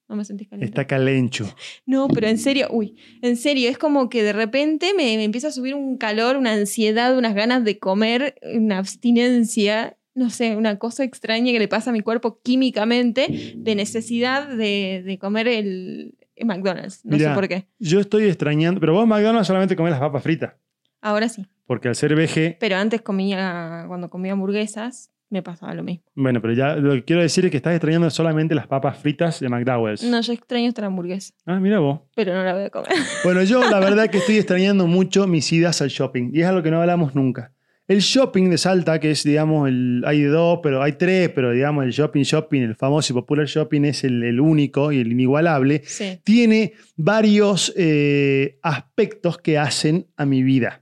No 0.09 0.17
me 0.17 0.25
sentís 0.25 0.49
caliente. 0.49 0.65
Está 0.69 0.85
calencho. 0.85 1.53
No, 1.85 2.07
pero 2.09 2.27
en 2.27 2.37
serio, 2.37 2.67
uy, 2.69 2.97
en 3.21 3.37
serio, 3.37 3.69
es 3.69 3.77
como 3.77 4.09
que 4.09 4.23
de 4.23 4.33
repente 4.33 4.93
me, 4.93 5.15
me 5.17 5.23
empieza 5.23 5.47
a 5.47 5.51
subir 5.51 5.73
un 5.75 5.97
calor, 5.97 6.35
una 6.35 6.51
ansiedad, 6.53 7.17
unas 7.17 7.33
ganas 7.33 7.63
de 7.63 7.79
comer, 7.79 8.35
una 8.53 8.77
abstinencia, 8.77 9.97
no 10.13 10.29
sé, 10.29 10.55
una 10.57 10.77
cosa 10.77 11.03
extraña 11.05 11.51
que 11.53 11.59
le 11.59 11.67
pasa 11.69 11.89
a 11.89 11.93
mi 11.93 12.01
cuerpo 12.01 12.41
químicamente 12.43 13.53
de 13.55 13.75
necesidad 13.75 14.49
de, 14.49 15.03
de 15.05 15.17
comer 15.17 15.47
el, 15.47 16.15
el 16.35 16.45
McDonald's. 16.45 17.05
No 17.05 17.15
Mirá. 17.17 17.29
sé 17.29 17.35
por 17.35 17.47
qué. 17.47 17.67
Yo 17.79 17.99
estoy 18.01 18.25
extrañando, 18.25 18.79
pero 18.81 18.93
vos 18.93 19.07
McDonald's 19.07 19.47
solamente 19.47 19.75
comés 19.77 19.91
las 19.91 19.99
papas 20.01 20.23
fritas, 20.23 20.53
Ahora 21.01 21.29
sí. 21.29 21.45
porque 21.65 21.87
al 21.87 21.95
ser 21.95 22.15
veje, 22.15 22.57
Pero 22.59 22.75
antes 22.77 23.01
comía, 23.01 23.85
cuando 23.87 24.09
comía 24.09 24.33
hamburguesas, 24.33 25.09
me 25.29 25.41
pasaba 25.41 25.73
lo 25.73 25.81
mismo. 25.83 26.03
bueno, 26.13 26.41
pero 26.41 26.53
ya 26.53 26.75
lo 26.75 26.91
que 26.93 27.03
quiero 27.05 27.21
decir 27.21 27.45
es 27.45 27.51
que 27.51 27.57
estás 27.57 27.73
extrañando 27.73 28.09
solamente 28.09 28.53
las 28.53 28.67
papas 28.67 28.97
fritas 28.97 29.39
de 29.39 29.47
McDowell's. 29.47 30.03
No, 30.03 30.19
yo 30.21 30.33
extraño 30.33 30.67
esta 30.67 30.85
hamburguesa, 30.85 31.33
Ah, 31.45 31.59
mira 31.59 31.79
vos. 31.79 32.01
pero 32.15 32.33
no 32.33 32.43
la 32.43 32.53
voy 32.53 32.63
a 32.63 32.69
comer. 32.69 32.89
Bueno, 33.23 33.41
yo 33.43 33.61
la 33.69 33.79
verdad 33.79 34.09
que 34.09 34.17
estoy 34.17 34.35
extrañando 34.37 34.87
mucho 34.87 35.27
mis 35.27 35.51
idas 35.53 35.81
al 35.81 35.87
shopping 35.89 36.31
y 36.33 36.41
es 36.41 36.47
algo 36.47 36.61
que 36.61 36.69
no 36.71 36.81
hablamos 36.81 37.15
nunca. 37.15 37.53
El 37.87 37.99
shopping 37.99 38.49
de 38.49 38.57
Salta, 38.57 38.99
que 38.99 39.11
es, 39.11 39.23
digamos, 39.23 39.67
el, 39.67 40.03
hay 40.05 40.21
dos, 40.23 40.59
pero 40.63 40.81
hay 40.81 40.93
tres, 40.93 41.29
pero 41.29 41.51
digamos, 41.51 41.83
el 41.83 41.91
shopping 41.91 42.21
shopping, 42.23 42.61
el 42.61 42.75
famoso 42.75 43.11
y 43.11 43.15
popular 43.15 43.45
shopping 43.47 43.83
es 43.85 44.03
el, 44.05 44.23
el 44.23 44.39
único 44.39 44.91
y 44.93 44.99
el 44.99 45.11
inigualable, 45.11 45.81
Sí. 45.85 46.19
tiene 46.23 46.73
varios 46.95 47.73
eh, 47.75 48.59
aspectos 48.61 49.37
que 49.39 49.57
hacen 49.57 50.07
a 50.15 50.25
mi 50.25 50.41
vida. 50.43 50.80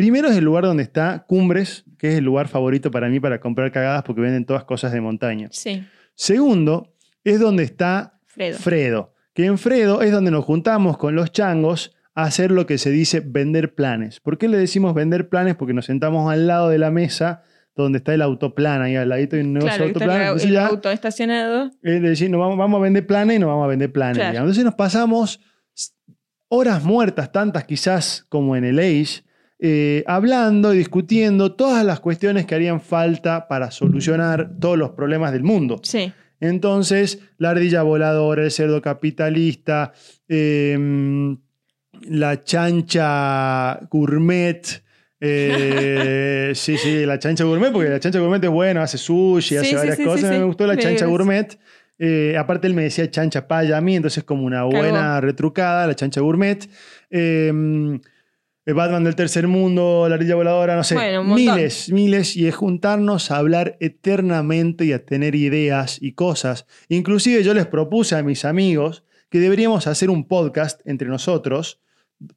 Primero 0.00 0.28
es 0.28 0.36
el 0.38 0.44
lugar 0.44 0.64
donde 0.64 0.82
está 0.82 1.26
Cumbres, 1.28 1.84
que 1.98 2.08
es 2.08 2.14
el 2.14 2.24
lugar 2.24 2.48
favorito 2.48 2.90
para 2.90 3.10
mí 3.10 3.20
para 3.20 3.38
comprar 3.38 3.70
cagadas 3.70 4.02
porque 4.02 4.22
venden 4.22 4.46
todas 4.46 4.64
cosas 4.64 4.92
de 4.92 5.00
montaña. 5.02 5.48
Sí. 5.52 5.84
Segundo 6.14 6.94
es 7.22 7.38
donde 7.38 7.64
está 7.64 8.18
Fredo. 8.24 8.58
Fredo, 8.58 9.14
que 9.34 9.44
en 9.44 9.58
Fredo 9.58 10.00
es 10.00 10.10
donde 10.10 10.30
nos 10.30 10.46
juntamos 10.46 10.96
con 10.96 11.14
los 11.14 11.32
changos 11.32 11.94
a 12.14 12.22
hacer 12.22 12.50
lo 12.50 12.64
que 12.64 12.78
se 12.78 12.90
dice 12.90 13.20
vender 13.20 13.74
planes. 13.74 14.20
¿Por 14.20 14.38
qué 14.38 14.48
le 14.48 14.56
decimos 14.56 14.94
vender 14.94 15.28
planes? 15.28 15.54
Porque 15.56 15.74
nos 15.74 15.84
sentamos 15.84 16.32
al 16.32 16.46
lado 16.46 16.70
de 16.70 16.78
la 16.78 16.90
mesa 16.90 17.42
donde 17.76 17.98
está 17.98 18.14
el 18.14 18.22
autoplan, 18.22 18.80
ahí 18.80 18.96
al 18.96 19.10
ladito 19.10 19.36
hay 19.36 19.42
un 19.42 19.52
negocio 19.52 19.76
Claro, 19.76 19.84
está 19.90 19.98
autoplan. 19.98 20.16
el, 20.16 20.26
Entonces 20.28 20.48
el 20.48 20.54
ya 20.54 20.66
auto 20.66 20.90
estacionado. 20.90 21.70
es 21.82 22.00
decir, 22.00 22.30
nos 22.30 22.40
vamos, 22.40 22.56
vamos 22.56 22.78
a 22.78 22.82
vender 22.84 23.06
planes 23.06 23.36
y 23.36 23.38
nos 23.38 23.48
vamos 23.48 23.64
a 23.64 23.68
vender 23.68 23.92
planes. 23.92 24.16
Claro. 24.16 24.38
Entonces 24.38 24.64
nos 24.64 24.76
pasamos 24.76 25.40
horas 26.48 26.82
muertas, 26.82 27.30
tantas 27.32 27.64
quizás 27.64 28.24
como 28.30 28.56
en 28.56 28.64
el 28.64 28.78
Age, 28.78 29.24
eh, 29.62 30.02
hablando 30.06 30.72
y 30.72 30.78
discutiendo 30.78 31.52
todas 31.52 31.84
las 31.84 32.00
cuestiones 32.00 32.46
que 32.46 32.54
harían 32.54 32.80
falta 32.80 33.46
para 33.46 33.70
solucionar 33.70 34.50
todos 34.58 34.78
los 34.78 34.90
problemas 34.90 35.32
del 35.32 35.42
mundo. 35.42 35.80
Sí. 35.82 36.12
Entonces, 36.40 37.18
la 37.36 37.50
ardilla 37.50 37.82
voladora, 37.82 38.42
el 38.44 38.50
cerdo 38.50 38.80
capitalista, 38.80 39.92
em, 40.28 41.36
la 42.08 42.42
chancha 42.42 43.78
gourmet. 43.90 44.82
eh, 45.20 46.52
sí, 46.54 46.78
sí, 46.78 47.04
la 47.04 47.18
chancha 47.18 47.44
gourmet, 47.44 47.70
porque 47.70 47.90
la 47.90 48.00
chancha 48.00 48.18
gourmet 48.18 48.42
es 48.42 48.48
bueno, 48.50 48.80
hace 48.80 48.96
sushi, 48.96 49.48
Sí, 49.50 49.56
hace 49.56 49.76
varias 49.76 49.96
sí, 49.98 50.04
cosas. 50.04 50.20
sí, 50.20 50.26
sí. 50.34 50.38
Me 50.38 50.44
gustó 50.44 50.66
la 50.66 50.78
chancha 50.78 51.04
gourmet. 51.04 51.58
Eh, 51.98 52.34
aparte, 52.38 52.66
él 52.66 52.72
me 52.72 52.84
decía 52.84 53.10
chancha 53.10 53.46
paya 53.46 53.76
a 53.76 53.80
mí, 53.82 53.94
entonces, 53.96 54.24
como 54.24 54.44
una 54.44 54.64
buena 54.64 55.20
retrucada, 55.20 55.86
la 55.86 55.94
chancha 55.94 56.22
gourmet. 56.22 56.66
El 58.66 58.74
Batman 58.74 59.04
del 59.04 59.16
tercer 59.16 59.48
mundo, 59.48 60.06
la 60.08 60.16
ardilla 60.16 60.34
voladora, 60.34 60.76
no 60.76 60.84
sé. 60.84 60.94
Bueno, 60.94 61.24
miles, 61.24 61.90
miles. 61.90 62.36
Y 62.36 62.46
es 62.46 62.54
juntarnos 62.54 63.30
a 63.30 63.36
hablar 63.36 63.76
eternamente 63.80 64.84
y 64.84 64.92
a 64.92 65.04
tener 65.04 65.34
ideas 65.34 65.98
y 66.00 66.12
cosas. 66.12 66.66
Inclusive 66.88 67.42
yo 67.42 67.54
les 67.54 67.66
propuse 67.66 68.16
a 68.16 68.22
mis 68.22 68.44
amigos 68.44 69.02
que 69.30 69.40
deberíamos 69.40 69.86
hacer 69.86 70.10
un 70.10 70.26
podcast 70.28 70.80
entre 70.84 71.08
nosotros, 71.08 71.80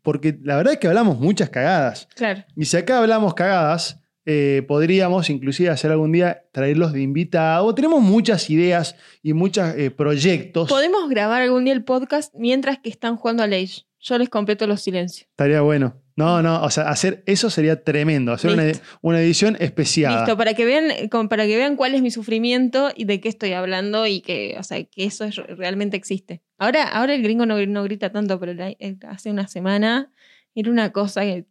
porque 0.01 0.39
la 0.43 0.55
verdad 0.55 0.73
es 0.73 0.79
que 0.79 0.87
hablamos 0.87 1.19
muchas 1.19 1.49
cagadas. 1.49 2.07
Claro. 2.15 2.45
Y 2.55 2.65
si 2.65 2.77
acá 2.77 2.99
hablamos 2.99 3.33
cagadas, 3.33 3.99
eh, 4.25 4.63
podríamos 4.67 5.29
inclusive 5.29 5.69
hacer 5.69 5.91
algún 5.91 6.13
día 6.13 6.45
traerlos 6.53 6.93
de 6.93 7.01
invitado. 7.01 7.75
Tenemos 7.75 8.01
muchas 8.01 8.49
ideas 8.49 8.95
y 9.21 9.33
muchos 9.33 9.75
eh, 9.75 9.91
proyectos. 9.91 10.69
Podemos 10.69 11.09
grabar 11.09 11.41
algún 11.41 11.65
día 11.65 11.73
el 11.73 11.83
podcast 11.83 12.33
mientras 12.33 12.79
que 12.79 12.89
están 12.89 13.17
jugando 13.17 13.43
a 13.43 13.47
Age. 13.47 13.85
Yo 13.99 14.17
les 14.17 14.29
completo 14.29 14.67
los 14.67 14.81
silencios. 14.81 15.27
Estaría 15.29 15.61
bueno. 15.61 16.02
No, 16.15 16.41
no, 16.43 16.61
o 16.61 16.69
sea, 16.69 16.89
hacer 16.89 17.23
eso 17.25 17.49
sería 17.49 17.83
tremendo. 17.83 18.33
Hacer 18.33 18.51
una, 18.51 18.71
una 19.01 19.19
edición 19.21 19.57
especial. 19.59 20.15
Listo, 20.17 20.37
para 20.37 20.53
que 20.53 20.63
vean, 20.65 21.07
como 21.09 21.27
para 21.27 21.45
que 21.45 21.55
vean 21.55 21.75
cuál 21.75 21.95
es 21.95 22.01
mi 22.01 22.11
sufrimiento 22.11 22.91
y 22.95 23.05
de 23.05 23.19
qué 23.19 23.29
estoy 23.29 23.53
hablando 23.53 24.05
y 24.05 24.21
que, 24.21 24.55
o 24.59 24.63
sea, 24.63 24.83
que 24.83 25.05
eso 25.05 25.25
es- 25.25 25.37
realmente 25.37 25.97
existe. 25.97 26.41
Ahora, 26.59 26.83
ahora 26.83 27.15
el 27.15 27.23
gringo 27.23 27.45
no, 27.45 27.57
no 27.65 27.83
grita 27.83 28.11
tanto, 28.11 28.39
pero 28.39 28.53
la- 28.53 28.73
hace 29.09 29.31
una 29.31 29.47
semana 29.47 30.11
era 30.53 30.69
una 30.69 30.91
cosa 30.91 31.21
que 31.21 31.45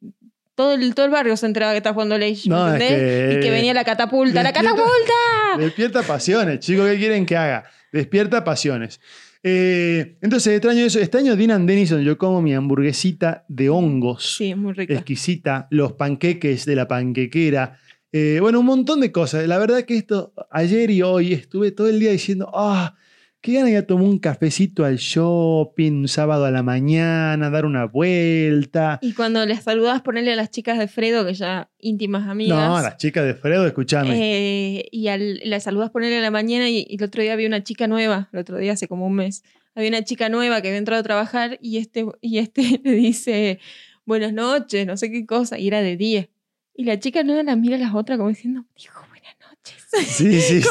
todo 0.54 0.74
el, 0.74 0.94
todo 0.94 1.06
el 1.06 1.12
barrio 1.12 1.36
se 1.36 1.46
enteraba 1.46 1.72
que 1.72 1.78
estaba 1.78 1.94
jugando 1.94 2.14
Age, 2.14 2.42
¿me 2.46 2.54
No, 2.54 2.74
es 2.74 2.78
que- 2.82 3.36
Y 3.38 3.40
que 3.42 3.50
venía 3.50 3.74
la 3.74 3.84
catapulta, 3.84 4.42
¡la 4.44 4.52
catapulta! 4.52 5.58
Despierta 5.58 6.02
pasiones, 6.02 6.60
chicos, 6.60 6.88
¿qué 6.88 6.98
quieren 6.98 7.26
que 7.26 7.36
haga? 7.36 7.64
Despierta 7.92 8.44
pasiones. 8.44 9.00
Eh, 9.42 10.16
entonces, 10.20 10.52
extraño 10.54 10.84
eso. 10.84 10.98
Extraño 11.00 11.36
Dean 11.36 11.50
and 11.50 11.68
Denison. 11.68 12.02
Yo 12.02 12.16
como 12.16 12.40
mi 12.42 12.54
hamburguesita 12.54 13.44
de 13.48 13.68
hongos. 13.68 14.36
Sí, 14.36 14.50
es 14.50 14.56
muy 14.56 14.72
rico. 14.72 14.92
exquisita, 14.92 15.68
los 15.70 15.92
panqueques 15.92 16.64
de 16.64 16.76
la 16.76 16.86
panquequera. 16.86 17.78
Eh, 18.12 18.38
bueno, 18.40 18.60
un 18.60 18.66
montón 18.66 19.00
de 19.00 19.10
cosas. 19.10 19.46
La 19.48 19.58
verdad 19.58 19.82
que 19.84 19.96
esto, 19.96 20.32
ayer 20.50 20.90
y 20.90 21.02
hoy 21.02 21.32
estuve 21.32 21.72
todo 21.72 21.88
el 21.88 21.98
día 21.98 22.10
diciendo, 22.12 22.50
ah, 22.54 22.94
qué 23.42 23.54
ganas 23.54 23.72
de 23.72 23.82
tomar 23.82 24.04
un 24.04 24.18
cafecito 24.18 24.84
al 24.84 24.96
shopping, 24.96 25.92
un 25.92 26.08
sábado 26.08 26.44
a 26.44 26.50
la 26.50 26.62
mañana, 26.62 27.50
dar 27.50 27.66
una 27.66 27.84
vuelta. 27.86 28.98
Y 29.02 29.12
cuando 29.12 29.44
les 29.44 29.64
saludabas, 29.64 30.00
ponerle 30.02 30.32
a 30.32 30.36
las 30.36 30.50
chicas 30.50 30.78
de 30.78 30.88
Fredo, 30.88 31.26
que 31.26 31.34
ya 31.34 31.68
íntimas 31.78 32.28
amigas. 32.28 32.56
No, 32.56 32.80
las 32.80 32.96
chicas 32.96 33.24
de 33.26 33.34
Fredo, 33.34 33.66
escúchame. 33.66 34.10
eh, 34.78 34.88
y 34.90 35.08
al, 35.08 35.40
las 35.44 35.64
saludas 35.64 35.90
ponerle 35.90 36.18
a 36.18 36.20
la 36.22 36.30
mañana 36.30 36.70
y, 36.70 36.86
y 36.88 36.96
el 36.96 37.02
otro 37.02 37.20
día 37.20 37.32
había 37.32 37.48
una 37.48 37.62
chica 37.64 37.86
nueva, 37.88 38.28
el 38.32 38.38
otro 38.38 38.56
día 38.58 38.72
hace 38.72 38.86
como 38.88 39.06
un 39.06 39.16
mes, 39.16 39.42
había 39.74 39.88
una 39.88 40.04
chica 40.04 40.28
nueva 40.28 40.62
que 40.62 40.68
había 40.68 40.78
entrado 40.78 41.00
a 41.00 41.02
trabajar 41.02 41.58
y 41.60 41.78
este, 41.78 42.06
y 42.20 42.38
este 42.38 42.80
le 42.84 42.92
dice 42.92 43.58
buenas 44.04 44.32
noches, 44.32 44.86
no 44.86 44.96
sé 44.96 45.10
qué 45.10 45.26
cosa, 45.26 45.58
y 45.58 45.66
era 45.66 45.82
de 45.82 45.96
10. 45.96 46.28
Y 46.74 46.84
la 46.84 46.98
chica 46.98 47.22
nueva 47.24 47.42
la 47.42 47.56
mira 47.56 47.76
a 47.76 47.80
las 47.80 47.94
otras 47.94 48.18
como 48.18 48.28
diciendo, 48.30 48.64
dijo 48.76 49.00
buenas 49.08 49.34
noches. 49.40 49.84
Sí, 50.08 50.40
sí, 50.40 50.60
sí. 50.62 50.68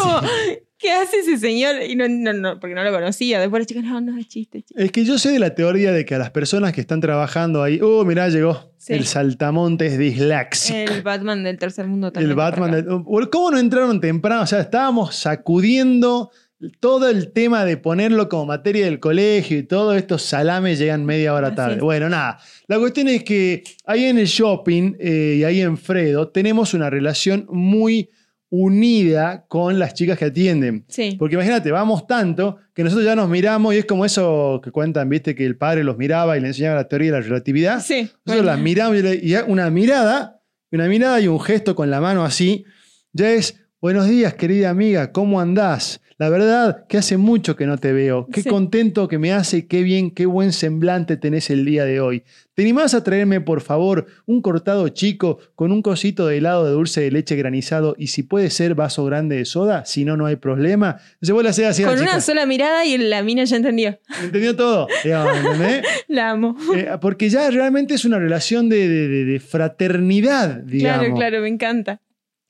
¿Qué 0.81 0.91
hace 0.91 1.17
ese 1.19 1.37
señor? 1.37 1.75
Y 1.87 1.95
no, 1.95 2.07
no, 2.09 2.33
no, 2.33 2.59
porque 2.59 2.73
no 2.75 2.83
lo 2.83 2.91
conocía. 2.91 3.39
Después 3.39 3.61
la 3.61 3.65
chica, 3.65 3.81
no, 3.81 4.01
no, 4.01 4.17
es 4.17 4.27
chiste, 4.27 4.63
chiste. 4.63 4.83
Es 4.83 4.91
que 4.91 5.05
yo 5.05 5.17
sé 5.17 5.31
de 5.31 5.39
la 5.39 5.53
teoría 5.55 5.91
de 5.91 6.03
que 6.05 6.15
a 6.15 6.17
las 6.17 6.31
personas 6.31 6.73
que 6.73 6.81
están 6.81 6.99
trabajando 7.01 7.63
ahí, 7.63 7.79
oh, 7.81 8.03
mirá, 8.05 8.27
llegó 8.29 8.71
Sí. 8.77 8.93
el 8.93 9.05
saltamontes 9.05 9.97
disléxico. 9.99 10.91
El 10.91 11.03
Batman 11.03 11.43
del 11.43 11.57
tercer 11.59 11.85
mundo 11.87 12.11
también. 12.11 12.31
El 12.31 12.35
Batman. 12.35 12.71
del- 12.71 12.85
¿Cómo 13.29 13.51
no 13.51 13.59
entraron 13.59 14.01
temprano? 14.01 14.41
O 14.41 14.47
sea, 14.47 14.59
estábamos 14.61 15.15
sacudiendo 15.15 16.31
todo 16.79 17.09
el 17.09 17.31
tema 17.31 17.65
de 17.65 17.77
ponerlo 17.77 18.29
como 18.29 18.45
materia 18.45 18.85
del 18.85 18.99
colegio 18.99 19.57
y 19.57 19.63
todos 19.63 19.97
estos 19.97 20.21
salames 20.21 20.77
llegan 20.79 21.05
media 21.05 21.33
hora 21.33 21.55
tarde. 21.55 21.79
Bueno, 21.81 22.07
nada. 22.09 22.37
La 22.67 22.77
cuestión 22.79 23.07
es 23.07 23.23
que 23.23 23.63
ahí 23.85 24.05
en 24.05 24.17
el 24.19 24.27
shopping 24.27 24.93
eh, 24.99 25.37
y 25.39 25.43
ahí 25.43 25.61
en 25.61 25.77
Fredo 25.77 26.29
tenemos 26.29 26.73
una 26.75 26.89
relación 26.89 27.45
muy 27.49 28.09
unida 28.51 29.45
con 29.47 29.79
las 29.79 29.93
chicas 29.93 30.17
que 30.19 30.25
atienden. 30.25 30.83
Sí. 30.89 31.15
Porque 31.17 31.35
imagínate, 31.35 31.71
vamos 31.71 32.05
tanto 32.05 32.57
que 32.73 32.83
nosotros 32.83 33.05
ya 33.05 33.15
nos 33.15 33.29
miramos 33.29 33.73
y 33.73 33.77
es 33.77 33.85
como 33.85 34.03
eso 34.05 34.59
que 34.63 34.71
cuentan, 34.71 35.07
viste, 35.07 35.33
que 35.35 35.45
el 35.45 35.55
padre 35.55 35.83
los 35.85 35.97
miraba 35.97 36.37
y 36.37 36.41
le 36.41 36.47
enseñaba 36.47 36.75
la 36.75 36.87
teoría 36.89 37.13
de 37.13 37.19
la 37.19 37.23
relatividad. 37.25 37.79
Sí. 37.81 38.01
Nosotros 38.01 38.19
bueno. 38.25 38.43
las 38.43 38.59
miramos 38.59 38.97
y 38.97 39.01
le- 39.01 39.15
y 39.23 39.35
una 39.47 39.69
mirada, 39.69 40.41
una 40.71 40.87
mirada 40.87 41.19
y 41.21 41.27
un 41.27 41.39
gesto 41.39 41.75
con 41.75 41.89
la 41.89 42.01
mano 42.01 42.25
así, 42.25 42.65
ya 43.13 43.31
es, 43.31 43.55
buenos 43.79 44.07
días 44.09 44.33
querida 44.33 44.69
amiga, 44.69 45.13
¿cómo 45.13 45.39
andás? 45.39 46.00
La 46.17 46.29
verdad 46.29 46.85
que 46.87 46.97
hace 46.97 47.17
mucho 47.17 47.55
que 47.55 47.65
no 47.65 47.77
te 47.77 47.93
veo. 47.93 48.27
Qué 48.31 48.43
Sí. 48.43 48.49
contento 48.49 49.07
que 49.07 49.17
me 49.17 49.33
hace, 49.33 49.65
qué 49.67 49.81
bien, 49.81 50.11
qué 50.11 50.25
buen 50.27 50.51
semblante 50.53 51.17
tenés 51.17 51.49
el 51.49 51.65
día 51.65 51.83
de 51.83 51.99
hoy. 51.99 52.23
¿Te 52.53 52.61
animás 52.61 52.93
a 52.93 53.03
traerme, 53.03 53.41
por 53.41 53.61
favor, 53.61 54.05
un 54.27 54.41
cortado 54.41 54.87
chico 54.89 55.39
con 55.55 55.71
un 55.71 55.81
cosito 55.81 56.27
de 56.27 56.37
helado 56.37 56.65
de 56.65 56.71
dulce 56.71 57.01
de 57.01 57.09
leche 57.11 57.35
granizado 57.35 57.95
y 57.97 58.07
si 58.07 58.21
puede 58.23 58.49
ser 58.51 58.75
vaso 58.75 59.03
grande 59.05 59.37
de 59.37 59.45
soda? 59.45 59.85
Si 59.85 60.05
no, 60.05 60.15
no 60.17 60.25
hay 60.27 60.35
problema. 60.35 60.97
Hacés 61.21 61.65
así 61.65 61.83
a 61.83 61.87
la 61.87 61.91
Con 61.93 62.01
una 62.01 62.11
chica. 62.11 62.21
sola 62.21 62.45
mirada 62.45 62.85
y 62.85 62.97
la 62.97 63.23
mina 63.23 63.43
ya 63.45 63.55
entendió. 63.55 63.97
¿Entendió 64.23 64.55
todo? 64.55 64.87
La 66.07 66.29
amo. 66.31 66.55
Eh, 66.75 66.87
porque 67.01 67.29
ya 67.29 67.49
realmente 67.49 67.93
es 67.95 68.05
una 68.05 68.19
relación 68.19 68.69
de- 68.69 68.87
de 69.25 69.39
fraternidad, 69.39 70.57
digamos. 70.63 70.99
Claro, 71.05 71.15
claro, 71.15 71.41
me 71.41 71.47
encanta. 71.47 72.01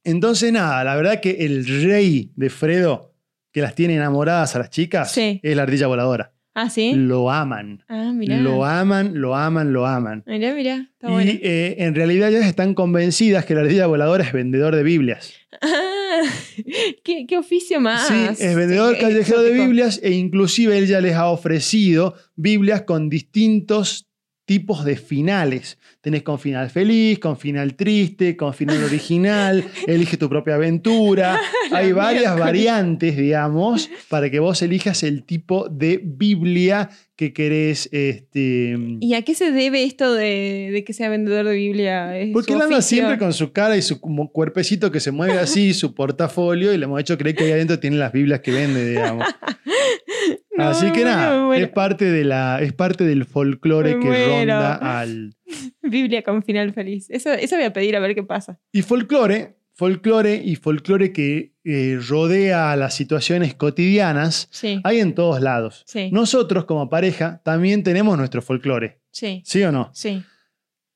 Entonces, 0.03 0.51
nada, 0.51 0.83
la 0.83 0.95
verdad 0.95 1.21
que 1.21 1.45
el 1.45 1.65
rey 1.83 2.31
de 2.35 2.49
Fredo, 2.49 3.10
que 3.51 3.61
las 3.61 3.75
tiene 3.75 3.95
enamoradas 3.95 4.55
a 4.55 4.59
las 4.59 4.69
chicas, 4.69 5.11
Sí. 5.11 5.39
es 5.43 5.55
la 5.55 5.63
ardilla 5.63 5.87
voladora. 5.87 6.33
Ah, 6.53 6.69
sí. 6.69 6.91
Lo 6.95 7.31
aman. 7.31 7.81
Ah, 7.87 8.11
mirá. 8.13 8.37
Lo 8.37 8.65
aman, 8.65 9.13
lo 9.21 9.35
aman, 9.37 9.71
lo 9.71 9.85
aman. 9.87 10.23
Mirá, 10.27 10.53
mirá. 10.53 10.89
Está 10.91 11.07
y 11.07 11.11
bueno. 11.11 11.31
eh, 11.41 11.75
en 11.79 11.95
realidad 11.95 12.29
ya 12.29 12.39
están 12.45 12.73
convencidas 12.73 13.45
que 13.45 13.55
la 13.55 13.61
ardilla 13.61 13.87
voladora 13.87 14.25
es 14.25 14.33
vendedor 14.33 14.75
de 14.75 14.83
Biblias. 14.83 15.33
Ah, 15.61 16.21
¿qué, 17.05 17.25
qué 17.25 17.37
oficio 17.37 17.79
más. 17.79 18.05
sí, 18.07 18.43
es 18.43 18.55
vendedor 18.55 18.97
callejero 18.97 19.41
de. 19.43 19.51
Biblias 19.53 20.01
e 20.03 20.11
inclusive 20.11 20.77
él 20.77 20.87
ya 20.87 20.99
les 20.99 21.15
ha 21.15 21.27
ofrecido 21.27 22.15
Biblias 22.35 22.81
con 22.81 23.09
distintos 23.09 24.07
tipos 24.51 24.83
de 24.83 24.97
finales. 24.97 25.77
Tenés 26.01 26.23
con 26.23 26.37
final 26.37 26.69
feliz, 26.69 27.19
con 27.19 27.37
final 27.37 27.75
triste, 27.75 28.35
con 28.35 28.53
final 28.53 28.83
original, 28.83 29.63
elige 29.87 30.17
tu 30.17 30.27
propia 30.27 30.55
aventura. 30.55 31.39
Hay 31.71 31.93
varias 31.93 32.37
variantes, 32.37 33.15
digamos, 33.15 33.89
para 34.09 34.29
que 34.29 34.39
vos 34.39 34.61
elijas 34.61 35.03
el 35.03 35.23
tipo 35.23 35.69
de 35.69 36.01
Biblia 36.03 36.89
que 37.15 37.31
querés. 37.31 37.87
Este, 37.93 38.75
¿Y 38.99 39.13
a 39.13 39.21
qué 39.21 39.35
se 39.35 39.51
debe 39.51 39.85
esto 39.85 40.13
de, 40.13 40.71
de 40.73 40.83
que 40.83 40.91
sea 40.91 41.07
vendedor 41.07 41.45
de 41.45 41.55
Biblia? 41.55 42.17
¿Es 42.19 42.33
porque 42.33 42.51
él 42.51 42.61
anda 42.61 42.81
siempre 42.81 43.17
con 43.17 43.31
su 43.31 43.53
cara 43.53 43.77
y 43.77 43.81
su 43.81 44.01
cuerpecito 44.01 44.91
que 44.91 44.99
se 44.99 45.11
mueve 45.11 45.39
así, 45.39 45.73
su 45.73 45.95
portafolio, 45.95 46.73
y 46.73 46.77
le 46.77 46.83
hemos 46.83 46.99
hecho 46.99 47.17
creer 47.17 47.37
que 47.37 47.45
ahí 47.45 47.51
adentro 47.51 47.79
tiene 47.79 47.95
las 47.95 48.11
Biblias 48.11 48.41
que 48.41 48.51
vende, 48.51 48.89
digamos. 48.89 49.25
No, 50.57 50.67
Así 50.69 50.91
que 50.91 51.05
nada, 51.05 51.55
es 51.57 51.69
parte, 51.69 52.05
de 52.11 52.25
la, 52.25 52.61
es 52.61 52.73
parte 52.73 53.05
del 53.05 53.25
folclore 53.25 53.95
Me 53.95 54.01
que 54.01 54.07
muero. 54.07 54.27
ronda 54.39 54.75
al. 54.99 55.35
Biblia 55.81 56.23
con 56.23 56.43
final 56.43 56.73
feliz. 56.73 57.09
Eso, 57.09 57.31
eso 57.31 57.55
voy 57.55 57.65
a 57.65 57.73
pedir 57.73 57.95
a 57.95 57.99
ver 57.99 58.15
qué 58.15 58.23
pasa. 58.23 58.59
Y 58.73 58.81
folclore, 58.81 59.55
folclore 59.73 60.35
y 60.35 60.55
folclore 60.57 61.13
que 61.13 61.53
eh, 61.63 61.99
rodea 62.07 62.71
a 62.71 62.75
las 62.75 62.93
situaciones 62.95 63.55
cotidianas, 63.55 64.49
Sí. 64.51 64.81
hay 64.83 64.99
en 64.99 65.15
todos 65.15 65.39
lados. 65.41 65.83
Sí. 65.87 66.09
Nosotros, 66.11 66.65
como 66.65 66.89
pareja, 66.89 67.41
también 67.45 67.81
tenemos 67.83 68.17
nuestro 68.17 68.41
folclore, 68.41 68.99
Sí. 69.11 69.41
¿sí 69.45 69.63
o 69.63 69.71
no? 69.71 69.89
Sí. 69.93 70.21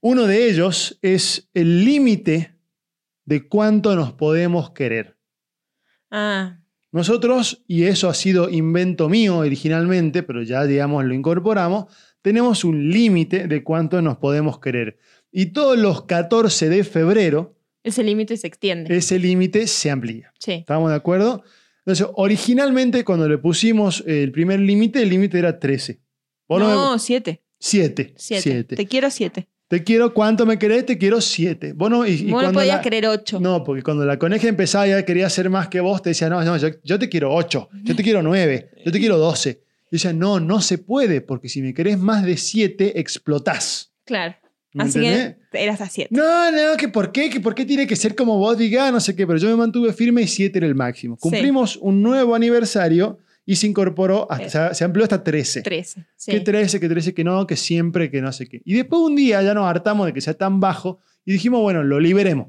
Uno 0.01 0.25
de 0.27 0.49
ellos 0.49 0.99
es 1.01 1.49
el 1.53 1.85
límite 1.85 2.55
de 3.23 3.47
cuánto 3.47 3.95
nos 3.95 4.11
podemos 4.13 4.71
querer. 4.71 5.17
Ah, 6.11 6.59
Nosotros, 6.95 7.61
y 7.67 7.83
eso 7.83 8.07
ha 8.07 8.13
sido 8.13 8.49
invento 8.49 9.09
mío 9.09 9.39
originalmente, 9.39 10.23
pero 10.23 10.41
ya 10.43 10.63
digamos 10.65 11.03
lo 11.03 11.13
incorporamos, 11.13 11.93
tenemos 12.21 12.63
un 12.63 12.89
límite 12.89 13.47
de 13.49 13.63
cuánto 13.65 14.01
nos 14.01 14.15
podemos 14.17 14.59
querer. 14.59 14.97
Y 15.29 15.47
todos 15.47 15.77
los 15.77 16.05
14 16.05 16.69
de 16.69 16.85
febrero, 16.85 17.57
ese 17.83 18.01
límite 18.01 18.37
se 18.37 18.47
extiende. 18.47 18.95
ese 18.95 19.19
límite 19.19 19.67
se 19.67 19.91
amplía. 19.91 20.31
Sí. 20.39 20.53
¿Estamos 20.53 20.89
de 20.89 20.95
acuerdo? 20.95 21.43
Entonces, 21.85 22.07
originalmente 22.15 23.03
cuando 23.03 23.27
le 23.27 23.37
pusimos 23.39 24.01
el 24.07 24.31
primer 24.31 24.61
límite, 24.61 25.01
el 25.03 25.09
límite 25.09 25.37
era 25.37 25.59
13. 25.59 25.99
Vos 26.47 26.59
no 26.61 26.67
me- 26.67 26.73
No, 26.75 26.97
siete. 26.97 27.43
7. 27.59 28.13
Siete. 28.17 28.41
7. 28.41 28.75
Te 28.77 28.85
quiero 28.87 29.11
siete. 29.11 29.49
Te 29.67 29.83
quiero, 29.83 30.13
¿cuánto 30.13 30.45
me 30.45 30.59
querés? 30.59 30.85
Te 30.85 30.97
quiero 30.97 31.19
7. 31.21 31.73
Vos 31.73 31.89
no, 31.89 32.05
y, 32.05 32.11
y 32.11 32.17
Vos 32.25 32.27
no 32.27 32.37
cuando 32.37 32.59
podías 32.59 32.75
la- 32.77 32.81
querer 32.81 33.07
ocho. 33.07 33.39
No, 33.39 33.63
porque 33.63 33.81
cuando 33.81 34.05
la 34.05 34.19
coneja 34.19 34.47
empezaba 34.47 34.85
ya 34.87 35.03
quería 35.03 35.27
ser 35.29 35.49
más 35.49 35.67
que 35.69 35.79
vos, 35.79 36.01
te 36.03 36.09
decía, 36.09 36.29
no, 36.29 36.43
no, 36.43 36.55
yo, 36.57 36.67
yo 36.83 36.99
te 36.99 37.09
quiero 37.09 37.33
8, 37.33 37.69
yo 37.83 37.95
te 37.95 38.03
quiero 38.03 38.21
9, 38.21 38.69
yo 38.85 38.91
te 38.91 38.99
quiero 38.99 39.17
12. 39.17 39.53
Yo 39.53 39.87
decía, 39.91 40.13
no, 40.13 40.39
no 40.39 40.61
se 40.61 40.77
puede, 40.77 41.21
porque 41.21 41.49
si 41.49 41.61
me 41.61 41.73
querés 41.73 41.97
más 41.97 42.23
de 42.25 42.37
7, 42.37 42.99
explotás. 42.99 43.91
Claro. 44.05 44.35
¿Me 44.73 44.83
Así 44.83 44.97
entendés? 44.99 45.35
que 45.51 45.63
eras 45.63 45.79
a 45.79 45.87
siete. 45.89 46.13
No, 46.13 46.51
no, 46.51 46.75
que 46.77 46.89
por 46.89 47.13
qué, 47.13 47.29
que 47.29 47.39
por 47.39 47.55
qué 47.55 47.63
tiene 47.63 47.87
que 47.87 47.95
ser 47.95 48.13
como 48.13 48.37
vos 48.37 48.57
digas, 48.57 48.91
no 48.91 48.99
sé 48.99 49.15
qué, 49.15 49.25
pero 49.25 49.39
yo 49.39 49.47
me 49.47 49.55
mantuve 49.55 49.93
firme 49.93 50.21
y 50.23 50.27
7 50.27 50.57
era 50.57 50.67
el 50.67 50.75
máximo. 50.75 51.15
Cumplimos 51.17 51.77
un 51.77 52.03
nuevo 52.03 52.35
aniversario 52.35 53.17
y 53.45 53.55
se 53.55 53.67
incorporó, 53.67 54.27
hasta, 54.31 54.69
se, 54.69 54.75
se 54.75 54.83
amplió 54.83 55.03
hasta 55.03 55.23
13. 55.23 55.61
Trece. 55.61 56.05
Sí. 56.15 56.31
Que 56.31 56.39
13, 56.39 56.79
que 56.79 56.89
13, 56.89 57.13
que 57.13 57.23
no, 57.23 57.45
que 57.45 57.55
siempre, 57.55 58.09
que 58.09 58.21
no 58.21 58.31
sé 58.31 58.47
qué. 58.47 58.61
Y 58.65 58.73
después 58.73 59.01
un 59.01 59.15
día 59.15 59.41
ya 59.43 59.53
nos 59.53 59.67
hartamos 59.67 60.07
de 60.07 60.13
que 60.13 60.21
sea 60.21 60.33
tan 60.33 60.59
bajo 60.59 60.99
y 61.25 61.33
dijimos, 61.33 61.61
bueno, 61.61 61.83
lo 61.83 61.99
liberemos. 61.99 62.47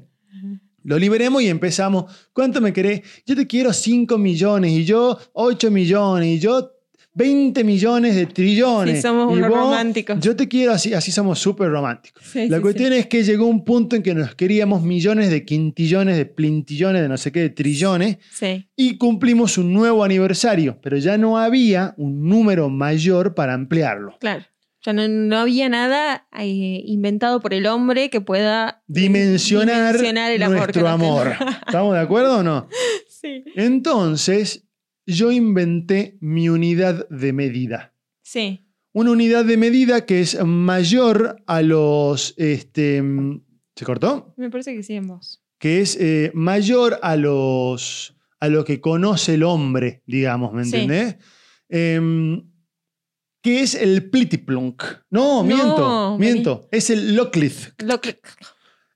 Lo 0.83 0.97
liberemos 0.97 1.41
y 1.41 1.49
empezamos. 1.49 2.29
¿Cuánto 2.31 2.61
me 2.61 2.71
querés? 2.71 3.01
Yo 3.25 3.35
te 3.35 3.45
quiero 3.45 3.73
5 3.73 4.17
millones 4.17 4.71
y 4.71 4.85
yo 4.85 5.19
8 5.33 5.69
millones 5.69 6.29
y 6.29 6.39
yo 6.39 6.76
20 7.17 7.63
millones 7.63 8.15
de 8.15 8.27
trillones. 8.27 8.97
Sí, 8.97 9.01
somos 9.01 9.33
y 9.33 9.37
unos 9.39 9.49
vos, 9.49 9.57
románticos. 9.59 10.19
Yo 10.19 10.35
te 10.35 10.47
quiero 10.47 10.71
así, 10.71 10.93
así 10.93 11.11
somos 11.11 11.39
súper 11.39 11.69
románticos. 11.69 12.23
Sí, 12.23 12.47
La 12.47 12.57
sí, 12.57 12.61
cuestión 12.61 12.91
sí. 12.93 12.99
es 12.99 13.07
que 13.07 13.23
llegó 13.23 13.47
un 13.47 13.65
punto 13.65 13.95
en 13.95 14.03
que 14.03 14.13
nos 14.13 14.35
queríamos 14.35 14.83
millones 14.83 15.31
de 15.31 15.43
quintillones, 15.43 16.15
de 16.15 16.27
plintillones, 16.27 17.01
de 17.01 17.09
no 17.09 17.17
sé 17.17 17.31
qué, 17.31 17.39
de 17.39 17.49
trillones, 17.49 18.17
Sí. 18.31 18.69
y 18.75 18.97
cumplimos 18.99 19.57
un 19.57 19.73
nuevo 19.73 20.03
aniversario, 20.03 20.77
pero 20.81 20.97
ya 20.97 21.17
no 21.17 21.39
había 21.39 21.95
un 21.97 22.29
número 22.29 22.69
mayor 22.69 23.33
para 23.33 23.55
ampliarlo. 23.55 24.15
Claro. 24.19 24.45
Ya 24.85 24.93
no, 24.93 25.07
no 25.07 25.37
había 25.39 25.67
nada 25.69 26.27
eh, 26.39 26.81
inventado 26.85 27.41
por 27.41 27.53
el 27.55 27.65
hombre 27.65 28.09
que 28.11 28.21
pueda 28.21 28.83
Dimensionar, 28.87 29.93
dimensionar 29.95 30.31
el 30.31 30.43
amor 30.43 30.57
nuestro 30.59 30.87
amor. 30.87 31.33
¿Estamos 31.65 31.95
de 31.95 31.99
acuerdo 31.99 32.37
o 32.39 32.43
no? 32.43 32.67
Sí. 33.09 33.43
Entonces, 33.55 34.66
yo 35.07 35.31
inventé 35.31 36.17
mi 36.21 36.49
unidad 36.49 37.07
de 37.09 37.33
medida. 37.33 37.93
Sí. 38.21 38.67
Una 38.93 39.11
unidad 39.11 39.45
de 39.45 39.57
medida 39.57 40.05
que 40.05 40.21
es 40.21 40.43
mayor 40.45 41.41
a 41.47 41.61
los... 41.61 42.33
Este, 42.37 43.01
¿Se 43.75 43.85
cortó? 43.85 44.33
Me 44.37 44.49
parece 44.49 44.75
que 44.75 44.83
sí 44.83 44.93
en 44.95 45.07
vos. 45.07 45.43
Que 45.59 45.81
es 45.81 45.97
eh, 45.99 46.31
mayor 46.35 46.99
a 47.01 47.15
los... 47.15 48.15
a 48.39 48.47
lo 48.49 48.65
que 48.65 48.81
conoce 48.81 49.35
el 49.35 49.43
hombre, 49.43 50.03
digamos, 50.05 50.53
¿me 50.53 50.65
Sí. 50.65 50.75
entendés? 50.75 51.15
Em, 51.69 52.43
que 53.41 53.61
es 53.61 53.75
el 53.75 54.09
plitiplunk. 54.09 54.83
No, 55.09 55.43
miento, 55.43 55.77
No, 55.77 56.17
miento. 56.17 56.67
Es 56.71 56.89
el 56.89 57.15
locklick. 57.15 57.75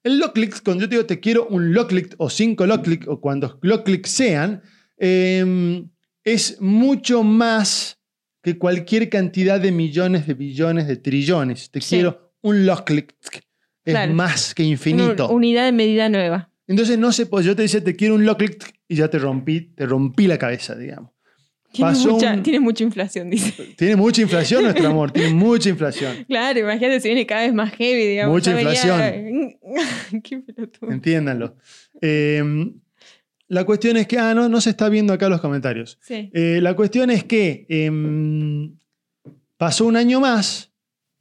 El 0.03 0.17
locklick, 0.19 0.63
cuando 0.63 0.81
yo 0.83 0.89
te 0.89 0.95
digo 0.95 1.05
te 1.05 1.19
quiero 1.19 1.47
un 1.47 1.73
locklick 1.73 2.15
o 2.17 2.29
cinco 2.29 2.65
locklick 2.65 3.07
o 3.07 3.21
cuantos 3.21 3.57
locklick 3.61 4.07
sean, 4.07 4.61
eh, 4.97 5.85
es 6.23 6.59
mucho 6.61 7.23
más 7.23 7.97
que 8.43 8.57
cualquier 8.57 9.09
cantidad 9.09 9.59
de 9.59 9.71
millones, 9.71 10.25
de 10.27 10.33
billones, 10.33 10.87
de 10.87 10.97
trillones. 10.97 11.69
Te 11.71 11.81
Sí. 11.81 11.95
quiero 11.97 12.33
un 12.41 12.65
locklick. 12.65 13.13
Es 13.83 13.93
Claro. 13.93 14.13
más 14.13 14.53
que 14.53 14.63
infinito. 14.63 15.25
una 15.25 15.33
unidad 15.35 15.65
de 15.65 15.71
medida 15.71 16.09
nueva. 16.09 16.51
Entonces 16.67 16.97
no 16.97 17.11
sé, 17.11 17.25
pues 17.25 17.45
yo 17.45 17.55
te 17.55 17.63
decía 17.63 17.83
te 17.83 17.95
quiero 17.95 18.15
un 18.15 18.25
locklick 18.25 18.73
y 18.87 18.95
ya 18.95 19.09
te 19.09 19.17
rompí, 19.19 19.61
te 19.75 19.85
rompí 19.85 20.27
la 20.27 20.37
cabeza, 20.37 20.75
digamos. 20.75 21.11
Tiene 21.73 21.91
Pasó 21.91 22.11
mucha, 22.11 22.33
un- 22.33 22.43
tiene 22.43 22.59
mucha 22.59 22.83
inflación, 22.83 23.29
dice. 23.29 23.73
Tiene 23.77 23.95
mucha 23.95 24.21
inflación 24.21 24.63
nuestro 24.63 24.87
amor, 24.87 25.11
tiene 25.11 25.29
mucha 25.33 25.69
inflación. 25.69 26.25
Claro, 26.27 26.59
imagínate 26.59 26.99
si 26.99 27.07
viene 27.07 27.25
cada 27.25 27.41
vez 27.43 27.53
más 27.53 27.73
heavy, 27.75 28.07
digamos. 28.07 28.33
Mucha 28.35 28.53
venía- 28.53 28.73
inflación. 28.73 29.55
Qué 30.23 30.39
pelotudo. 30.39 30.91
Entiéndanlo. 30.91 31.55
Eh, 32.01 32.43
la 33.51 33.65
cuestión 33.65 33.97
es 33.97 34.07
que, 34.07 34.17
ah, 34.17 34.33
no, 34.33 34.47
no 34.47 34.61
se 34.61 34.69
está 34.69 34.87
viendo 34.87 35.11
acá 35.11 35.27
los 35.27 35.41
comentarios. 35.41 35.99
Sí. 36.01 36.29
Eh, 36.33 36.59
la 36.61 36.73
cuestión 36.73 37.09
es 37.09 37.25
que 37.25 37.65
em, 37.67 38.77
pasó 39.57 39.85
un 39.85 39.97
año 39.97 40.21
más 40.21 40.71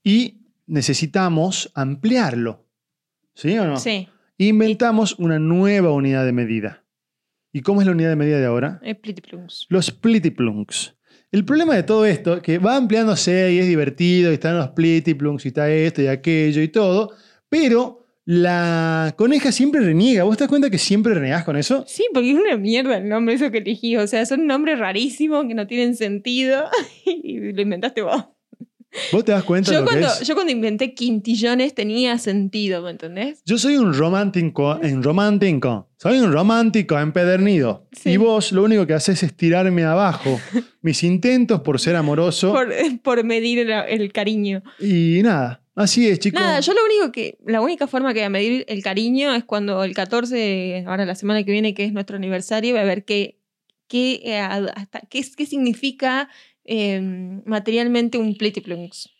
y 0.04 0.42
necesitamos 0.68 1.72
ampliarlo. 1.74 2.68
¿Sí 3.34 3.58
o 3.58 3.64
no? 3.64 3.78
Sí. 3.78 4.08
Inventamos 4.38 5.18
una 5.18 5.40
nueva 5.40 5.90
unidad 5.90 6.24
de 6.24 6.30
medida. 6.30 6.84
¿Y 7.52 7.62
cómo 7.62 7.80
es 7.80 7.86
la 7.88 7.94
unidad 7.94 8.10
de 8.10 8.16
medida 8.16 8.38
de 8.38 8.46
ahora? 8.46 8.78
Es 8.84 8.94
plitiplums. 8.94 9.66
Los 9.68 9.90
plitiplunks. 9.90 10.94
El 11.32 11.44
problema 11.44 11.74
de 11.74 11.82
todo 11.82 12.06
esto 12.06 12.36
es 12.36 12.42
que 12.42 12.58
va 12.58 12.76
ampliándose 12.76 13.54
y 13.54 13.58
es 13.58 13.66
divertido, 13.66 14.30
y 14.30 14.34
están 14.34 14.56
los 14.56 14.68
plitiplunks, 14.68 15.46
y 15.46 15.48
está 15.48 15.68
esto 15.68 16.00
y 16.00 16.06
aquello 16.06 16.62
y 16.62 16.68
todo, 16.68 17.10
pero 17.48 17.99
la 18.30 19.12
coneja 19.16 19.50
siempre 19.50 19.80
reniega. 19.80 20.22
¿Vos 20.22 20.36
te 20.36 20.44
das 20.44 20.48
cuenta 20.48 20.70
que 20.70 20.78
siempre 20.78 21.14
renegás 21.14 21.42
con 21.42 21.56
eso? 21.56 21.82
Sí, 21.88 22.04
porque 22.14 22.30
es 22.30 22.38
una 22.38 22.56
mierda 22.56 22.98
el 22.98 23.08
nombre 23.08 23.34
eso 23.34 23.50
que 23.50 23.58
elegí. 23.58 23.96
O 23.96 24.06
sea, 24.06 24.24
son 24.24 24.46
nombres 24.46 24.78
rarísimos 24.78 25.46
que 25.48 25.54
no 25.54 25.66
tienen 25.66 25.96
sentido 25.96 26.66
y 27.04 27.40
lo 27.52 27.60
inventaste 27.60 28.02
vos. 28.02 28.26
¿Vos 29.10 29.24
te 29.24 29.32
das 29.32 29.42
cuenta 29.42 29.72
de 29.72 29.76
Yo 29.76 29.80
lo 29.80 29.86
que 29.86 29.92
cuando, 29.94 30.06
es? 30.08 30.26
yo 30.28 30.34
cuando 30.34 30.52
inventé 30.52 30.94
quintillones 30.94 31.74
tenía 31.74 32.18
sentido, 32.18 32.82
¿me 32.82 32.90
entendés? 32.90 33.42
Yo 33.46 33.58
soy 33.58 33.76
un 33.76 33.94
romántico, 33.94 34.78
en 34.80 35.02
romántico, 35.02 35.88
soy 35.96 36.18
un 36.20 36.32
romántico 36.32 37.00
empedernido. 37.00 37.88
Sí. 37.90 38.10
Y 38.10 38.16
vos 38.16 38.52
lo 38.52 38.62
único 38.62 38.86
que 38.86 38.94
haces 38.94 39.24
es 39.24 39.34
tirarme 39.34 39.82
abajo 39.82 40.40
mis 40.82 41.02
intentos 41.02 41.62
por 41.62 41.80
ser 41.80 41.96
amoroso. 41.96 42.52
Por, 42.52 42.72
por 43.02 43.24
medir 43.24 43.58
el, 43.58 43.70
el 43.70 44.12
cariño. 44.12 44.62
Y 44.78 45.20
nada, 45.22 45.59
así 45.74 46.08
es, 46.08 46.18
chicos. 46.18 46.40
Nada, 46.40 46.60
yo 46.60 46.72
lo 46.74 46.80
único 46.84 47.12
que, 47.12 47.38
la 47.46 47.60
única 47.60 47.86
forma 47.86 48.12
que 48.12 48.20
voy 48.20 48.26
a 48.26 48.30
medir 48.30 48.64
el 48.68 48.82
cariño 48.82 49.34
es 49.34 49.44
cuando 49.44 49.82
el 49.84 49.94
14, 49.94 50.84
ahora 50.86 51.04
la 51.04 51.14
semana 51.14 51.42
que 51.44 51.52
viene, 51.52 51.74
que 51.74 51.84
es 51.84 51.92
nuestro 51.92 52.16
aniversario, 52.16 52.72
voy 52.72 52.80
a 52.82 52.84
ver 52.84 53.04
qué, 53.04 53.40
qué, 53.88 54.20
eh, 54.24 54.38
hasta, 54.38 55.00
qué, 55.08 55.24
qué 55.36 55.46
significa 55.46 56.28
eh, 56.64 57.00
materialmente 57.44 58.18
un 58.18 58.36
plitiplunks. 58.36 59.10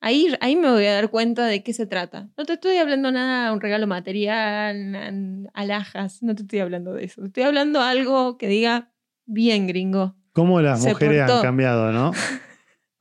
Ahí, 0.00 0.28
ahí 0.40 0.54
me 0.54 0.70
voy 0.70 0.84
a 0.84 0.92
dar 0.92 1.08
cuenta 1.08 1.46
de 1.46 1.62
qué 1.62 1.72
se 1.72 1.86
trata. 1.86 2.28
No 2.36 2.44
te 2.44 2.52
estoy 2.52 2.76
hablando 2.76 3.10
nada, 3.10 3.52
un 3.54 3.60
regalo 3.62 3.86
material, 3.86 5.48
alhajas, 5.54 6.22
no 6.22 6.34
te 6.34 6.42
estoy 6.42 6.58
hablando 6.58 6.92
de 6.92 7.04
eso. 7.04 7.22
Te 7.22 7.28
estoy 7.28 7.42
hablando 7.44 7.80
algo 7.80 8.36
que 8.36 8.46
diga, 8.46 8.92
bien 9.24 9.66
gringo. 9.66 10.14
Cómo 10.32 10.60
las 10.60 10.82
Se 10.82 10.90
mujeres 10.90 11.22
han 11.22 11.26
portó. 11.28 11.42
cambiado, 11.42 11.90
¿no? 11.90 12.12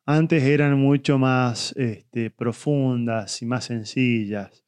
Antes 0.05 0.43
eran 0.43 0.77
mucho 0.77 1.17
más 1.17 1.73
este, 1.77 2.29
profundas 2.29 3.41
y 3.41 3.45
más 3.45 3.65
sencillas. 3.65 4.65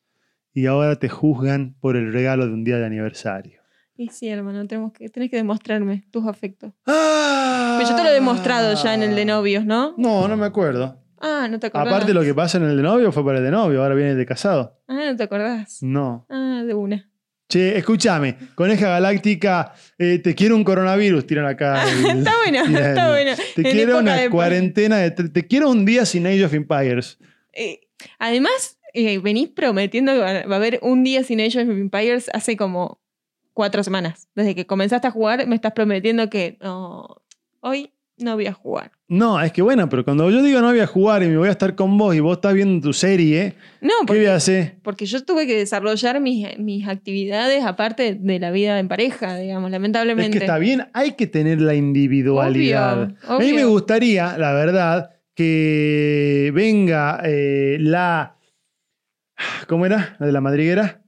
Y 0.54 0.68
ahora 0.68 0.96
te 0.96 1.10
juzgan 1.10 1.76
por 1.82 1.98
el 1.98 2.14
regalo 2.14 2.48
de 2.48 2.54
un 2.54 2.64
día 2.64 2.78
de 2.78 2.86
aniversario. 2.86 3.62
Y 3.98 4.10
sí, 4.10 4.30
hermano, 4.30 4.66
tenemos 4.66 4.94
que, 4.94 5.10
tenés 5.10 5.30
que 5.30 5.36
demostrarme 5.36 6.06
tus 6.10 6.26
afectos. 6.26 6.72
¡Ah! 6.88 7.76
Pero 7.78 7.90
yo 7.90 7.96
te 7.98 8.04
lo 8.04 8.10
he 8.10 8.14
demostrado 8.14 8.74
ya 8.82 8.94
en 8.94 9.04
el 9.04 9.14
de 9.14 9.26
novios, 9.26 9.66
¿no? 9.66 9.94
No, 9.98 10.28
no 10.30 10.38
me 10.38 10.46
acuerdo. 10.46 11.02
Ah, 11.20 11.48
no 11.50 11.60
te 11.60 11.68
acordás. 11.68 11.88
Aparte 11.94 12.14
lo 12.14 12.22
que 12.22 12.34
pasa 12.34 12.58
en 12.58 12.64
el 12.66 12.78
de 12.78 12.84
novio 12.84 13.12
fue 13.12 13.26
para 13.26 13.40
el 13.40 13.44
de 13.44 13.52
novio, 13.52 13.84
ahora 13.84 13.96
viene 13.96 14.12
el 14.12 14.18
de 14.18 14.26
casado. 14.26 14.80
Ah, 14.88 15.02
no 15.06 15.16
te 15.18 15.24
acordás. 15.24 15.80
No. 15.82 16.26
Ah, 16.30 16.64
de 16.66 16.74
una. 16.74 17.10
Che, 17.48 17.78
escúchame, 17.78 18.38
Coneja 18.56 18.90
Galáctica, 18.90 19.74
eh, 20.00 20.18
te 20.20 20.34
quiero 20.34 20.56
un 20.56 20.64
coronavirus, 20.64 21.28
tiran 21.28 21.46
acá. 21.46 21.84
el- 21.90 22.18
Está 22.20 22.34
bueno, 22.38 22.64
está 22.78 23.06
el- 23.20 23.26
bueno. 23.26 23.44
Te 23.56 23.62
En 23.62 23.72
quiero 23.76 24.00
una 24.00 24.16
de- 24.16 24.30
cuarentena 24.32 24.98
de... 24.98 25.16
tre- 25.16 25.32
Te 25.32 25.46
quiero 25.48 25.70
un 25.70 25.86
día 25.86 26.06
sin 26.06 26.26
Age 26.26 26.44
of 26.46 26.54
Empires. 26.56 27.20
Eh, 27.54 27.82
además, 28.18 28.80
eh, 28.94 29.20
venís 29.20 29.50
prometiendo 29.50 30.14
que 30.14 30.20
va 30.20 30.30
a 30.54 30.56
haber 30.56 30.80
un 30.82 31.04
día 31.04 31.24
sin 31.24 31.40
Age 31.40 31.62
of 31.62 31.70
Empires 31.70 32.30
hace 32.34 32.58
como 32.58 33.00
cuatro 33.54 33.84
semanas. 33.84 34.28
Desde 34.36 34.56
que 34.56 34.66
comenzaste 34.66 35.08
a 35.08 35.12
jugar, 35.12 35.46
me 35.48 35.56
estás 35.56 35.74
prometiendo 35.74 36.30
que 36.32 36.58
no, 36.62 37.22
hoy 37.62 37.92
no 38.18 38.36
voy 38.36 38.48
a 38.48 38.54
jugar. 38.54 38.92
No, 39.08 39.40
es 39.42 39.52
que 39.52 39.62
bueno, 39.62 39.88
pero 39.90 40.04
cuando 40.04 40.30
yo 40.32 40.42
digo 40.42 40.62
no 40.62 40.68
voy 40.68 40.80
a 40.80 40.88
jugar 40.88 41.22
y 41.24 41.28
me 41.28 41.38
voy 41.38 41.48
a 41.48 41.52
estar 41.52 41.76
con 41.76 41.98
vos 41.98 42.16
y 42.16 42.20
vos 42.22 42.38
estás 42.38 42.54
viendo 42.54 42.82
tu 42.88 42.94
serie, 42.94 43.54
No, 43.82 43.90
¿qué 44.02 44.06
porque, 44.08 44.22
voy 44.22 44.30
a 44.32 44.36
hacer? 44.36 44.76
porque 44.82 45.06
yo 45.06 45.24
tuve 45.24 45.46
que 45.46 45.56
desarrollar 45.58 46.20
mis, 46.22 46.58
mis 46.58 46.88
actividades 46.88 47.64
aparte 47.66 48.16
de 48.16 48.40
la 48.40 48.50
vida 48.52 48.80
en 48.80 48.88
pareja, 48.88 49.38
digamos, 49.38 49.68
Es 49.68 49.72
lamentablemente. 49.74 50.38
que 50.40 50.46
está 50.46 50.58
bien, 50.58 50.88
hay 50.94 51.12
que 51.12 51.28
tener 51.28 51.62
la 51.62 51.76
individualidad. 51.76 53.04
Obvio, 53.04 53.16
A 53.28 53.40
mí 53.40 53.54
me 53.54 53.66
gustaría, 53.66 54.38
la 54.38 54.54
verdad, 54.54 55.12
que 55.36 56.52
venga 56.56 57.22
eh, 57.26 57.78
la... 57.80 58.38
¿Cómo 59.68 59.86
era? 59.86 60.16
¿La 60.20 60.26
de 60.28 60.32
la 60.32 60.42
madriguera? 60.42 61.02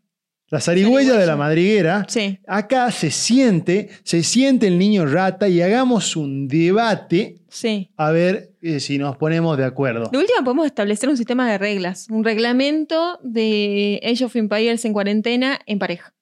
La 0.50 0.62
zarigüeya 0.62 1.16
de 1.18 1.26
la 1.26 1.36
madriguera. 1.36 2.06
Sí. 2.08 2.40
Acá 2.48 2.90
se 2.92 3.12
siente, 3.12 3.90
se 4.04 4.24
siente 4.24 4.68
el 4.68 4.78
niño 4.80 5.06
rata 5.06 5.50
y 5.50 5.62
hagamos 5.62 6.16
un 6.16 6.48
debate 6.48 7.40
Sí. 7.50 7.90
a 7.98 8.12
ver 8.12 8.52
eh, 8.62 8.80
si 8.80 8.98
nos 8.98 9.18
ponemos 9.18 9.58
de 9.58 9.66
acuerdo. 9.66 10.10
De 10.12 10.18
última 10.18 10.44
podemos 10.44 10.66
establecer 10.66 11.10
un 11.10 11.18
sistema 11.18 11.50
de 11.52 11.58
reglas, 11.58 12.08
un 12.10 12.24
reglamento 12.24 13.20
de 13.24 14.00
Age 14.04 14.26
of 14.26 14.36
Empires 14.36 14.84
en 14.86 14.94
cuarentena 14.94 15.60
en 15.66 15.80
pareja. 15.80 16.14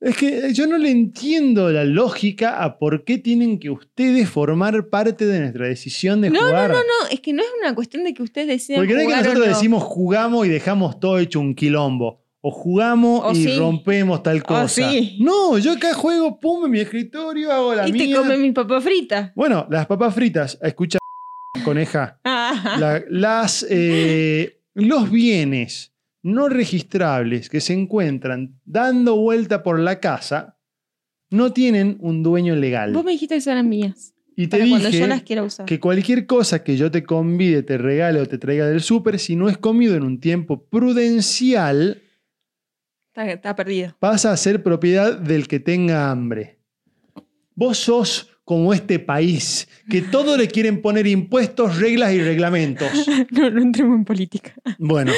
Es 0.00 0.16
que 0.18 0.52
yo 0.52 0.66
no 0.66 0.76
le 0.76 0.90
entiendo 0.90 1.70
la 1.70 1.84
lógica 1.84 2.62
a 2.62 2.78
por 2.78 3.04
qué 3.04 3.16
tienen 3.16 3.58
que 3.58 3.70
ustedes 3.70 4.28
formar 4.28 4.88
parte 4.90 5.24
de 5.24 5.40
nuestra 5.40 5.66
decisión 5.66 6.20
de 6.20 6.28
No, 6.28 6.40
no, 6.42 6.46
jugar. 6.48 6.70
no, 6.70 6.76
no, 6.76 7.08
es 7.10 7.20
que 7.20 7.32
no 7.32 7.42
es 7.42 7.48
una 7.62 7.74
cuestión 7.74 8.04
de 8.04 8.12
que 8.12 8.22
ustedes 8.22 8.48
decidan 8.48 8.80
Porque 8.82 8.92
no 8.92 9.00
es 9.00 9.06
que 9.06 9.12
jugar 9.14 9.24
nosotros 9.24 9.46
no. 9.48 9.54
decimos 9.54 9.82
jugamos 9.84 10.46
y 10.46 10.50
dejamos 10.50 11.00
todo 11.00 11.18
hecho 11.18 11.40
un 11.40 11.54
quilombo. 11.54 12.23
O 12.46 12.50
jugamos 12.50 13.34
y 13.38 13.44
sí. 13.44 13.56
rompemos 13.58 14.22
tal 14.22 14.42
cosa. 14.42 14.68
sí. 14.90 15.16
No, 15.20 15.56
yo 15.56 15.72
acá 15.72 15.94
juego, 15.94 16.38
pum, 16.38 16.66
en 16.66 16.72
mi 16.72 16.80
escritorio, 16.80 17.50
hago 17.50 17.74
la 17.74 17.88
y 17.88 17.92
te 17.92 17.98
mía. 18.06 18.18
comen 18.18 18.42
mis 18.42 18.52
papas 18.52 18.84
fritas. 18.84 19.32
Bueno, 19.34 19.66
las 19.70 19.86
papas 19.86 20.14
fritas, 20.14 20.58
escucha, 20.60 20.98
coneja. 21.64 22.20
Ah, 22.24 22.76
La- 22.78 23.02
las, 23.08 23.64
eh, 23.70 24.60
los 24.74 25.10
bienes 25.10 25.94
no 26.22 26.50
registrables 26.50 27.48
que 27.48 27.60
se 27.62 27.72
encuentran 27.72 28.60
dando 28.66 29.16
vuelta 29.16 29.62
por 29.62 29.78
la 29.78 29.98
casa 30.00 30.58
no 31.30 31.52
tienen 31.54 31.96
un 32.00 32.22
dueño 32.22 32.54
legal. 32.56 32.92
Vos 32.92 33.04
me 33.04 33.12
dijiste 33.12 33.38
que 33.40 33.50
eran 33.50 33.68
mías. 33.70 34.12
Y 34.36 34.48
te 34.48 34.58
Para 34.58 34.68
cuando 34.68 34.88
yo 34.90 35.06
dije 35.06 35.34
las 35.36 35.46
usar. 35.46 35.64
que 35.66 35.80
cualquier 35.80 36.26
cosa 36.26 36.62
que 36.64 36.76
yo 36.76 36.90
te 36.90 37.04
convide, 37.04 37.62
te 37.62 37.78
regale 37.78 38.20
o 38.20 38.26
te 38.26 38.36
traiga 38.36 38.66
del 38.66 38.82
súper, 38.82 39.18
si 39.18 39.34
no 39.36 39.48
es 39.48 39.56
comido 39.56 39.94
en 39.94 40.02
un 40.02 40.18
tiempo 40.20 40.64
prudencial, 40.66 42.02
Está, 43.14 43.30
está 43.30 43.54
perdido. 43.54 43.94
pasa 44.00 44.32
a 44.32 44.36
ser 44.36 44.64
propiedad 44.64 45.16
del 45.16 45.46
que 45.46 45.60
tenga 45.60 46.10
hambre. 46.10 46.58
Vos 47.54 47.78
sos 47.78 48.28
como 48.44 48.74
este 48.74 48.98
país, 48.98 49.68
que 49.88 50.02
todo 50.02 50.36
le 50.36 50.48
quieren 50.48 50.82
poner 50.82 51.06
impuestos, 51.06 51.78
reglas 51.78 52.12
y 52.12 52.20
reglamentos. 52.20 52.88
No, 53.30 53.48
no 53.50 53.62
entremos 53.62 53.96
en 53.98 54.04
política. 54.04 54.52
Bueno, 54.78 55.12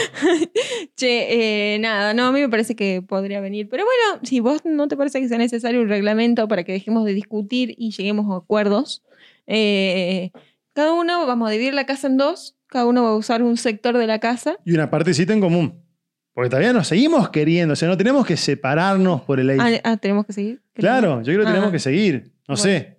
Che, 0.96 1.74
eh, 1.74 1.78
nada, 1.78 2.12
no, 2.12 2.26
a 2.26 2.32
mí 2.32 2.40
me 2.40 2.50
parece 2.50 2.76
que 2.76 3.00
podría 3.00 3.40
venir. 3.40 3.66
Pero 3.70 3.84
bueno, 3.84 4.20
si 4.24 4.40
vos 4.40 4.60
no 4.66 4.88
te 4.88 4.96
parece 4.98 5.18
que 5.22 5.28
sea 5.28 5.38
necesario 5.38 5.80
un 5.80 5.88
reglamento 5.88 6.48
para 6.48 6.64
que 6.64 6.72
dejemos 6.72 7.06
de 7.06 7.14
discutir 7.14 7.74
y 7.78 7.92
lleguemos 7.92 8.30
a 8.30 8.36
acuerdos, 8.36 9.02
eh, 9.46 10.32
cada 10.74 10.92
uno 10.92 11.26
vamos 11.26 11.48
a 11.48 11.52
dividir 11.52 11.72
la 11.72 11.86
casa 11.86 12.08
en 12.08 12.18
dos, 12.18 12.56
cada 12.66 12.84
uno 12.84 13.02
va 13.04 13.08
a 13.08 13.16
usar 13.16 13.42
un 13.42 13.56
sector 13.56 13.96
de 13.96 14.06
la 14.06 14.18
casa. 14.20 14.58
y 14.66 14.74
una 14.74 14.90
partecita 14.90 15.32
en 15.32 15.40
común. 15.40 15.85
Porque 16.36 16.50
todavía 16.50 16.74
nos 16.74 16.86
seguimos 16.86 17.30
queriendo, 17.30 17.72
o 17.72 17.76
sea, 17.76 17.88
no 17.88 17.96
tenemos 17.96 18.26
que 18.26 18.36
separarnos 18.36 19.22
por 19.22 19.40
el 19.40 19.58
Ah, 19.58 19.64
age. 19.64 19.80
ah, 19.82 19.96
tenemos 19.96 20.26
que 20.26 20.34
seguir. 20.34 20.60
Claro, 20.74 21.22
yo 21.22 21.32
creo 21.32 21.40
que 21.40 21.46
Ah. 21.46 21.52
tenemos 21.52 21.72
que 21.72 21.78
seguir. 21.78 22.24
No 22.46 22.56
Bueno. 22.56 22.62
sé. 22.62 22.96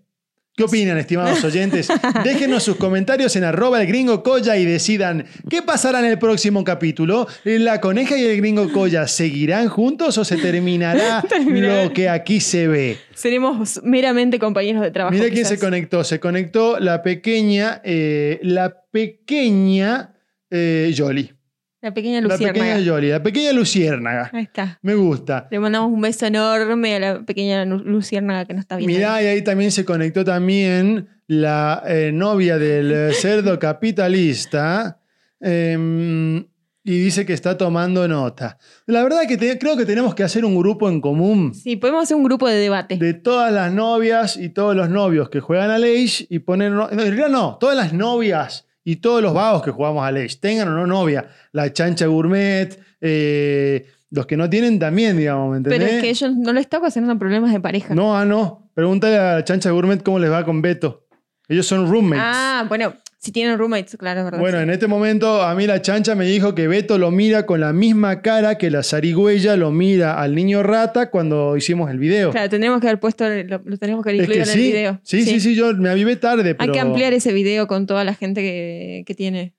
¿Qué 0.55 0.63
opinan, 0.63 0.97
estimados 0.97 1.43
oyentes? 1.43 1.87
Déjenos 2.23 2.63
sus 2.63 2.77
comentarios 2.77 3.35
en 3.35 3.43
arroba 3.43 3.79
el 3.79 3.85
gringo 3.85 4.23
colla 4.23 4.57
y 4.57 4.65
decidan 4.65 5.23
qué 5.51 5.61
pasará 5.61 5.99
en 5.99 6.05
el 6.05 6.17
próximo 6.17 6.63
capítulo. 6.63 7.27
¿La 7.43 7.79
coneja 7.79 8.17
y 8.17 8.23
el 8.25 8.37
gringo 8.37 8.71
colla 8.71 9.05
seguirán 9.07 9.67
juntos 9.69 10.17
o 10.17 10.25
se 10.25 10.37
terminará 10.37 11.23
lo 11.47 11.93
que 11.93 12.09
aquí 12.09 12.39
se 12.39 12.67
ve? 12.67 12.97
Seremos 13.13 13.81
meramente 13.83 14.39
compañeros 14.39 14.81
de 14.81 14.89
trabajo. 14.89 15.13
Mira 15.15 15.29
quién 15.29 15.45
se 15.45 15.59
conectó. 15.59 16.03
Se 16.03 16.19
conectó 16.19 16.79
la 16.79 17.03
pequeña, 17.03 17.81
eh, 17.83 18.39
la 18.41 18.81
pequeña 18.89 20.15
eh, 20.49 20.91
Yoli. 20.91 21.33
La 21.81 21.93
pequeña 21.93 22.21
La 22.21 22.27
Luciérnaga. 22.29 22.53
pequeña 22.53 22.79
Yoli, 22.79 23.09
la 23.09 23.21
pequeña 23.21 23.53
Luciérnaga. 23.53 24.29
Ahí 24.33 24.43
está. 24.43 24.79
Me 24.81 24.95
gusta. 24.95 25.47
Le 25.51 25.59
mandamos 25.59 25.91
un 25.91 26.01
beso 26.01 26.25
enorme 26.25 26.95
a 26.95 26.99
la 26.99 27.19
pequeña 27.25 27.65
Lu- 27.65 27.83
Luciérnaga 27.83 28.45
que 28.45 28.53
nos 28.53 28.61
está 28.61 28.77
viendo. 28.77 28.95
Mirá, 28.95 29.21
y 29.21 29.27
ahí 29.27 29.43
también 29.43 29.71
se 29.71 29.85
conectó 29.85 30.25
también 30.25 31.07
la 31.27 31.83
eh, 31.87 32.11
novia 32.13 32.57
del 32.57 32.91
eh, 32.91 33.13
cerdo 33.13 33.59
capitalista. 33.59 34.99
em, 35.39 36.45
y 36.83 36.99
dice 36.99 37.25
que 37.25 37.33
está 37.33 37.57
tomando 37.57 38.07
nota. 38.07 38.57
La 38.85 39.03
verdad 39.03 39.21
que 39.27 39.35
te- 39.37 39.59
creo 39.59 39.75
que 39.75 39.85
tenemos 39.85 40.15
que 40.15 40.23
hacer 40.23 40.45
un 40.45 40.57
grupo 40.57 40.87
en 40.89 41.01
común 41.01 41.53
Sí, 41.53 41.75
podemos 41.75 42.03
hacer 42.03 42.15
un 42.15 42.23
grupo 42.23 42.47
de 42.47 42.55
debate. 42.55 42.95
de 42.97 43.13
todas 43.13 43.51
las 43.51 43.73
novias 43.73 44.37
y 44.37 44.49
todos 44.49 44.73
los 44.73 44.89
novios 44.89 45.29
que 45.29 45.41
juegan 45.41 45.69
a 45.69 45.75
Age 45.75 46.25
y 46.29 46.39
poner. 46.39 46.71
no, 46.71 46.89
En 46.89 46.97
realidad 46.99 47.27
no, 47.27 47.57
todas 47.59 47.75
las 47.75 47.91
novias 47.91 48.66
y 48.87 48.95
todos 48.95 49.21
los 49.21 49.33
vagos 49.33 49.63
que 49.63 49.71
jugamos 49.71 50.01
a 50.01 50.07
Age, 50.07 50.37
tengan 50.39 50.69
o 50.69 50.71
no 50.71 50.87
novia. 50.87 51.27
La 51.51 51.73
chancha 51.73 52.05
gourmet, 52.05 52.69
eh, 53.01 53.85
los 54.09 54.25
que 54.25 54.37
no 54.37 54.49
tienen 54.49 54.79
también, 54.79 55.17
digamos, 55.17 55.51
¿me 55.51 55.57
entendés? 55.57 55.77
Pero 55.77 55.91
es 55.91 56.01
que 56.01 56.09
ellos 56.09 56.37
no 56.37 56.53
les 56.53 56.61
está 56.61 56.77
ocasionando 56.77 57.19
problemas 57.19 57.51
de 57.51 57.59
pareja. 57.59 57.93
No, 57.93 58.17
ah, 58.17 58.23
no. 58.23 58.71
Pregúntale 58.73 59.17
a 59.17 59.33
la 59.33 59.43
chancha 59.43 59.71
gourmet 59.71 60.01
cómo 60.01 60.19
les 60.19 60.31
va 60.31 60.45
con 60.45 60.61
Beto. 60.61 61.05
Ellos 61.49 61.67
son 61.67 61.89
roommates. 61.89 62.23
Ah, 62.25 62.65
bueno, 62.69 62.93
si 63.27 63.33
tienen 63.33 63.57
roommates, 63.57 63.97
claro, 63.97 64.23
verdad. 64.23 64.39
bueno, 64.39 64.57
sí. 64.57 64.63
en 64.63 64.69
este 64.69 64.87
momento 64.87 65.41
a 65.41 65.53
mí 65.53 65.67
la 65.67 65.81
chancha 65.81 66.15
me 66.15 66.25
dijo 66.25 66.55
que 66.55 66.69
Beto 66.69 66.97
lo 66.97 67.11
mira 67.11 67.45
con 67.45 67.59
la 67.59 67.73
misma 67.73 68.21
cara 68.21 68.57
que 68.57 68.71
la 68.71 68.83
zarigüeya 68.83 69.57
lo 69.57 69.69
mira 69.69 70.21
al 70.21 70.33
niño 70.33 70.63
rata 70.63 71.09
cuando 71.09 71.57
hicimos 71.57 71.91
el 71.91 71.99
video. 71.99 72.31
Claro, 72.31 72.49
tendríamos 72.49 72.79
que 72.79 72.87
haber 72.87 73.01
puesto, 73.01 73.27
lo, 73.27 73.61
lo 73.65 73.77
tenemos 73.77 74.01
que 74.01 74.11
haber 74.11 74.21
es 74.21 74.27
incluido 74.27 74.45
que 74.45 74.49
en 74.49 74.57
sí, 74.57 74.65
el 74.65 74.73
video. 74.73 74.99
sí, 75.03 75.23
sí, 75.23 75.39
sí, 75.41 75.55
yo 75.55 75.73
me 75.73 75.89
avivé 75.89 76.15
tarde, 76.15 76.55
pero... 76.55 76.71
Hay 76.71 76.71
que 76.71 76.79
ampliar 76.79 77.11
ese 77.11 77.33
video 77.33 77.67
con 77.67 77.85
toda 77.85 78.05
la 78.05 78.13
gente 78.13 78.41
que, 78.41 79.03
que 79.05 79.13
tiene. 79.13 79.56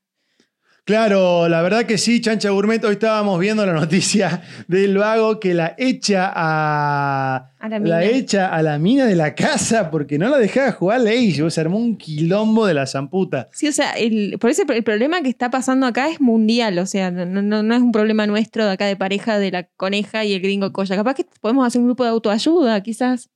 Claro, 0.88 1.50
la 1.50 1.60
verdad 1.60 1.84
que 1.84 1.98
sí, 1.98 2.22
Chancha 2.22 2.48
Gourmet. 2.48 2.82
Hoy 2.82 2.92
estábamos 2.92 3.38
viendo 3.38 3.66
la 3.66 3.74
noticia 3.74 4.40
del 4.68 4.96
vago 4.96 5.38
que 5.38 5.52
la 5.52 5.74
echa 5.76 6.32
a. 6.34 7.52
A 7.58 7.68
la 7.68 7.78
mina. 7.78 8.02
echa 8.04 8.46
a 8.46 8.62
la 8.62 8.78
mina 8.78 9.04
de 9.04 9.14
la 9.14 9.34
casa 9.34 9.90
porque 9.90 10.16
no 10.18 10.30
la 10.30 10.38
dejaba 10.38 10.72
jugar 10.72 11.02
Age. 11.02 11.50
Se 11.50 11.60
armó 11.60 11.76
un 11.76 11.98
quilombo 11.98 12.64
de 12.64 12.72
la 12.72 12.86
zamputa. 12.86 13.50
Sí, 13.52 13.68
o 13.68 13.72
sea, 13.72 13.90
el, 13.98 14.38
por 14.40 14.48
eso 14.48 14.62
el 14.66 14.82
problema 14.82 15.20
que 15.20 15.28
está 15.28 15.50
pasando 15.50 15.84
acá 15.84 16.08
es 16.08 16.22
mundial, 16.22 16.78
o 16.78 16.86
sea, 16.86 17.10
no, 17.10 17.26
no, 17.26 17.62
no 17.62 17.74
es 17.74 17.82
un 17.82 17.92
problema 17.92 18.26
nuestro 18.26 18.64
de 18.64 18.72
acá 18.72 18.86
de 18.86 18.96
pareja 18.96 19.38
de 19.38 19.50
la 19.50 19.64
coneja 19.64 20.24
y 20.24 20.32
el 20.32 20.40
gringo 20.40 20.72
colla. 20.72 20.96
Capaz 20.96 21.16
que 21.16 21.26
podemos 21.42 21.66
hacer 21.66 21.82
un 21.82 21.88
grupo 21.88 22.04
de 22.04 22.10
autoayuda, 22.12 22.82
quizás. 22.82 23.28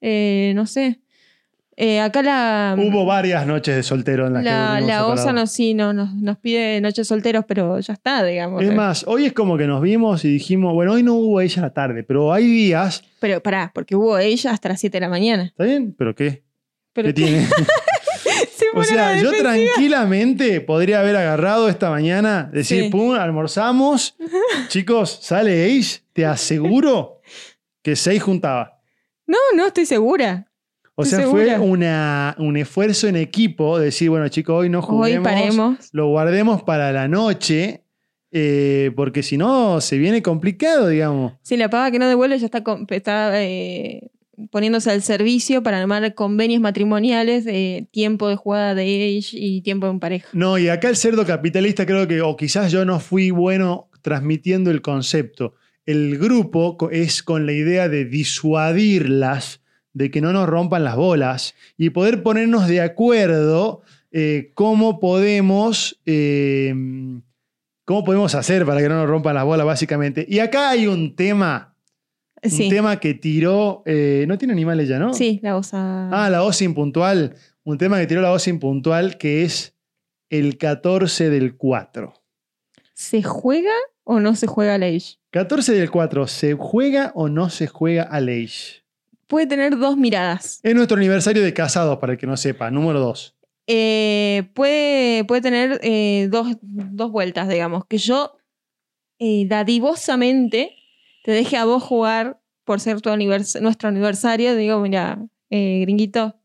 Eh, 0.00 0.52
no 0.54 0.66
sé. 0.66 1.00
Eh, 1.76 2.00
acá 2.00 2.22
la, 2.22 2.76
Hubo 2.78 3.06
varias 3.06 3.46
noches 3.46 3.74
de 3.74 3.82
soltero 3.82 4.26
en 4.26 4.34
las 4.34 4.44
la, 4.44 4.76
que 4.78 4.86
la 4.86 5.06
OSA 5.06 5.32
nos, 5.32 5.50
sí, 5.50 5.72
no, 5.72 5.94
nos, 5.94 6.12
nos 6.14 6.36
pide 6.36 6.80
noches 6.82 7.08
solteros, 7.08 7.46
pero 7.48 7.80
ya 7.80 7.94
está, 7.94 8.22
digamos. 8.24 8.62
Es 8.62 8.74
más, 8.74 9.04
hoy 9.08 9.24
es 9.24 9.32
como 9.32 9.56
que 9.56 9.66
nos 9.66 9.80
vimos 9.80 10.24
y 10.26 10.28
dijimos, 10.28 10.74
bueno, 10.74 10.92
hoy 10.92 11.02
no 11.02 11.14
hubo 11.14 11.40
ella 11.40 11.62
a 11.62 11.66
la 11.66 11.72
tarde, 11.72 12.02
pero 12.02 12.32
hay 12.32 12.46
días. 12.46 13.02
Pero 13.20 13.42
pará, 13.42 13.70
porque 13.74 13.96
hubo 13.96 14.18
ella 14.18 14.50
hasta 14.50 14.68
las 14.68 14.80
7 14.80 14.96
de 14.96 15.00
la 15.00 15.08
mañana. 15.08 15.44
¿Está 15.44 15.64
bien? 15.64 15.94
¿Pero 15.96 16.14
qué? 16.14 16.42
Pero 16.92 17.08
¿Qué 17.08 17.14
tiene? 17.14 17.46
Se 17.46 18.66
O 18.74 18.84
sea, 18.84 19.20
yo 19.20 19.30
tranquilamente 19.32 20.60
podría 20.60 21.00
haber 21.00 21.16
agarrado 21.16 21.68
esta 21.68 21.88
mañana, 21.90 22.50
decir, 22.52 22.84
Sí. 22.84 22.90
pum, 22.90 23.14
almorzamos. 23.14 24.16
Chicos, 24.68 25.18
sale 25.22 25.64
Age, 25.64 26.02
te 26.12 26.26
aseguro 26.26 27.20
que 27.82 27.96
seis 27.96 28.22
juntaba. 28.22 28.78
No, 29.26 29.38
no 29.56 29.66
estoy 29.66 29.86
segura. 29.86 30.51
O 31.02 31.04
sea, 31.04 31.26
fue 31.26 31.58
una, 31.58 32.34
un 32.38 32.56
esfuerzo 32.56 33.08
en 33.08 33.16
equipo, 33.16 33.78
decir, 33.78 34.10
bueno, 34.10 34.28
chicos, 34.28 34.60
hoy 34.60 34.68
no 34.68 34.80
Hoy 34.80 34.84
juguemos, 34.86 35.24
paremos. 35.24 35.88
lo 35.92 36.08
guardemos 36.08 36.62
para 36.62 36.92
la 36.92 37.08
noche, 37.08 37.84
eh, 38.30 38.90
porque 38.96 39.22
si 39.22 39.36
no, 39.36 39.80
se 39.80 39.98
viene 39.98 40.22
complicado, 40.22 40.88
digamos. 40.88 41.34
Sí, 41.42 41.56
la 41.56 41.68
paga 41.68 41.90
que 41.90 41.98
no 41.98 42.08
devuelve 42.08 42.38
ya 42.38 42.46
está, 42.46 42.62
está 42.88 43.42
eh, 43.42 44.10
poniéndose 44.50 44.90
al 44.90 45.02
servicio 45.02 45.62
para 45.62 45.80
armar 45.80 46.14
convenios 46.14 46.60
matrimoniales 46.60 47.44
de 47.44 47.88
tiempo 47.90 48.28
de 48.28 48.36
jugada 48.36 48.74
de 48.74 48.82
age 48.82 49.36
y 49.38 49.60
tiempo 49.62 49.88
en 49.88 50.00
pareja. 50.00 50.28
No, 50.32 50.58
y 50.58 50.68
acá 50.68 50.88
el 50.88 50.96
cerdo 50.96 51.26
capitalista 51.26 51.86
creo 51.86 52.08
que, 52.08 52.22
o 52.22 52.36
quizás 52.36 52.72
yo 52.72 52.84
no 52.84 53.00
fui 53.00 53.30
bueno 53.30 53.90
transmitiendo 54.02 54.70
el 54.70 54.82
concepto. 54.82 55.54
El 55.84 56.18
grupo 56.18 56.76
es 56.90 57.22
con 57.22 57.46
la 57.46 57.52
idea 57.52 57.88
de 57.88 58.04
disuadirlas, 58.04 59.61
de 59.94 60.10
que 60.10 60.20
no 60.20 60.32
nos 60.32 60.48
rompan 60.48 60.84
las 60.84 60.96
bolas 60.96 61.54
y 61.76 61.90
poder 61.90 62.22
ponernos 62.22 62.66
de 62.68 62.80
acuerdo 62.80 63.82
eh, 64.10 64.52
cómo 64.54 65.00
podemos... 65.00 66.00
eh, 66.06 66.74
¿Cómo 67.84 68.04
podemos 68.04 68.34
hacer 68.36 68.64
para 68.64 68.80
que 68.80 68.88
no 68.88 68.94
nos 68.94 69.08
rompan 69.08 69.34
las 69.34 69.44
bolas, 69.44 69.66
básicamente? 69.66 70.24
Y 70.28 70.38
acá 70.38 70.70
hay 70.70 70.86
un 70.86 71.16
tema, 71.16 71.74
Sí, 72.42 72.64
un 72.64 72.70
tema 72.70 73.00
que 73.00 73.14
tiró... 73.14 73.82
eh, 73.86 74.24
no 74.28 74.38
tiene 74.38 74.52
animales 74.52 74.88
ya, 74.88 74.98
¿no? 75.00 75.12
sí, 75.12 75.40
la 75.42 75.56
osa. 75.56 76.08
Ah, 76.10 76.30
la 76.30 76.42
voz 76.42 76.62
impuntual. 76.62 77.34
Un 77.64 77.78
tema 77.78 77.98
que 77.98 78.06
tiró 78.06 78.20
la 78.20 78.30
voz 78.30 78.46
impuntual 78.48 79.18
que 79.18 79.42
es 79.42 79.76
el 80.30 80.58
14 80.58 81.28
del 81.28 81.56
4. 81.56 82.14
¿Se 82.94 83.22
juega 83.22 83.72
o 84.04 84.20
no 84.20 84.36
se 84.36 84.46
juega 84.46 84.78
la 84.78 84.86
age? 84.86 85.16
14 85.30 85.72
del 85.74 85.90
4, 85.90 86.26
¿se 86.28 86.54
juega 86.54 87.10
o 87.14 87.28
no 87.28 87.50
se 87.50 87.66
juega 87.66 88.04
a 88.04 88.16
Age? 88.18 88.81
Puede 89.32 89.46
tener 89.46 89.78
dos 89.78 89.96
miradas. 89.96 90.60
Es 90.62 90.74
nuestro 90.74 90.98
aniversario 90.98 91.42
de 91.42 91.54
casados, 91.54 91.96
para 91.96 92.12
el 92.12 92.18
que 92.18 92.26
no 92.26 92.36
sepa, 92.36 92.70
número 92.70 93.00
2. 93.00 93.34
Eh, 93.66 94.50
puede, 94.52 95.24
puede 95.24 95.40
tener 95.40 95.80
eh, 95.82 96.28
dos, 96.30 96.48
dos 96.60 97.10
vueltas, 97.10 97.48
digamos. 97.48 97.86
Que 97.86 97.96
yo 97.96 98.36
eh, 99.18 99.46
dadivosamente 99.48 100.76
te 101.24 101.32
deje 101.32 101.56
a 101.56 101.64
vos 101.64 101.82
jugar 101.82 102.42
por 102.64 102.78
ser 102.80 103.00
tu 103.00 103.08
anivers- 103.08 103.58
nuestro 103.62 103.88
aniversario. 103.88 104.54
Digo, 104.54 104.78
mira, 104.80 105.18
gringuito, 105.48 106.36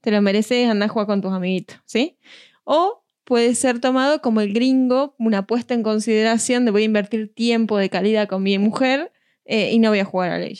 te 0.00 0.10
lo 0.10 0.20
mereces, 0.20 0.68
anda 0.68 0.86
a 0.86 0.88
jugar 0.88 1.06
con 1.06 1.20
tus 1.20 1.32
amiguitos, 1.32 1.78
¿sí? 1.84 2.18
O 2.64 3.04
puede 3.22 3.54
ser 3.54 3.78
tomado 3.78 4.20
como 4.22 4.40
el 4.40 4.52
gringo, 4.52 5.14
una 5.20 5.46
puesta 5.46 5.72
en 5.72 5.84
consideración 5.84 6.64
de 6.64 6.72
voy 6.72 6.82
a 6.82 6.86
invertir 6.86 7.32
tiempo 7.32 7.78
de 7.78 7.90
calidad 7.90 8.26
con 8.26 8.42
mi 8.42 8.58
mujer 8.58 9.12
eh, 9.44 9.70
y 9.72 9.78
no 9.78 9.90
voy 9.90 10.00
a 10.00 10.04
jugar 10.04 10.30
a 10.32 10.38
ley. 10.38 10.58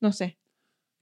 No 0.00 0.12
sé. 0.12 0.36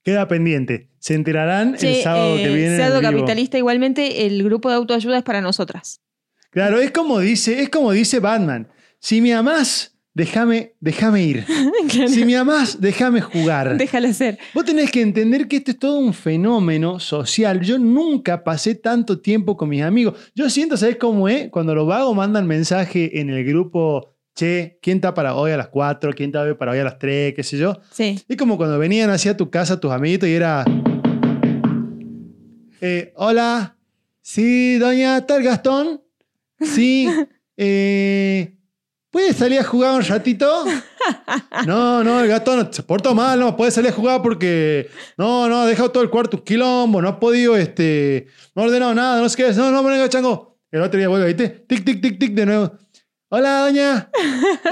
Queda 0.09 0.27
pendiente. 0.27 0.89
Se 1.01 1.13
enterarán 1.13 1.77
el 1.79 2.03
sábado 2.03 2.37
que 2.37 2.45
eh, 2.45 2.55
viene. 2.55 2.77
vivo. 2.79 3.03
capitalista, 3.03 3.59
igualmente, 3.59 4.25
el 4.25 4.43
grupo 4.43 4.71
de 4.71 4.77
autoayuda 4.77 5.19
es 5.19 5.23
para 5.23 5.43
nosotras. 5.43 6.01
Claro, 6.49 6.81
es 6.81 6.93
como 6.93 7.19
dice, 7.19 7.61
es 7.61 7.69
como 7.69 7.93
dice 7.93 8.19
Batman. 8.19 8.69
Si 9.01 9.21
me 9.21 9.35
amás, 9.35 9.99
déjame, 10.15 10.77
déjame 10.81 11.25
ir. 11.25 11.45
Si 12.09 12.25
me 12.25 12.39
amás, 12.39 12.81
déjame 12.81 13.21
jugar. 13.21 13.77
Déjalo 13.77 14.11
ser. 14.15 14.39
Vos 14.55 14.65
tenés 14.65 14.91
que 14.91 15.03
entender 15.03 15.47
que 15.47 15.57
esto 15.57 15.73
es 15.73 15.79
todo 15.79 15.99
un 15.99 16.15
fenómeno 16.15 17.01
social. 17.01 17.61
Yo 17.61 17.79
nunca 17.79 18.43
pasé 18.45 18.77
tanto 18.77 19.21
tiempo 19.21 19.59
con 19.59 19.69
mis 19.69 19.83
amigos. 19.83 20.15
Yo 20.35 20.49
siento, 20.49 20.79
¿sabés 20.79 20.97
cómo 20.97 21.29
es? 21.29 21.51
Cuando 21.51 21.75
los 21.75 21.87
vagos 21.87 22.17
mandan 22.17 22.47
mensaje 22.47 23.21
en 23.21 23.29
el 23.29 23.45
grupo, 23.45 24.15
che, 24.39 24.79
¿quién 24.81 24.99
está 24.99 25.15
para 25.15 25.35
hoy 25.35 25.51
a 25.51 25.57
las 25.57 25.67
4? 25.69 26.13
¿Quién 26.13 26.29
está 26.29 26.57
para 26.57 26.71
hoy 26.71 26.79
a 26.79 26.85
las 26.85 26.99
3? 27.01 27.35
¿Qué 27.35 27.43
sé 27.43 27.59
yo? 27.59 27.81
Sí. 27.91 28.23
Es 28.29 28.37
como 28.37 28.57
cuando 28.57 28.79
venían 28.79 29.11
hacia 29.11 29.37
tu 29.37 29.51
casa 29.51 29.81
tus 29.81 29.91
amiguitos 29.91 30.29
y 30.29 30.35
era... 30.35 30.65
eh, 32.81 33.13
Hola, 33.17 33.77
sí, 34.23 34.79
doña 34.79 35.27
tal 35.27 35.43
Gastón. 35.43 36.01
Sí, 36.61 37.09
eh, 37.57 38.55
¿puede 39.11 39.33
salir 39.33 39.59
a 39.59 39.65
jugar 39.65 39.95
un 39.97 40.05
ratito? 40.05 40.65
No, 41.67 42.05
no, 42.05 42.21
el 42.21 42.29
Gastón 42.29 42.71
se 42.73 42.83
portó 42.83 43.15
mal, 43.15 43.41
no 43.41 43.57
puede 43.57 43.71
salir 43.71 43.91
a 43.91 43.95
jugar 43.95 44.21
porque 44.21 44.91
no, 45.17 45.49
no, 45.49 45.63
ha 45.63 45.67
dejado 45.67 45.91
todo 45.91 46.03
el 46.03 46.11
cuarto 46.11 46.37
un 46.37 46.45
quilombo, 46.45 47.01
no 47.01 47.09
ha 47.09 47.19
podido, 47.19 47.57
este, 47.57 48.27
no 48.55 48.63
ha 48.63 48.67
ordenado 48.67 48.95
nada, 48.95 49.21
no 49.23 49.29
sé 49.29 49.37
qué, 49.37 49.53
no, 49.55 49.71
no, 49.71 49.83
venga, 49.83 50.09
chango. 50.09 50.59
El 50.71 50.83
otro 50.83 50.99
día 50.99 51.09
vuelve, 51.09 51.29
¿viste? 51.29 51.49
Tic, 51.67 51.83
tic, 51.83 52.03
tic, 52.03 52.19
tic, 52.19 52.35
de 52.35 52.45
nuevo. 52.45 52.73
Hola, 53.31 53.67
doña. 53.67 54.11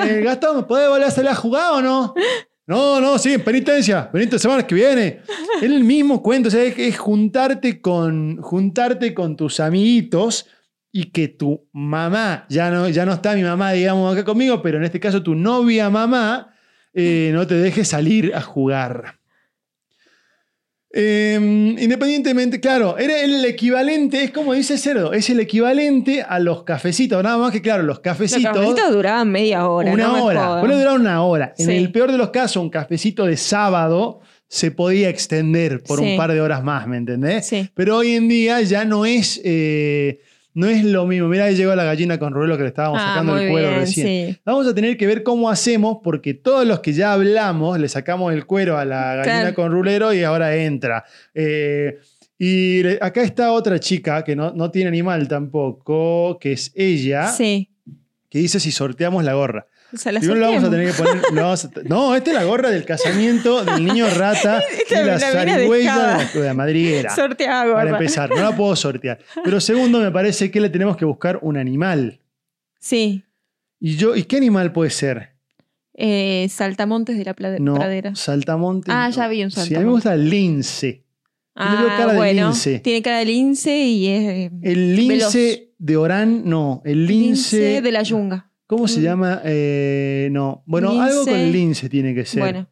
Eh, 0.02 0.20
Gastón, 0.24 0.57
¿me 0.57 0.62
puede 0.62 0.88
volver 0.88 1.07
a 1.07 1.11
salir 1.11 1.30
a 1.30 1.34
jugar 1.34 1.72
o 1.74 1.82
no? 1.82 2.14
No, 2.66 3.00
no, 3.00 3.18
sí, 3.18 3.34
en 3.34 3.44
penitencia. 3.44 4.11
Penitencia 4.11 4.48
semana 4.48 4.66
que 4.66 4.74
viene. 4.74 5.20
Es 5.57 5.62
el 5.62 5.84
mismo 5.84 6.22
cuento. 6.22 6.48
O 6.48 6.50
sea, 6.50 6.62
es, 6.62 6.78
es 6.78 6.98
juntarte, 6.98 7.82
con, 7.82 8.40
juntarte 8.40 9.12
con 9.12 9.36
tus 9.36 9.61
amiguitos 9.61 10.46
y 10.90 11.11
que 11.11 11.28
tu 11.28 11.68
mamá, 11.72 12.46
ya 12.48 12.70
no, 12.70 12.88
ya 12.88 13.04
no 13.04 13.12
está 13.12 13.34
mi 13.34 13.42
mamá, 13.42 13.72
digamos, 13.72 14.14
acá 14.14 14.24
conmigo, 14.24 14.62
pero 14.62 14.78
en 14.78 14.84
este 14.84 14.98
caso 14.98 15.22
tu 15.22 15.34
novia 15.34 15.90
mamá, 15.90 16.54
eh, 16.94 17.30
no 17.34 17.46
te 17.46 17.57
deje 17.57 17.84
salir 17.84 18.34
a 18.34 18.40
jugar. 18.40 19.18
Eh, 20.93 21.34
independientemente, 21.78 22.61
claro, 22.61 22.97
era 22.97 23.20
el 23.20 23.45
equivalente, 23.45 24.22
es 24.24 24.30
como 24.30 24.55
dice 24.55 24.78
Cerdo, 24.78 25.12
es 25.12 25.28
el 25.28 25.41
equivalente 25.41 26.22
a 26.22 26.39
los 26.39 26.62
cafecitos. 26.62 27.22
Nada 27.22 27.37
más 27.39 27.53
que, 27.53 27.61
claro, 27.61 27.82
los 27.82 27.97
Los 27.97 28.01
cafecitos. 28.01 28.53
cafecitos 28.53 28.93
duraban 28.93 29.30
media 29.30 29.68
hora. 29.68 29.93
una 29.93 30.07
no 30.09 30.24
hora. 30.24 30.61
Puede 30.61 30.78
durar 30.78 30.99
una 30.99 31.22
hora. 31.22 31.55
En 31.59 31.70
el 31.70 31.91
peor 31.93 32.12
de 32.12 32.18
los 32.18 32.30
casos, 32.30 32.62
un 32.62 32.70
cafecito 32.70 33.26
de 33.26 33.37
sábado 33.37 34.20
se 34.49 34.70
podía 34.70 35.09
extender 35.09 35.82
por 35.82 35.99
Sí. 35.99 36.05
un 36.12 36.16
par 36.16 36.32
de 36.32 36.41
horas 36.41 36.62
más, 36.62 36.87
¿me 36.87 36.97
entendés? 36.97 37.47
Sí. 37.47 37.68
Pero 37.74 37.97
hoy 37.97 38.12
en 38.12 38.28
día 38.28 38.61
ya 38.62 38.84
no 38.84 39.05
es, 39.05 39.41
eh, 39.45 40.20
no 40.57 40.66
es 40.66 40.82
lo 40.84 41.07
mismo. 41.07 41.28
Mirá, 41.28 41.44
ahí 41.44 41.54
llegó 41.54 41.74
la 41.74 41.84
gallina 41.84 42.18
con 42.18 42.32
ruelo 42.32 42.57
que 42.57 42.62
le 42.64 42.68
estábamos 42.70 43.00
Ah, 43.00 43.09
sacando 43.11 43.38
el 43.38 43.50
cuero 43.50 43.68
bien, 43.68 43.80
recién. 43.80 44.07
sí. 44.34 44.40
Vamos 44.44 44.66
a 44.66 44.74
tener 44.74 44.96
que 44.96 45.07
ver 45.07 45.22
cómo 45.22 45.48
hacemos, 45.50 45.98
porque 46.02 46.34
todos 46.34 46.66
los 46.66 46.80
que 46.80 46.92
ya 46.92 47.12
hablamos 47.12 47.78
le 47.78 47.88
sacamos 47.88 48.32
el 48.32 48.46
cuero 48.46 48.76
a 48.78 48.84
la 48.84 49.14
gallina 49.16 49.40
Claro. 49.40 49.54
con 49.54 49.70
rulero 49.70 50.12
y 50.12 50.22
ahora 50.24 50.57
entra. 50.57 51.04
Eh, 51.34 51.98
y 52.38 52.86
acá 53.00 53.22
está 53.22 53.52
otra 53.52 53.78
chica 53.78 54.24
que 54.24 54.34
no, 54.34 54.52
no 54.52 54.70
tiene 54.70 54.88
animal 54.88 55.28
tampoco, 55.28 56.38
que 56.40 56.52
es 56.52 56.72
ella, 56.74 57.28
Sí. 57.28 57.70
que 58.28 58.38
dice 58.38 58.59
si 58.61 58.72
sorteamos 58.72 59.24
la 59.24 59.34
gorra. 59.34 59.66
O 59.97 59.99
sea, 59.99 60.12
la 60.12 60.20
Primero 60.20 60.40
lo 60.40 60.47
vamos 60.47 60.64
a 60.64 60.70
tener 60.70 60.86
que 60.86 61.03
poner. 61.03 61.16
a- 61.42 61.82
no, 61.88 62.14
esta 62.14 62.30
es 62.30 62.36
la 62.36 62.44
gorra 62.44 62.70
del 62.70 62.84
casamiento 62.84 63.64
del 63.64 63.84
niño 63.84 64.07
rata 64.16 64.62
y 64.90 64.94
la 64.94 65.18
zarigüeya 65.18 65.97
de 65.97 66.03
la, 66.24 66.24
de 66.40 66.47
la 66.47 66.55
madriguera. 66.55 67.14
Sorteada, 67.14 67.74
Para 67.74 67.90
empezar, 67.90 68.30
no 68.30 68.36
la 68.42 68.55
puedo 68.57 68.76
sortear. 68.76 69.18
Pero 69.44 69.61
segundo, 69.61 69.99
me 70.01 70.11
parece 70.11 70.51
que 70.51 70.61
le 70.61 70.68
tenemos 70.70 70.97
que 70.97 71.05
buscar 71.05 71.38
un 71.42 71.57
animal. 71.57 72.20
Sí. 72.78 73.24
¿Y 73.80 73.97
yo, 73.97 74.14
¿y 74.16 74.24
qué 74.24 74.36
animal 74.36 74.72
puede 74.72 74.90
ser? 74.90 75.30
Eh, 75.94 76.47
saltamontes 76.51 77.16
de 77.16 77.24
la 77.24 77.34
plade- 77.34 77.59
No, 77.59 77.74
pradera. 77.74 78.14
saltamonte. 78.14 78.90
Ah, 78.92 79.09
no. 79.09 79.14
ya 79.16 79.28
vi 79.28 79.42
un 79.44 79.51
Sí, 79.51 79.74
a 79.74 79.78
mí 79.78 79.84
me 79.86 79.90
gusta 79.92 80.14
el 80.14 80.28
lince. 80.28 81.03
Tiene 81.59 81.76
Ah, 81.88 81.94
cara 81.97 82.12
de 82.12 82.34
lince. 82.34 82.80
Tiene 82.80 83.01
cara 83.03 83.18
de 83.20 83.24
lince 83.24 83.74
y 83.78 84.07
es. 84.09 84.22
eh, 84.24 84.51
El 84.62 84.94
lince 84.94 85.72
de 85.78 85.97
Orán, 85.97 86.42
no. 86.44 86.82
El 86.84 87.07
lince. 87.07 87.80
de 87.80 87.92
la 87.92 88.03
yunga. 88.03 88.51
¿Cómo 88.66 88.88
se 88.88 89.00
Mm. 89.00 89.02
llama? 89.02 89.40
Eh, 89.44 90.28
no. 90.32 90.62
Bueno, 90.66 90.90
algo 91.00 91.24
con 91.24 91.34
Lince. 91.34 91.52
lince 91.52 91.88
tiene 91.88 92.14
que 92.14 92.24
ser. 92.24 92.40
Bueno, 92.40 92.68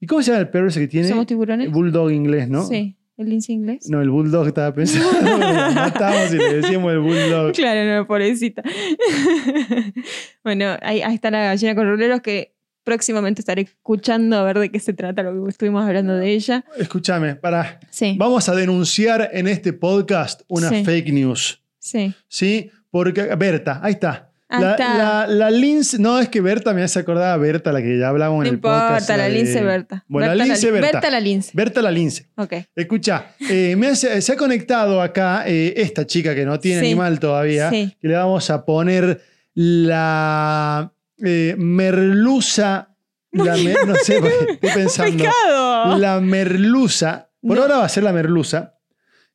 ¿Y 0.00 0.06
cómo 0.06 0.22
se 0.22 0.30
llama 0.30 0.40
el 0.42 0.48
perro 0.50 0.68
ese 0.68 0.78
que 0.80 0.88
tiene? 0.88 1.08
¿somos 1.08 1.26
tiburones? 1.26 1.70
Bulldog 1.72 2.10
inglés, 2.12 2.48
¿no? 2.48 2.64
Sí, 2.66 2.96
el 3.16 3.28
lince 3.30 3.52
inglés. 3.52 3.88
No, 3.90 4.00
el 4.00 4.10
bulldog 4.10 4.46
estaba 4.46 4.72
pensando. 4.72 5.08
Lo 5.10 5.38
matamos 5.74 6.32
y 6.32 6.36
le 6.38 6.54
decíamos 6.60 6.92
el 6.92 7.00
bulldog. 7.00 7.52
Claro, 7.52 7.96
no, 7.96 8.06
pobrecita. 8.06 8.62
bueno, 10.44 10.76
ahí, 10.82 11.00
ahí 11.02 11.14
está 11.14 11.30
la 11.30 11.44
gallina 11.44 11.74
con 11.74 11.86
ruleros 11.88 12.20
que 12.20 12.54
próximamente 12.84 13.40
estaré 13.42 13.62
escuchando 13.62 14.36
a 14.38 14.44
ver 14.44 14.58
de 14.58 14.70
qué 14.70 14.80
se 14.80 14.92
trata 14.92 15.22
lo 15.22 15.44
que 15.44 15.50
estuvimos 15.50 15.84
hablando 15.86 16.14
de 16.16 16.30
ella. 16.32 16.64
Escúchame, 16.78 17.34
para. 17.36 17.80
Sí, 17.90 18.16
Vamos 18.18 18.48
a 18.48 18.54
denunciar 18.54 19.30
en 19.32 19.48
este 19.48 19.72
podcast 19.72 20.42
una 20.48 20.68
Sí. 20.70 20.84
fake 20.84 21.12
news. 21.12 21.62
sí. 21.78 22.12
¿Sí? 22.28 22.70
Porque. 22.90 23.34
Berta, 23.36 23.80
ahí 23.82 23.92
está. 23.92 24.27
La, 24.50 24.70
está. 24.72 24.96
La, 24.96 25.26
la 25.26 25.50
lince. 25.50 25.98
No, 25.98 26.18
es 26.18 26.28
que 26.30 26.40
Berta 26.40 26.72
me 26.72 26.82
hace 26.82 26.98
acordar 26.98 27.32
a 27.32 27.36
Berta, 27.36 27.70
la 27.70 27.82
que 27.82 27.98
ya 27.98 28.08
hablamos 28.08 28.38
No 28.38 28.44
en 28.48 28.54
el 28.54 28.60
podcast. 28.60 28.90
importa, 29.02 29.16
la 29.18 29.24
de- 29.24 29.30
lince 29.30 29.62
Berta. 29.62 30.04
Bueno, 30.08 30.28
Berta 30.28 30.36
la 30.38 30.44
lince 30.46 30.70
Berta. 30.70 30.90
Berta 30.92 31.10
la 31.10 31.20
lince. 31.20 31.50
Berta 31.54 31.82
la 31.82 31.90
lince. 31.90 32.26
Ok. 32.36 32.52
Escucha, 32.74 33.26
eh, 33.50 33.74
me 33.76 33.88
hace- 33.88 34.22
se 34.22 34.32
ha 34.32 34.36
conectado 34.36 35.02
acá 35.02 35.44
eh, 35.46 35.74
esta 35.76 36.06
chica 36.06 36.34
que 36.34 36.44
no 36.46 36.58
tiene 36.58 36.80
Sí. 36.80 36.86
animal 36.86 37.20
todavía, 37.20 37.68
Sí. 37.70 37.94
que 38.00 38.08
le 38.08 38.14
vamos 38.14 38.48
a 38.48 38.64
poner 38.64 39.20
la 39.54 40.92
eh, 41.22 41.54
merluza. 41.58 42.94
La 43.32 43.56
me- 43.56 43.74
no 43.86 43.94
sé, 43.96 44.16
estoy 44.16 44.70
pensando. 44.74 45.24
¡Pescado! 45.24 45.98
La 45.98 46.20
merluza. 46.20 47.28
Por 47.42 47.56
No. 47.56 47.62
ahora 47.62 47.76
va 47.78 47.84
a 47.84 47.88
ser 47.88 48.02
la 48.04 48.12
merluza. 48.12 48.74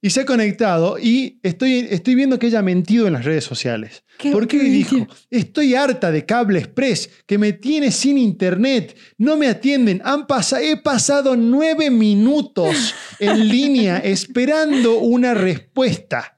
Y 0.01 0.09
se 0.09 0.21
ha 0.21 0.25
conectado 0.25 0.97
y 0.99 1.39
estoy, 1.43 1.87
estoy 1.89 2.15
viendo 2.15 2.37
que 2.37 2.47
ella 2.47 2.59
ha 2.59 2.63
mentido 2.63 3.07
en 3.07 3.13
las 3.13 3.23
redes 3.23 3.45
sociales. 3.45 4.03
¿Qué- 4.17 4.31
¿Por 4.31 4.47
qué 4.47 4.57
qué 4.59 4.63
dijo? 4.65 5.07
Estoy 5.29 5.75
harta 5.75 6.09
de 6.11 6.25
Cable 6.25 6.59
Express, 6.59 7.09
que 7.25 7.37
me 7.37 7.51
tiene 7.53 7.91
sin 7.91 8.17
internet, 8.17 8.95
no 9.17 9.35
me 9.35 9.47
atienden. 9.47 10.01
Han 10.05 10.27
pasa- 10.27 10.61
he 10.61 10.77
pasado 10.77 11.35
nueve 11.35 11.89
minutos 11.89 12.95
en 13.19 13.47
línea 13.49 13.97
esperando 13.97 14.99
una 14.99 15.33
respuesta. 15.33 16.37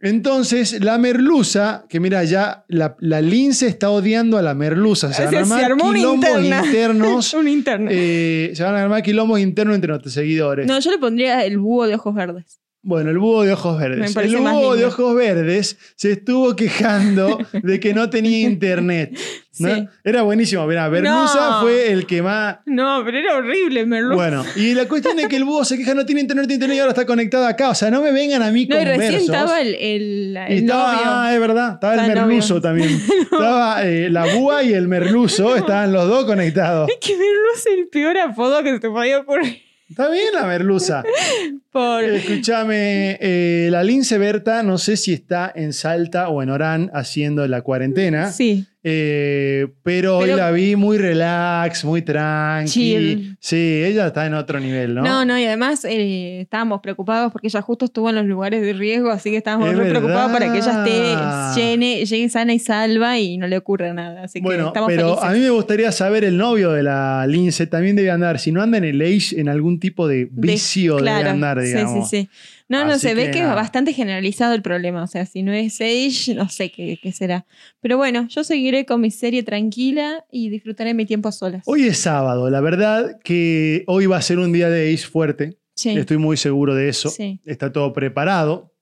Entonces, 0.00 0.82
la 0.84 0.98
merluza, 0.98 1.84
que 1.88 2.00
mira, 2.00 2.24
ya 2.24 2.64
la, 2.68 2.96
la 3.00 3.20
lince 3.20 3.66
está 3.66 3.90
odiando 3.90 4.36
a 4.38 4.42
la 4.42 4.54
merluza. 4.54 5.12
Se 5.12 5.24
van 5.24 5.34
a 5.34 5.38
armar 5.38 5.76
quilombos 5.76 6.28
internos. 6.66 7.34
Un 7.34 7.64
eh, 7.90 8.52
se 8.54 8.62
van 8.62 8.74
a 8.74 8.82
armar 8.82 9.02
quilombos 9.02 9.40
internos 9.40 9.74
entre 9.76 9.88
nuestros 9.88 10.12
seguidores. 10.12 10.66
no, 10.66 10.78
yo 10.78 10.90
le 10.90 10.98
pondría 10.98 11.44
el 11.44 11.58
búho 11.58 11.86
de 11.86 11.94
ojos 11.94 12.14
verdes. 12.14 12.60
Bueno, 12.86 13.10
el 13.10 13.18
búho 13.18 13.44
de 13.44 13.52
ojos 13.52 13.78
verdes. 13.80 14.14
El 14.16 14.36
búho 14.36 14.76
de 14.76 14.84
ojos 14.84 15.14
verdes 15.16 15.78
se 15.96 16.12
estuvo 16.12 16.54
quejando 16.54 17.38
de 17.62 17.80
que 17.80 17.94
no 17.94 18.10
tenía 18.10 18.40
internet. 18.42 19.18
¿no? 19.58 19.74
Sí. 19.74 19.88
Era 20.02 20.22
buenísimo. 20.22 20.66
Mira, 20.66 20.88
Berlusa 20.88 21.48
No. 21.50 21.60
fue 21.62 21.92
el 21.92 22.06
que 22.06 22.20
más. 22.22 22.56
No, 22.66 23.02
pero 23.04 23.18
era 23.18 23.36
horrible, 23.36 23.86
Merlu. 23.86 24.16
Bueno, 24.16 24.44
y 24.56 24.74
la 24.74 24.86
cuestión 24.88 25.18
es 25.20 25.28
que 25.28 25.36
el 25.36 25.44
búho 25.44 25.64
se 25.64 25.78
queja, 25.78 25.94
no 25.94 26.04
tiene 26.04 26.20
internet, 26.22 26.42
no 26.42 26.48
tiene 26.48 26.54
internet 26.56 26.76
y 26.76 26.80
ahora 26.80 26.90
está 26.92 27.06
conectado 27.06 27.46
acá. 27.46 27.70
O 27.70 27.74
sea, 27.74 27.90
no 27.90 28.02
me 28.02 28.10
vengan 28.12 28.42
a 28.42 28.50
mí 28.50 28.66
no, 28.66 28.76
con 28.76 28.84
recién 28.84 29.12
versos. 29.12 29.28
estaba 29.30 29.60
el, 29.62 29.74
el, 29.76 30.38
Y 30.50 30.52
el 30.52 30.58
estaba, 30.64 30.92
novio. 30.92 31.02
ah, 31.06 31.30
es 31.34 31.40
verdad, 31.40 31.72
estaba 31.74 31.94
el 31.94 32.12
merluzo 32.14 32.54
novio. 32.54 32.60
también. 32.62 33.02
Estaba 33.34 33.84
eh, 33.84 34.10
la 34.10 34.26
búa 34.34 34.62
y 34.62 34.72
el 34.74 34.86
merluzo, 34.88 35.56
estaban 35.56 35.92
los 35.92 36.06
dos 36.08 36.24
conectados. 36.24 36.88
Es 36.88 36.98
que 37.00 37.14
Merlu 37.16 37.48
es 37.56 37.66
el 37.66 37.88
peor 37.88 38.16
apodo 38.18 38.62
que 38.62 38.70
se 38.72 38.78
te 38.80 38.88
podía 38.88 39.18
ocurrir. 39.18 39.60
Está 39.94 40.10
bien 40.10 40.34
la 40.34 40.42
merluza. 40.42 41.04
Por... 41.70 42.02
Escúchame, 42.02 43.16
eh, 43.20 43.68
la 43.70 43.84
Lince 43.84 44.18
Berta, 44.18 44.64
no 44.64 44.76
sé 44.76 44.96
si 44.96 45.12
está 45.12 45.52
en 45.54 45.72
Salta 45.72 46.30
o 46.30 46.42
en 46.42 46.50
Orán 46.50 46.90
haciendo 46.92 47.46
la 47.46 47.62
cuarentena, 47.62 48.32
Sí. 48.32 48.66
Eh, 48.86 49.66
pero, 49.82 50.18
hoy 50.18 50.32
la 50.32 50.50
vi 50.50 50.76
muy 50.76 50.98
relax, 50.98 51.84
muy 51.86 52.02
tranqui. 52.02 52.70
Chill. 52.70 53.36
Sí, 53.40 53.82
ella 53.82 54.08
está 54.08 54.26
en 54.26 54.34
otro 54.34 54.60
nivel, 54.60 54.94
¿no? 54.94 55.02
¿no? 55.02 55.24
no, 55.24 55.38
y 55.38 55.44
además 55.46 55.86
eh, 55.86 56.42
estábamos 56.42 56.80
preocupados 56.82 57.32
porque 57.32 57.46
ella 57.48 57.62
justo 57.62 57.86
estuvo 57.86 58.10
en 58.10 58.16
los 58.16 58.26
lugares 58.26 58.60
de 58.60 58.74
riesgo, 58.74 59.10
así 59.10 59.30
que 59.30 59.38
estábamos 59.38 59.70
Es 59.70 59.76
re 59.78 59.88
preocupados 59.88 60.30
para 60.32 60.52
que 60.52 60.58
ella 60.58 60.84
esté 60.84 61.60
llene, 61.60 62.04
llegue 62.04 62.28
sana 62.28 62.52
y 62.52 62.58
salva 62.58 63.18
y 63.18 63.38
no 63.38 63.46
le 63.46 63.56
ocurra 63.56 63.94
nada. 63.94 64.24
Así 64.24 64.40
que 64.40 64.44
Bueno, 64.44 64.66
estamos 64.66 64.88
pero 64.90 65.08
felices. 65.16 65.24
a 65.24 65.32
mí 65.32 65.38
me 65.40 65.50
gustaría 65.50 65.90
saber 65.90 66.24
el 66.24 66.36
novio 66.36 66.72
de 66.72 66.82
la 66.82 67.26
Lince 67.26 67.66
también 67.66 67.96
debe 67.96 68.10
andar, 68.10 68.38
si 68.38 68.52
no 68.52 68.60
anda 68.60 68.76
en 68.76 68.84
el 68.84 69.00
age, 69.00 69.40
en 69.40 69.48
algún 69.48 69.80
tipo 69.80 70.06
de 70.06 70.26
De- 70.26 70.28
vicio 70.30 70.96
debe 70.98 71.10
andar, 71.28 71.58
digamos. 71.60 72.10
Sí, 72.10 72.18
sí, 72.18 72.28
sí. 72.28 72.30
No, 72.68 72.84
no, 72.84 72.98
se 72.98 73.14
ve 73.14 73.30
que 73.30 73.40
es 73.40 73.46
bastante 73.46 73.92
generalizado 73.92 74.54
el 74.54 74.62
problema. 74.62 75.02
O 75.02 75.06
sea, 75.06 75.26
si 75.26 75.42
no 75.42 75.52
es 75.52 75.80
Age, 75.80 76.34
no 76.34 76.48
sé 76.48 76.70
qué, 76.70 76.98
qué 77.02 77.12
será. 77.12 77.46
Pero 77.80 77.96
bueno, 77.96 78.26
yo 78.28 78.42
seguiré 78.42 78.86
con 78.86 79.00
mi 79.02 79.10
serie 79.10 79.42
tranquila 79.42 80.24
y 80.32 80.48
disfrutaré 80.48 80.94
mi 80.94 81.04
tiempo 81.04 81.28
a 81.28 81.32
solas. 81.32 81.62
Hoy 81.66 81.84
es 81.84 81.98
sábado, 81.98 82.48
la 82.48 82.60
verdad 82.60 83.18
que 83.22 83.84
hoy 83.86 84.06
va 84.06 84.16
a 84.16 84.22
ser 84.22 84.38
un 84.38 84.52
día 84.52 84.70
de 84.70 84.92
Age 84.92 85.06
fuerte. 85.06 85.58
sí. 85.74 85.90
Estoy 85.90 86.16
muy 86.16 86.36
seguro 86.36 86.74
de 86.74 86.88
eso. 86.88 87.10
Sí. 87.10 87.40
Está 87.44 87.70
todo 87.72 87.92
preparado. 87.92 88.72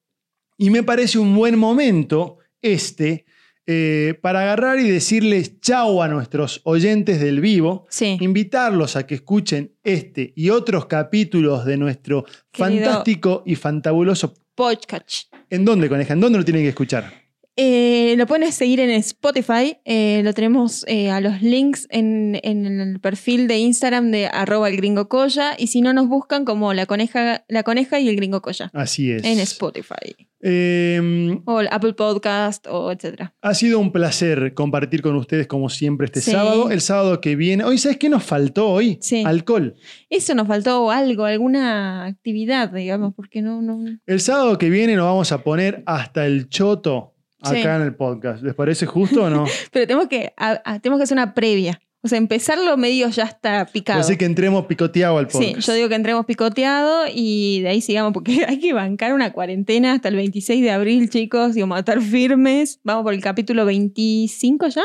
Y 0.57 0.71
me 0.71 0.83
parece 0.83 1.19
un 1.19 1.35
buen 1.35 1.59
momento 1.59 2.39
este 2.61 3.27
eh, 3.67 4.19
para 4.21 4.41
agarrar 4.43 4.79
y 4.81 4.91
decirles 4.91 5.61
chau 5.61 6.03
a 6.03 6.09
nuestros 6.09 6.61
oyentes 6.65 7.21
del 7.21 7.41
vivo. 7.41 7.87
Sí. 7.89 8.17
Invitarlos 8.21 8.97
a 8.97 9.07
que 9.07 9.15
escuchen 9.15 9.73
este 9.85 10.33
y 10.37 10.51
otros 10.51 10.87
capítulos 10.87 11.65
de 11.65 11.77
nuestro 11.77 12.25
Querido- 12.53 12.85
fantástico 12.85 13.43
y 13.47 13.55
fantabuloso. 13.55 14.35
Podcast. 14.55 15.33
¿En 15.49 15.65
dónde, 15.65 15.89
coneja? 15.89 16.13
¿En 16.13 16.21
dónde 16.21 16.39
lo 16.39 16.45
tienen 16.45 16.63
que 16.65 16.69
escuchar? 16.71 17.22
Eh, 17.57 18.15
lo 18.17 18.27
pueden 18.27 18.51
seguir 18.53 18.81
en 18.81 18.91
Spotify. 18.91 19.77
eh, 19.85 20.23
lo 20.25 20.33
tenemos 20.33 20.85
eh, 20.89 21.11
a 21.11 21.21
los 21.21 21.43
links 21.43 21.87
en, 21.91 22.39
en 22.43 22.65
el 22.81 23.01
perfil 23.01 23.47
de 23.49 23.59
Instagram 23.59 24.11
de 24.11 24.27
arroba 24.27 24.69
el 24.69 24.77
gringo 24.77 25.09
colla. 25.09 25.53
Y 25.59 25.67
si 25.67 25.81
no, 25.83 25.93
nos 25.93 26.09
buscan 26.09 26.45
como 26.45 26.73
la 26.73 26.87
coneja, 26.87 27.45
la 27.49 27.63
coneja 27.63 28.01
y 28.01 28.09
el 28.09 28.17
gringo 28.17 28.41
colla. 28.43 28.71
Así 28.73 29.11
es. 29.13 29.25
En 29.25 29.39
Spotify. 29.41 30.17
Eh, 30.45 31.39
O 31.45 31.61
el 31.61 31.69
Apple 31.71 31.93
Podcast 31.95 32.67
o 32.69 32.91
etcétera. 32.91 33.33
ha 33.43 33.55
sido 33.55 33.79
un 33.79 33.93
placer 33.93 34.55
compartir 34.55 35.01
con 35.01 35.15
ustedes 35.15 35.47
como 35.47 35.69
siempre 35.69 36.07
este 36.07 36.21
Sí. 36.21 36.33
sábado. 36.33 36.71
El 36.71 36.81
sábado 36.81 37.21
que 37.21 37.37
viene. 37.37 37.63
Hoy, 37.65 37.79
¿sabes 37.79 37.99
qué 37.99 38.09
nos 38.09 38.25
faltó 38.25 38.69
hoy? 38.71 38.99
Sí. 39.01 39.23
Alcohol. 39.25 39.77
Eso 40.11 40.35
nos 40.35 40.49
faltó 40.49 40.91
algo, 40.91 41.27
alguna 41.27 42.07
actividad, 42.07 42.71
digamos, 42.73 43.15
porque 43.15 43.41
no, 43.41 43.63
no. 43.63 43.85
El 44.05 44.21
sábado 44.21 44.59
que 44.59 44.69
viene 44.69 44.97
nos 44.97 45.05
vamos 45.05 45.31
a 45.31 45.45
poner 45.45 45.85
hasta 45.87 46.27
el 46.27 46.49
choto 46.49 47.12
acá 47.43 47.55
Sí. 47.55 47.61
en 47.61 47.83
el 47.83 47.95
podcast. 47.95 48.43
¿Les 48.43 48.55
parece 48.55 48.87
justo 48.87 49.25
o 49.25 49.31
no? 49.31 49.45
Pero 49.73 49.87
tenemos 49.87 50.09
que, 50.09 50.33
a- 50.37 50.61
a- 50.65 50.79
tenemos 50.81 50.99
que 50.99 51.05
hacer 51.05 51.17
una 51.17 51.35
previa. 51.35 51.81
O 52.05 52.09
sea, 52.09 52.19
empezarlo 52.19 52.77
medio 52.77 53.09
ya 53.11 53.23
está 53.25 53.65
picado. 53.67 54.01
Así 54.01 54.17
que 54.17 54.25
entremos 54.25 54.67
picoteado 54.67 55.19
al 55.19 55.31
Sí, 55.31 55.39
podcast. 55.39 55.69
yo 55.69 55.73
digo 55.75 55.89
que 55.89 55.95
entremos 55.95 56.27
picoteado 56.27 57.05
y 57.15 57.61
de 57.61 57.69
ahí 57.69 57.81
sigamos, 57.81 58.13
porque 58.13 58.45
hay 58.49 58.59
que 58.59 58.73
bancar 58.73 59.13
una 59.15 59.33
cuarentena 59.33 59.93
hasta 59.93 60.09
el 60.09 60.17
26 60.17 60.63
de 60.63 60.71
abril, 60.73 61.11
chicos, 61.11 61.57
y 61.57 61.61
vamos 61.61 61.77
a 61.77 61.79
estar 61.81 62.01
firmes. 62.01 62.81
Vamos 62.83 63.05
por 63.05 63.15
el 63.15 63.21
capítulo 63.21 63.65
25 63.67 64.67
ya. 64.69 64.83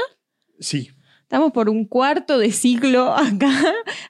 Sí. 0.60 0.90
Estamos 1.28 1.52
por 1.52 1.68
un 1.68 1.84
cuarto 1.84 2.40
de 2.40 2.54
ciclo 2.54 3.12
acá, 3.18 3.52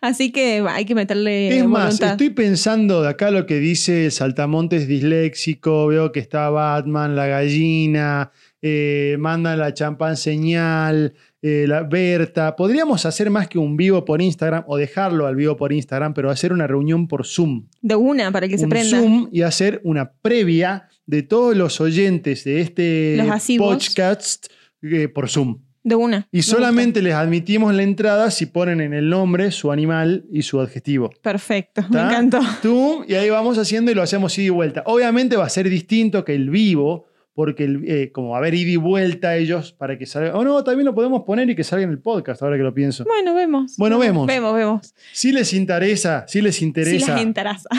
así 0.02 0.32
que 0.32 0.64
hay 0.70 0.86
que 0.86 0.94
meterle 0.94 1.58
Es 1.58 1.66
más, 1.66 2.00
estoy 2.00 2.30
pensando 2.30 3.02
de 3.02 3.10
acá 3.10 3.32
lo 3.32 3.48
que 3.48 3.58
dice 3.58 4.06
el 4.06 4.12
Saltamontes 4.12 4.88
disléxico, 4.88 5.88
veo 5.88 6.12
que 6.12 6.20
está 6.20 6.52
Batman, 6.52 7.16
la 7.16 7.26
gallina, 7.26 8.30
eh, 8.62 9.16
mandan 9.18 9.58
la 9.58 9.74
champán 9.74 10.16
señal, 10.16 11.16
eh, 11.42 11.66
la 11.68 11.82
Berta. 11.82 12.56
Podríamos 12.56 13.04
hacer 13.08 13.32
más 13.32 13.48
que 13.48 13.58
un 13.58 13.78
vivo 13.78 14.06
por 14.06 14.22
Instagram 14.22 14.66
o 14.68 14.78
dejarlo 14.78 15.26
al 15.26 15.36
vivo 15.36 15.58
por 15.58 15.74
Instagram, 15.74 16.14
pero 16.14 16.30
hacer 16.30 16.54
una 16.54 16.68
reunión 16.68 17.08
por 17.08 17.26
Zoom. 17.26 17.66
De 17.82 17.96
una, 17.96 18.32
para 18.32 18.48
que 18.48 18.60
se 18.60 18.68
prenda. 18.68 19.00
Zoom 19.00 19.28
y 19.32 19.42
hacer 19.42 19.82
una 19.84 20.12
previa 20.12 20.88
de 21.08 21.24
todos 21.24 21.58
los 21.58 21.82
oyentes 21.82 22.44
de 22.44 22.62
este 22.62 23.16
Los 23.18 23.58
podcast 23.58 24.46
eh, 24.84 25.08
por 25.08 25.30
Zoom. 25.30 25.67
De 25.88 25.96
una. 25.96 26.28
Y 26.34 26.38
Me 26.38 26.44
solamente 26.44 27.02
les 27.02 27.14
admitimos 27.14 27.74
la 27.74 27.82
entrada 27.84 28.30
si 28.30 28.46
ponen 28.48 28.82
en 28.82 28.94
el 28.94 29.10
nombre 29.10 29.52
su 29.52 29.72
animal 29.72 30.26
y 30.32 30.42
su 30.42 30.60
adjetivo. 30.60 31.10
Perfecto, 31.22 31.82
me 31.90 32.02
encantó. 32.02 32.40
Tú, 32.62 33.06
y 33.08 33.14
ahí 33.14 33.30
vamos 33.30 33.58
haciendo 33.58 33.90
y 33.90 33.96
lo 33.96 34.02
hacemos 34.02 34.38
ida 34.38 34.48
y 34.48 34.50
vuelta. 34.50 34.84
Obviamente 34.86 35.38
va 35.38 35.46
a 35.46 35.50
ser 35.50 35.70
distinto 35.70 36.26
que 36.26 36.36
el 36.36 36.50
vivo, 36.50 37.06
porque 37.34 37.64
el, 37.64 37.84
eh, 37.88 38.12
como 38.12 38.36
a 38.36 38.40
haber 38.40 38.54
ida 38.56 38.72
y 38.72 38.76
vuelta 38.76 39.38
ellos 39.38 39.72
para 39.72 39.98
que 39.98 40.06
salga. 40.06 40.36
O 40.36 40.44
no, 40.44 40.62
también 40.64 40.86
lo 40.88 40.94
podemos 40.94 41.22
poner 41.24 41.50
y 41.50 41.56
que 41.56 41.64
salga 41.64 41.86
en 41.86 41.92
el 41.92 42.00
podcast, 42.00 42.42
ahora 42.42 42.58
que 42.58 42.64
lo 42.64 42.74
pienso. 42.74 43.06
Bueno, 43.06 43.34
vemos. 43.34 43.76
Bueno, 43.78 43.98
vemos. 43.98 44.28
Vemos, 44.28 44.56
vemos. 44.56 44.94
Si 45.14 45.32
les 45.32 45.54
interesa, 45.54 46.26
si 46.28 46.42
les 46.42 46.56
Si 46.58 46.66
interesa, 46.66 47.14
las 47.14 47.22
interesa. 47.22 47.70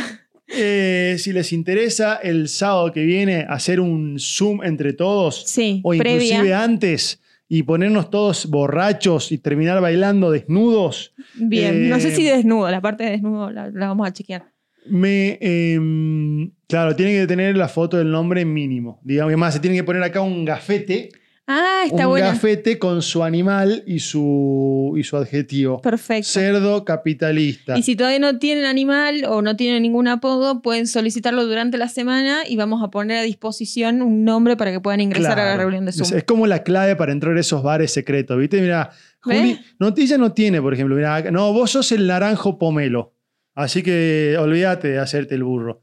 eh, 0.48 1.16
si 1.18 1.32
les 1.32 1.52
interesa 1.52 2.16
el 2.22 2.48
sábado 2.48 2.90
que 2.92 3.04
viene 3.04 3.44
hacer 3.48 3.80
un 3.80 4.16
Zoom 4.18 4.62
entre 4.64 4.92
todos, 4.94 5.42
Sí, 5.46 5.80
o 5.84 5.92
inclusive 5.92 6.38
previa. 6.38 6.62
antes, 6.62 7.20
y 7.49 7.62
ponernos 7.62 8.11
todos 8.11 8.46
borrachos 8.51 9.32
y 9.32 9.38
terminar 9.38 9.80
bailando 9.80 10.30
desnudos, 10.30 11.14
Bien. 11.34 11.88
no 11.88 11.96
eh, 11.96 12.01
sé 12.01 12.14
si 12.14 12.24
desnudo, 12.24 12.70
la 12.70 12.80
parte 12.80 13.05
de 13.05 13.11
desnudo 13.12 13.51
la, 13.51 13.70
la 13.70 13.88
vamos 13.88 14.07
a 14.07 14.12
chequear. 14.12 14.53
Me, 14.86 15.38
em, 15.40 16.51
claro, 16.66 16.96
tiene 16.96 17.12
que 17.12 17.26
tener 17.26 17.57
la 17.57 17.68
foto 17.68 17.96
del 17.99 18.11
nombre 18.11 18.44
mínimo. 18.44 19.01
Digamos, 19.05 19.36
más, 19.36 19.55
se 19.55 19.61
tiene 19.61 19.76
que 19.76 19.84
poner 19.84 20.03
acá 20.03 20.20
un 20.20 20.44
gafete. 20.44 21.11
Ah, 21.51 21.84
está 21.86 22.07
un 22.07 22.18
gafete 22.18 22.78
con 22.78 23.01
su 23.01 23.24
animal 23.24 23.82
y 23.86 24.01
su, 24.01 24.94
y 24.99 25.03
su 25.03 25.16
adjetivo. 25.16 25.80
Perfecto. 25.80 26.28
Cerdo 26.28 26.84
capitalista. 26.84 27.78
Y 27.78 27.82
si 27.82 27.96
todavía 27.96 28.18
no 28.18 28.38
tienen 28.38 28.66
animal 28.66 29.24
o 29.26 29.40
no 29.40 29.57
tienen 29.57 29.82
ningún 29.82 30.09
apodo, 30.09 30.61
pueden 30.61 30.86
solicitarlo 30.86 31.46
durante 31.46 31.78
la 31.78 31.88
semana 31.88 32.40
y 32.46 32.57
vamos 32.57 32.82
a 32.82 32.90
poner 32.90 33.16
a 33.16 33.22
disposición 33.22 34.03
un 34.03 34.24
nombre 34.24 34.59
para 34.59 34.72
que 34.72 34.80
puedan 34.80 35.01
ingresar 35.01 35.40
a 35.40 35.46
la 35.46 35.57
reunión 35.57 35.86
de 35.86 35.90
Es, 35.92 35.96
Zoom. 35.96 36.18
es 36.18 36.24
como 36.24 36.46
la 36.46 36.62
clave 36.62 36.96
para 36.96 37.12
entrar 37.12 37.34
a 37.34 37.40
esos 37.40 37.62
bares 37.62 37.92
secretos, 37.94 38.38
¿viste? 38.38 38.61
Mira. 38.61 38.90
Juli, 39.20 39.59
Notilla 39.78 40.18
no 40.18 40.32
tiene, 40.32 40.61
por 40.61 40.74
ejemplo. 40.74 40.96
Mira, 40.96 41.30
no, 41.30 41.51
vos 41.55 41.70
sos 41.70 41.90
el 41.92 42.07
naranjo 42.07 42.59
pomelo. 42.59 43.14
Así 43.55 43.82
que 43.82 44.36
olvídate 44.38 44.88
de 44.88 44.99
hacerte 44.99 45.34
el 45.34 45.44
burro. 45.44 45.82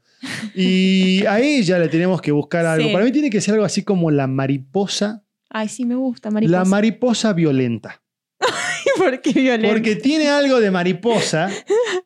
Y 0.54 1.26
a 1.26 1.40
ella 1.40 1.78
le 1.80 1.88
tenemos 1.88 2.22
que 2.22 2.30
buscar 2.32 2.64
algo. 2.64 2.86
Sí. 2.86 2.92
Para 2.92 3.04
mí 3.04 3.10
tiene 3.12 3.30
que 3.30 3.40
ser 3.40 3.54
algo 3.54 3.66
así 3.66 3.82
como 3.82 4.12
la 4.12 4.28
mariposa. 4.28 5.24
Ay, 5.58 5.68
sí, 5.68 5.84
me 5.86 5.94
gusta, 5.94 6.30
mariposa. 6.30 6.58
La 6.58 6.64
mariposa 6.66 7.32
violenta. 7.32 8.02
¿Por 8.98 9.20
qué 9.22 9.32
violenta? 9.32 9.68
Porque 9.68 9.96
tiene 9.96 10.28
algo 10.28 10.60
de 10.60 10.70
mariposa 10.70 11.48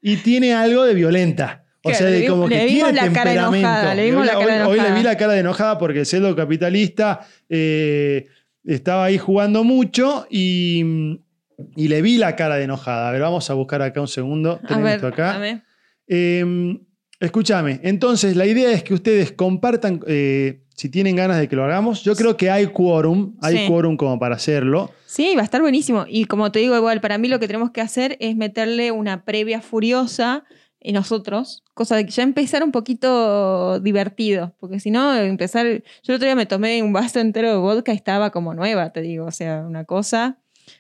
y 0.01 0.17
tiene 0.19 0.55
algo 0.55 0.85
de 0.85 0.95
violenta. 0.95 1.65
O 1.83 1.93
sea, 1.93 2.07
de 2.09 2.27
como 2.27 2.47
que 2.47 2.67
tiene 2.67 2.93
la 2.93 3.03
cara 3.11 3.25
temperamento. 3.25 3.59
enojada, 3.69 3.95
le 3.95 4.05
vimos 4.05 4.21
hoy, 4.21 4.27
la 4.27 4.33
cara 4.39 4.69
hoy- 4.69 4.79
hoy 4.79 4.85
le 4.87 4.93
vi 4.95 5.03
la 5.03 5.17
cara 5.17 5.33
de 5.33 5.41
enojada 5.41 5.79
porque 5.79 6.01
el 6.01 6.07
cedo 6.07 6.37
capitalista 6.37 7.21
eh, 7.49 8.27
estaba 8.65 9.05
ahí 9.07 9.19
jugando 9.19 9.65
mucho 9.65 10.27
y, 10.31 11.21
y 11.77 11.89
le 11.89 12.03
vi 12.03 12.19
la 12.19 12.37
cara 12.37 12.57
de 12.57 12.65
enojada. 12.65 13.09
A 13.09 13.13
ver, 13.13 13.23
vamos 13.23 13.49
a 13.51 13.55
buscar 13.55 13.81
acá 13.83 14.01
un 14.01 14.09
segundo. 14.09 14.61
a 14.63 14.67
Tenemos 14.67 14.85
ver, 14.85 14.95
esto 14.97 15.07
acá. 15.09 15.35
a 15.35 15.39
ver. 15.39 15.63
Eh, 16.07 16.79
escúchame, 17.21 17.81
entonces 17.83 18.35
la 18.37 18.47
idea 18.47 18.73
es 18.73 18.83
que 18.83 18.95
ustedes 18.95 19.33
compartan, 19.33 20.01
eh, 20.07 20.63
si 20.75 20.89
tienen 20.89 21.15
ganas 21.17 21.39
de 21.39 21.47
que 21.49 21.57
lo 21.57 21.65
hagamos. 21.65 22.03
Yo 22.03 22.17
creo 22.17 22.37
que 22.39 22.51
hay 22.51 22.67
quórum, 22.69 23.35
hay 23.43 23.59
Sí. 23.59 23.67
quórum 23.69 23.97
como 23.99 24.19
para 24.19 24.37
hacerlo. 24.37 24.91
Sí, 25.05 25.35
va 25.37 25.43
a 25.43 25.45
estar 25.45 25.61
buenísimo. 25.61 26.07
Y 26.09 26.25
como 26.25 26.51
te 26.51 26.59
digo, 26.61 26.75
igual, 26.75 27.03
para 27.03 27.19
mí 27.19 27.29
lo 27.29 27.39
que 27.39 27.47
tenemos 27.47 27.71
que 27.71 27.83
hacer 27.83 28.17
es 28.21 28.35
meterle 28.35 28.91
una 28.91 29.25
previa 29.27 29.61
furiosa 29.61 30.45
en 30.81 30.95
nosotros, 30.95 31.63
cosa 31.75 31.97
de 31.97 32.07
que 32.07 32.11
ya 32.11 32.23
empezar 32.23 32.65
un 32.65 32.73
poquito 32.73 33.79
divertido, 33.81 34.55
porque 34.59 34.81
si 34.81 34.91
no, 34.91 35.15
empezar... 35.15 35.67
Yo 35.67 36.13
el 36.13 36.15
otro 36.15 36.25
día 36.25 36.35
me 36.35 36.47
tomé 36.47 36.83
un 36.83 36.95
vaso 36.95 37.21
entero 37.21 37.51
de 37.51 37.57
vodka 37.59 37.93
y 37.93 37.97
estaba 37.97 38.31
como 38.31 38.55
nueva, 38.55 38.91
te 38.91 39.03
digo, 39.03 39.27
o 39.27 39.33
sea, 39.33 39.63
una 39.67 39.85
cosa... 39.85 40.39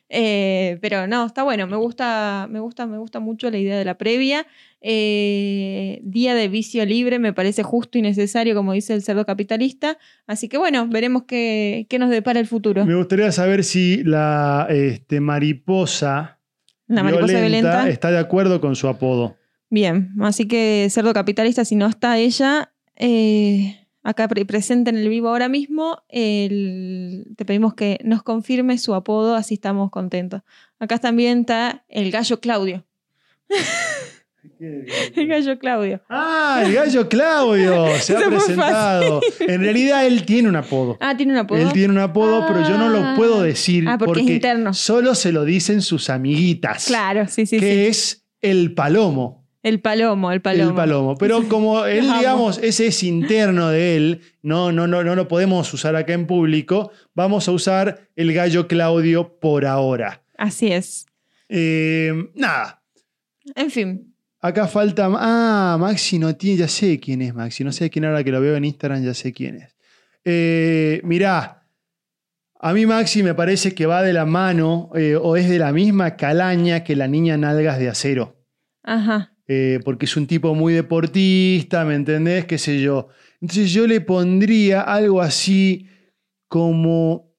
Eh, 0.08 0.78
pero 0.80 1.06
no, 1.06 1.26
está 1.26 1.42
bueno, 1.42 1.66
me 1.66 1.76
gusta, 1.76 2.46
me 2.48 2.60
gusta, 2.60 2.86
me 2.86 2.98
gusta 2.98 3.18
mucho 3.20 3.50
la 3.50 3.58
idea 3.58 3.76
de 3.78 3.84
la 3.84 3.98
previa. 3.98 4.46
Eh, 4.82 6.00
día 6.02 6.34
de 6.34 6.48
vicio 6.48 6.84
libre 6.86 7.18
me 7.18 7.32
parece 7.32 7.62
justo 7.62 7.98
y 7.98 8.02
necesario, 8.02 8.54
como 8.54 8.72
dice 8.72 8.94
el 8.94 9.02
cerdo 9.02 9.26
capitalista. 9.26 9.98
Así 10.26 10.48
que 10.48 10.58
bueno, 10.58 10.86
veremos 10.88 11.24
qué, 11.24 11.86
qué 11.88 11.98
nos 11.98 12.10
depara 12.10 12.40
el 12.40 12.46
futuro. 12.46 12.86
Me 12.86 12.94
gustaría 12.96 13.30
saber 13.32 13.64
si 13.64 14.02
la 14.04 14.66
este, 14.70 15.20
mariposa, 15.20 16.38
La 16.86 17.02
mariposa 17.02 17.40
violenta. 17.40 17.88
está 17.88 18.10
de 18.10 18.18
acuerdo 18.18 18.60
con 18.60 18.74
su 18.76 18.88
apodo. 18.88 19.36
Bien, 19.68 20.10
así 20.20 20.48
que 20.48 20.88
cerdo 20.90 21.12
capitalista, 21.12 21.64
si 21.64 21.76
no 21.76 21.86
está 21.86 22.18
ella, 22.18 22.72
eh, 22.96 23.86
acá 24.02 24.26
pre- 24.28 24.44
presente 24.44 24.90
en 24.90 24.96
el 24.96 25.08
vivo 25.08 25.28
ahora 25.28 25.48
mismo, 25.48 25.98
el- 26.08 27.26
te 27.36 27.44
pedimos 27.44 27.74
que 27.74 27.98
nos 28.02 28.22
confirme 28.22 28.78
su 28.78 28.94
apodo, 28.94 29.36
así 29.36 29.54
estamos 29.54 29.90
contentos. 29.90 30.42
Acá 30.80 30.98
también 30.98 31.40
está 31.40 31.84
el 31.88 32.10
gallo 32.10 32.40
Claudio. 32.40 32.84
El 35.16 35.26
gallo 35.26 35.58
Claudio. 35.58 36.02
Ah, 36.08 36.62
el 36.64 36.74
gallo 36.74 37.08
Claudio 37.08 37.86
se 38.00 38.16
ha 38.16 38.20
presentado. 38.28 39.20
En 39.40 39.60
realidad 39.62 40.06
él 40.06 40.24
tiene 40.26 40.48
un 40.48 40.56
apodo. 40.56 40.98
Ah, 41.00 41.16
tiene 41.16 41.32
un 41.32 41.38
apodo. 41.38 41.58
Él 41.58 41.72
tiene 41.72 41.92
un 41.94 41.98
apodo, 41.98 42.44
pero 42.46 42.68
yo 42.68 42.76
no 42.76 42.88
lo 42.90 42.98
Ah. 43.02 43.14
puedo 43.16 43.42
decir 43.42 43.86
Ah, 43.88 43.96
porque 43.98 44.20
es 44.20 44.28
interno. 44.28 44.74
solo 44.74 45.14
se 45.14 45.32
lo 45.32 45.44
dicen 45.44 45.80
sus 45.82 46.10
amiguitas. 46.10 46.86
Claro, 46.86 47.26
sí, 47.28 47.46
sí, 47.46 47.58
que 47.58 47.72
sí. 47.72 47.80
es 47.88 48.26
el 48.42 48.74
palomo. 48.74 49.40
El 49.62 49.80
palomo, 49.80 50.32
el 50.32 50.40
palomo. 50.40 50.70
El 50.70 50.74
palomo. 50.76 51.14
Pero 51.16 51.42
como 51.48 51.84
él, 51.86 52.08
amo. 52.08 52.18
digamos, 52.18 52.58
ese 52.62 52.86
es 52.88 53.02
interno 53.02 53.68
de 53.70 53.96
él, 53.96 54.20
no, 54.42 54.72
no, 54.72 54.86
no, 54.86 55.02
no 55.04 55.14
lo 55.14 55.28
podemos 55.28 55.72
usar 55.74 55.96
acá 55.96 56.12
en 56.14 56.26
público, 56.26 56.90
vamos 57.14 57.46
a 57.48 57.52
usar 57.52 58.08
el 58.16 58.32
gallo 58.32 58.68
Claudio 58.68 59.38
por 59.38 59.64
ahora. 59.66 60.22
Así 60.38 60.72
es. 60.72 61.06
Eh, 61.48 62.12
nada, 62.34 62.82
En 63.54 63.70
fin, 63.70 64.09
Acá 64.40 64.66
falta. 64.66 65.08
Ah, 65.12 65.76
Maxi 65.78 66.18
no 66.18 66.34
tiene. 66.36 66.58
Ya 66.58 66.68
sé 66.68 66.98
quién 66.98 67.22
es 67.22 67.34
Maxi. 67.34 67.64
No 67.64 67.72
sé 67.72 67.90
quién 67.90 68.04
ahora 68.04 68.24
que 68.24 68.30
lo 68.30 68.40
veo 68.40 68.56
en 68.56 68.64
Instagram, 68.64 69.02
ya 69.04 69.14
sé 69.14 69.32
quién 69.32 69.56
es. 69.56 69.76
Eh, 70.24 71.00
mirá, 71.04 71.66
a 72.58 72.72
mí 72.74 72.84
Maxi 72.86 73.22
me 73.22 73.34
parece 73.34 73.74
que 73.74 73.86
va 73.86 74.02
de 74.02 74.12
la 74.12 74.26
mano 74.26 74.90
eh, 74.94 75.16
o 75.16 75.36
es 75.36 75.48
de 75.48 75.58
la 75.58 75.72
misma 75.72 76.16
calaña 76.16 76.84
que 76.84 76.94
la 76.94 77.08
niña 77.08 77.36
Nalgas 77.36 77.78
de 77.78 77.88
Acero. 77.88 78.36
ajá. 78.82 79.32
Eh, 79.52 79.80
porque 79.84 80.04
es 80.04 80.16
un 80.16 80.28
tipo 80.28 80.54
muy 80.54 80.74
deportista, 80.74 81.84
¿me 81.84 81.96
entendés? 81.96 82.44
¿Qué 82.44 82.56
sé 82.56 82.80
yo? 82.80 83.08
Entonces 83.40 83.72
yo 83.72 83.84
le 83.84 84.00
pondría 84.00 84.82
algo 84.82 85.20
así 85.20 85.88
como 86.46 87.34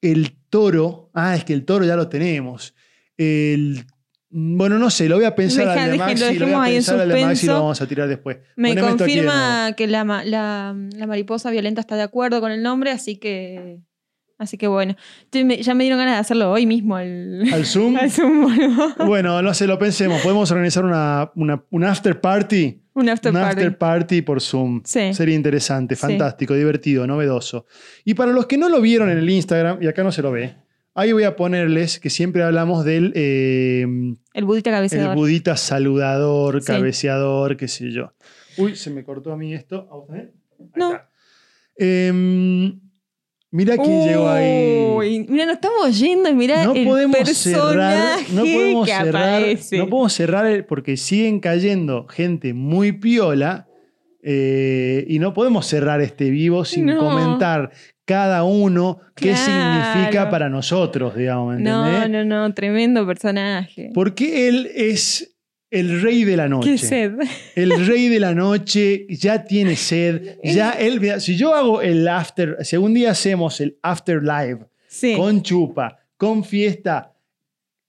el 0.00 0.36
toro. 0.48 1.10
Ah, 1.12 1.34
es 1.34 1.44
que 1.44 1.52
el 1.52 1.64
toro 1.64 1.84
ya 1.84 1.96
lo 1.96 2.08
tenemos. 2.08 2.72
El. 3.16 3.84
Bueno, 4.32 4.78
no 4.78 4.90
sé, 4.90 5.08
lo 5.08 5.16
voy 5.16 5.24
a 5.24 5.34
pensar 5.34 5.66
Deja- 5.66 5.84
al 5.84 5.90
de 5.90 5.96
lo 5.96 6.46
lo 6.46 6.58
voy 6.58 6.68
a 6.68 6.72
pensar 6.72 7.00
al 7.00 7.08
Maxi 7.20 7.46
y 7.46 7.48
lo 7.48 7.54
vamos 7.54 7.80
a 7.80 7.86
tirar 7.88 8.08
después. 8.08 8.38
Me 8.56 8.68
Poneme 8.70 8.88
confirma 8.96 9.72
que 9.76 9.86
la, 9.88 10.04
la- 10.24 10.76
la 10.96 11.06
mariposa 11.08 11.50
violenta 11.50 11.80
está 11.80 11.96
de 11.96 12.02
acuerdo 12.02 12.40
con 12.40 12.52
el 12.52 12.62
nombre, 12.62 12.90
así 12.92 13.16
que. 13.16 13.80
Así 14.38 14.56
que 14.56 14.68
bueno. 14.68 14.96
Ya 15.32 15.74
me 15.74 15.84
dieron 15.84 15.98
ganas 15.98 16.14
de 16.14 16.20
hacerlo 16.20 16.50
hoy 16.50 16.64
mismo 16.64 16.96
al, 16.96 17.42
¿Al 17.52 17.66
Zoom? 17.66 17.96
al 18.00 18.10
Zoom. 18.10 18.46
Bueno, 19.04 19.42
no 19.42 19.52
sé, 19.52 19.66
lo 19.66 19.78
pensemos. 19.78 20.22
Podemos 20.22 20.50
organizar 20.50 20.84
una, 20.84 21.30
una- 21.34 21.62
un 21.70 21.84
after 21.84 22.18
party. 22.20 22.80
Un 22.94 23.08
after 23.08 23.32
un 23.34 23.40
party. 23.40 23.60
after 23.60 23.78
party 23.78 24.22
por 24.22 24.40
Zoom. 24.40 24.80
Sí. 24.84 25.12
Sería 25.12 25.34
interesante, 25.34 25.94
Sí. 25.94 26.00
fantástico, 26.00 26.54
divertido, 26.54 27.06
novedoso. 27.06 27.66
Y 28.04 28.14
para 28.14 28.32
los 28.32 28.46
que 28.46 28.56
no 28.56 28.68
lo 28.68 28.80
vieron 28.80 29.10
en 29.10 29.18
el 29.18 29.28
Instagram, 29.28 29.82
y 29.82 29.88
acá 29.88 30.02
no 30.04 30.10
se 30.12 30.22
lo 30.22 30.32
ve, 30.32 30.54
ahí 31.00 31.12
voy 31.12 31.24
a 31.24 31.34
ponerles 31.36 31.98
que 31.98 32.10
siempre 32.10 32.42
hablamos 32.42 32.84
del 32.84 33.12
eh, 33.16 33.82
El 34.34 34.44
budita 34.44 34.70
el 34.70 34.76
cabeceador. 34.76 35.16
budita 35.16 35.56
saludador, 35.56 36.60
Sí. 36.60 36.66
cabeceador, 36.66 37.56
qué 37.56 37.68
sé 37.68 37.90
yo. 37.90 38.12
Uy, 38.58 38.76
se 38.76 38.90
me 38.90 39.02
cortó 39.04 39.32
a 39.32 39.36
mí 39.36 39.54
esto. 39.54 39.88
¿A 39.90 39.96
vos 39.96 40.06
también? 40.06 40.32
No. 40.76 40.92
está. 40.92 41.08
Em, 41.76 42.78
mira 43.50 43.76
quién 43.78 44.04
llegó 44.06 44.28
ahí. 44.28 45.26
Mira, 45.28 45.46
nos 45.46 45.54
estamos 45.54 45.98
yendo 45.98 46.28
y 46.28 46.34
mira 46.34 46.64
no 46.64 46.74
el 46.74 46.84
podemos 46.84 47.28
cerrar, 47.36 48.18
no 48.32 48.42
podemos 48.42 48.86
que 48.86 48.92
cerrar, 48.94 49.34
aparece. 49.38 49.78
no 49.78 49.88
podemos 49.88 50.12
cerrar 50.12 50.46
el- 50.46 50.64
porque 50.66 50.96
siguen 50.96 51.40
cayendo 51.40 52.06
gente 52.06 52.52
muy 52.54 52.92
piola 52.92 53.66
Eh, 54.22 55.06
y 55.08 55.18
no 55.18 55.32
podemos 55.32 55.64
cerrar 55.66 56.02
este 56.02 56.28
vivo 56.28 56.66
sin 56.66 56.84
No. 56.84 56.98
comentar 56.98 57.70
cada 58.10 58.42
uno 58.42 58.98
qué 59.14 59.30
Claro. 59.32 59.84
significa 59.92 60.28
para 60.30 60.48
nosotros, 60.48 61.14
digamos, 61.14 61.54
¿me 61.56 61.62
No, 61.62 62.08
no, 62.08 62.24
no, 62.24 62.52
tremendo 62.54 63.06
personaje. 63.06 63.90
Porque 63.94 64.48
él 64.48 64.68
es 64.74 65.36
el 65.70 66.02
rey 66.02 66.24
de 66.24 66.36
la 66.36 66.48
noche. 66.48 66.72
Qué 66.72 66.78
sed. 66.78 67.12
El 67.54 67.86
rey 67.86 68.08
de 68.08 68.18
la 68.18 68.34
noche 68.34 69.06
ya 69.08 69.44
tiene 69.44 69.76
sed. 69.76 70.38
Ya 70.42 70.72
él, 70.72 71.20
si 71.20 71.36
yo 71.36 71.54
hago 71.54 71.80
el 71.82 72.08
after, 72.08 72.56
si 72.62 72.74
algún 72.74 72.94
día 72.94 73.12
hacemos 73.12 73.60
el 73.60 73.76
after 73.82 74.20
live 74.20 74.66
Sí. 74.88 75.14
con 75.16 75.42
chupa, 75.42 75.98
con 76.16 76.42
fiesta, 76.42 77.12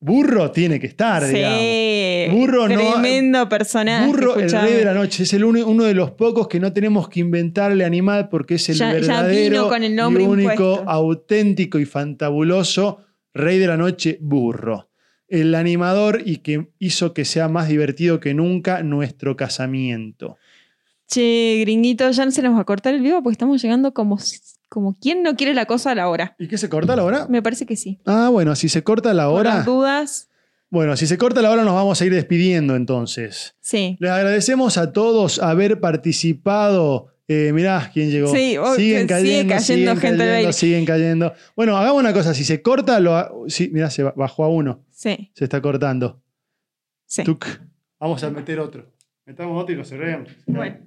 burro 0.01 0.51
tiene 0.51 0.79
que 0.79 0.87
estar, 0.87 1.25
digamos. 1.25 1.59
Sí. 1.59 2.25
Burro 2.31 2.67
no- 2.67 2.93
Tremendo 2.93 3.47
personaje. 3.47 4.05
Burro, 4.07 4.35
el 4.35 4.51
rey 4.51 4.73
de 4.73 4.83
la 4.85 4.93
noche, 4.93 5.23
es 5.23 5.33
el 5.33 5.43
uno 5.45 5.83
de 5.83 5.93
los 5.93 6.11
pocos 6.11 6.47
que 6.47 6.59
no 6.59 6.73
tenemos 6.73 7.07
que 7.07 7.19
inventarle 7.21 7.85
animal 7.85 8.27
porque 8.27 8.55
es 8.55 8.67
el 8.69 8.75
Ya- 8.75 8.91
verdadero 8.93 9.69
con 9.69 9.83
el 9.83 9.95
nombre 9.95 10.23
y 10.23 10.27
único, 10.27 10.51
impuesto. 10.51 10.83
auténtico 10.89 11.79
y 11.79 11.85
fantabuloso 11.85 12.99
rey 13.33 13.59
de 13.59 13.67
la 13.67 13.77
noche, 13.77 14.17
burro. 14.19 14.89
El 15.27 15.55
animador 15.55 16.21
y 16.25 16.37
que 16.37 16.67
hizo 16.79 17.13
que 17.13 17.23
sea 17.23 17.47
más 17.47 17.69
divertido 17.69 18.19
que 18.19 18.33
nunca 18.33 18.83
nuestro 18.83 19.37
casamiento. 19.37 20.35
Che, 21.07 21.57
gringuito, 21.61 22.09
ya 22.11 22.25
no 22.25 22.31
se 22.31 22.41
nos 22.41 22.55
va 22.55 22.61
a 22.61 22.65
cortar 22.65 22.93
el 22.95 23.01
vivo 23.01 23.21
porque 23.23 23.33
estamos 23.33 23.61
llegando 23.61 23.93
como, 23.93 24.17
como 24.73 24.97
quien 24.97 25.21
no 25.21 25.35
quiere 25.35 25.53
la 25.53 25.65
cosa 25.65 25.91
a 25.91 25.95
la 25.95 26.07
hora. 26.07 26.33
¿Y 26.39 26.47
qué 26.47 26.57
se 26.57 26.69
corta 26.69 26.95
la 26.95 27.03
hora? 27.03 27.27
Me 27.27 27.41
parece 27.41 27.65
que 27.65 27.75
sí. 27.75 27.99
Ah, 28.05 28.29
bueno, 28.31 28.55
si 28.55 28.69
se 28.69 28.83
corta 28.83 29.13
la 29.13 29.25
Por 29.27 29.41
hora. 29.41 29.55
las 29.57 29.65
dudas, 29.65 30.29
Bueno, 30.69 30.95
si 30.95 31.05
se 31.07 31.17
corta 31.17 31.41
la 31.41 31.51
hora 31.51 31.65
nos 31.65 31.73
vamos 31.75 32.01
a 32.01 32.05
ir 32.05 32.13
despidiendo 32.13 32.77
entonces. 32.77 33.55
sí. 33.59 33.97
Les 33.99 34.09
agradecemos 34.09 34.77
a 34.77 34.93
todos 34.93 35.39
haber 35.39 35.81
participado. 35.81 37.07
Eh, 37.27 37.51
mirá 37.53 37.89
quién 37.93 38.09
llegó. 38.11 38.33
Sí, 38.33 38.57
oh, 38.57 38.73
siguen 38.75 38.99
sigue 39.01 39.07
cayendo, 39.07 39.53
cayendo 39.55 39.91
siguen 39.91 39.97
gente 39.97 40.17
cayendo, 40.25 40.53
siguen 40.53 40.85
cayendo. 40.85 41.33
Bueno, 41.57 41.75
hagamos 41.77 41.99
una 42.01 42.13
cosa. 42.13 42.33
Si 42.33 42.43
se 42.45 42.61
corta, 42.61 42.99
lo 43.01 43.15
ha- 43.17 43.29
sí, 43.47 43.69
mirá, 43.73 43.89
se 43.89 44.03
ba- 44.03 44.13
bajó 44.15 44.43
a 44.45 44.49
uno. 44.49 44.83
Sí, 44.89 45.31
Se 45.33 45.43
está 45.43 45.61
cortando. 45.61 46.21
sí. 47.05 47.23
Tuc. 47.23 47.45
Vamos 47.99 48.23
a 48.23 48.29
meter 48.31 48.59
otro. 48.59 48.89
Metamos 49.25 49.61
otro 49.61 49.73
y 49.75 49.77
lo 49.77 49.83
cerremos. 49.85 50.29
Bueno. 50.47 50.77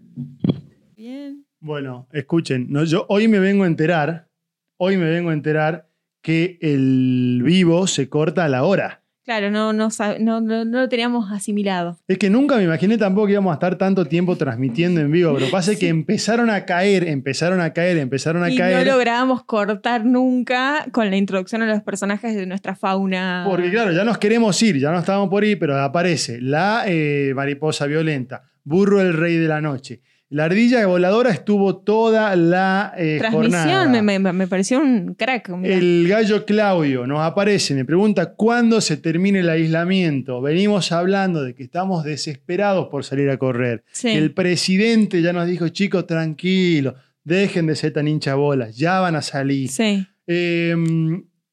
Bien. 0.97 1.44
Bueno, 1.65 2.07
escuchen. 2.13 2.67
no, 2.69 2.85
yo 2.85 3.07
hoy 3.09 3.27
me 3.27 3.39
vengo 3.39 3.65
a 3.65 3.67
enterar. 3.67 4.29
Hoy 4.77 4.99
me 4.99 5.09
vengo 5.09 5.31
a 5.31 5.33
enterar 5.33 5.89
que 6.21 6.59
el 6.61 7.41
vivo 7.43 7.87
se 7.87 8.11
corta 8.11 8.45
a 8.45 8.49
la 8.51 8.65
hora. 8.65 9.01
Claro, 9.25 9.51
no, 9.51 9.73
no, 9.73 9.89
no, 10.21 10.41
no, 10.43 10.65
no 10.67 10.81
lo 10.81 10.89
teníamos 10.91 11.33
asimilado. 11.33 11.97
Es 12.07 12.19
que 12.19 12.29
nunca 12.29 12.57
me 12.59 12.65
imaginé 12.65 12.99
tampoco 12.99 13.29
que 13.29 13.33
íbamos 13.33 13.53
a 13.53 13.55
estar 13.55 13.79
tanto 13.79 14.05
tiempo 14.05 14.37
transmitiendo 14.37 15.01
en 15.01 15.11
vivo, 15.11 15.33
pero 15.33 15.51
pasa 15.51 15.75
que 15.81 15.89
empezaron 15.89 16.51
a 16.51 16.67
caer, 16.67 17.09
empezaron 17.09 17.63
a 17.63 17.73
caer, 17.73 17.97
empezaron 17.97 18.43
a 18.43 18.51
Y 18.51 18.59
caer. 18.59 18.87
no 18.87 18.93
lográbamos 18.93 19.45
cortar 19.45 20.05
nunca 20.05 20.85
con 20.93 21.09
la 21.09 21.17
introducción 21.17 21.63
a 21.63 21.67
los 21.67 21.83
personajes 21.83 22.37
de 22.37 22.45
nuestra 22.45 22.77
fauna. 22.77 23.47
Porque 23.49 23.71
claro, 23.71 23.93
ya 23.93 24.05
nos 24.05 24.19
queremos 24.19 24.63
ir, 24.63 24.79
ya 24.79 24.93
no 24.93 24.99
estábamos 24.99 25.31
por 25.31 25.43
ir, 25.45 25.59
pero 25.59 25.81
aparece 25.81 26.43
la 26.43 26.83
eh, 26.87 27.33
mariposa 27.35 27.87
violenta, 27.87 28.43
burro 28.65 29.01
el 29.01 29.15
rey 29.15 29.37
de 29.39 29.49
la 29.49 29.63
noche. 29.63 30.03
La 30.35 30.47
ardilla 30.47 30.85
voladora 30.89 31.31
estuvo 31.31 31.77
toda 31.77 32.35
la 32.35 32.93
eh, 32.97 33.21
jornada. 33.31 33.65
Transmisión, 33.67 34.05
me, 34.05 34.19
me- 34.19 34.33
me 34.33 34.49
pareció 34.49 34.81
un 34.81 35.15
crack. 35.15 35.49
mirá. 35.51 35.77
El 35.77 36.07
gallo 36.09 36.45
Claudio 36.45 37.07
nos 37.07 37.21
aparece, 37.21 37.73
me 37.75 37.85
pregunta 37.85 38.35
cuándo 38.35 38.81
se 38.81 38.97
termine 38.97 39.39
el 39.41 39.49
aislamiento. 39.49 40.41
Venimos 40.41 40.91
hablando 40.91 41.45
de 41.45 41.55
que 41.55 41.63
estamos 41.63 42.03
desesperados 42.03 42.89
por 42.89 43.05
salir 43.05 43.31
a 43.31 43.37
correr. 43.37 43.85
Sí. 43.93 44.09
El 44.09 44.33
presidente 44.33 45.23
ya 45.23 45.33
nos 45.33 45.47
dijo, 45.47 45.69
chicos, 45.69 46.05
tranquilos, 46.07 46.95
dejen 47.23 47.67
de 47.67 47.77
ser 47.77 47.93
tan 47.93 48.09
hinchabolas, 48.09 48.77
ya 48.77 48.99
van 48.99 49.15
a 49.15 49.23
salir. 49.23 49.69
Sí, 49.71 50.05
Eh, 50.27 50.75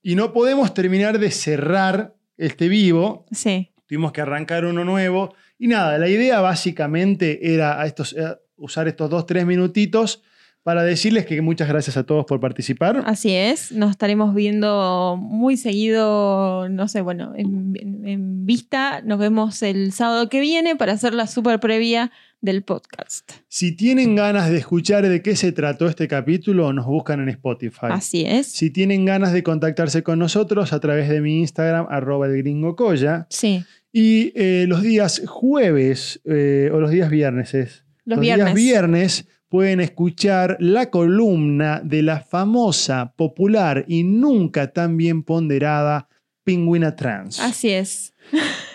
y 0.02 0.16
no 0.16 0.34
podemos 0.34 0.74
terminar 0.74 1.20
de 1.20 1.30
cerrar 1.30 2.16
este 2.36 2.68
vivo, 2.68 3.28
sí. 3.32 3.70
tuvimos 3.86 4.12
que 4.12 4.22
arrancar 4.22 4.66
uno 4.66 4.84
nuevo. 4.84 5.36
Y 5.60 5.68
nada, 5.68 6.00
la 6.00 6.10
idea 6.10 6.42
básicamente 6.42 7.54
era 7.54 7.80
a 7.80 7.86
estos, 7.86 8.16
usar 8.62 8.88
estos 8.88 9.10
dos, 9.10 9.26
tres 9.26 9.46
minutitos 9.46 10.22
para 10.64 10.84
decirles 10.84 11.26
que 11.26 11.42
muchas 11.42 11.68
gracias 11.68 11.98
a 11.98 12.04
todos 12.04 12.24
por 12.26 12.40
participar. 12.40 13.02
Así 13.08 13.32
es, 13.32 13.72
nos 13.72 13.90
estaremos 13.90 14.36
viendo 14.36 15.18
muy 15.20 15.58
seguido, 15.58 16.70
no 16.70 16.88
sé, 16.88 17.02
bueno, 17.02 17.34
en, 17.36 17.74
en- 17.80 18.08
en 18.08 18.46
vista, 18.46 19.02
nos 19.02 19.18
vemos 19.20 19.62
el 19.64 19.92
sábado 19.92 20.30
que 20.30 20.40
viene 20.40 20.76
para 20.76 20.94
hacer 20.94 21.14
la 21.14 21.26
super 21.28 21.60
previa 21.60 22.12
del 22.42 22.64
podcast. 22.64 23.32
Si 23.48 23.72
tienen 23.76 24.16
ganas 24.16 24.50
de 24.50 24.58
escuchar 24.58 25.08
de 25.08 25.22
qué 25.22 25.36
se 25.36 25.52
trató 25.52 25.88
este 25.88 26.08
capítulo, 26.08 26.74
nos 26.74 26.86
buscan 26.86 27.22
en 27.22 27.30
Spotify. 27.30 27.88
Así 27.92 28.24
es. 28.28 28.48
Si 28.48 28.70
tienen 28.72 29.06
ganas 29.06 29.32
de 29.34 29.44
contactarse 29.44 30.02
con 30.04 30.18
nosotros 30.20 30.74
a 30.74 30.80
través 30.80 31.08
de 31.10 31.22
mi 31.22 31.40
Instagram, 31.40 31.86
arroba 31.90 32.26
el 32.28 32.38
gringo 32.38 32.76
Coya. 32.76 33.28
Sí, 33.30 33.64
Y 33.94 34.32
eh, 34.36 34.66
los 34.68 34.82
días 34.82 35.22
jueves 35.28 36.22
eh, 36.26 36.70
o 36.74 36.80
los 36.80 36.92
días 36.92 37.10
viernes 37.10 37.54
es. 37.54 37.84
Los, 38.12 38.20
viernes. 38.20 38.54
viernes 38.54 39.28
pueden 39.50 39.82
escuchar 39.82 40.56
la 40.60 40.90
columna 40.90 41.82
de 41.84 42.02
la 42.04 42.22
famosa, 42.22 43.14
popular 43.18 43.84
y 43.88 44.04
nunca 44.04 44.72
tan 44.72 44.96
bien 44.96 45.24
ponderada 45.24 46.08
Pingüina 46.44 46.96
Trans. 46.96 47.40
Así 47.40 47.70
es. 47.70 48.14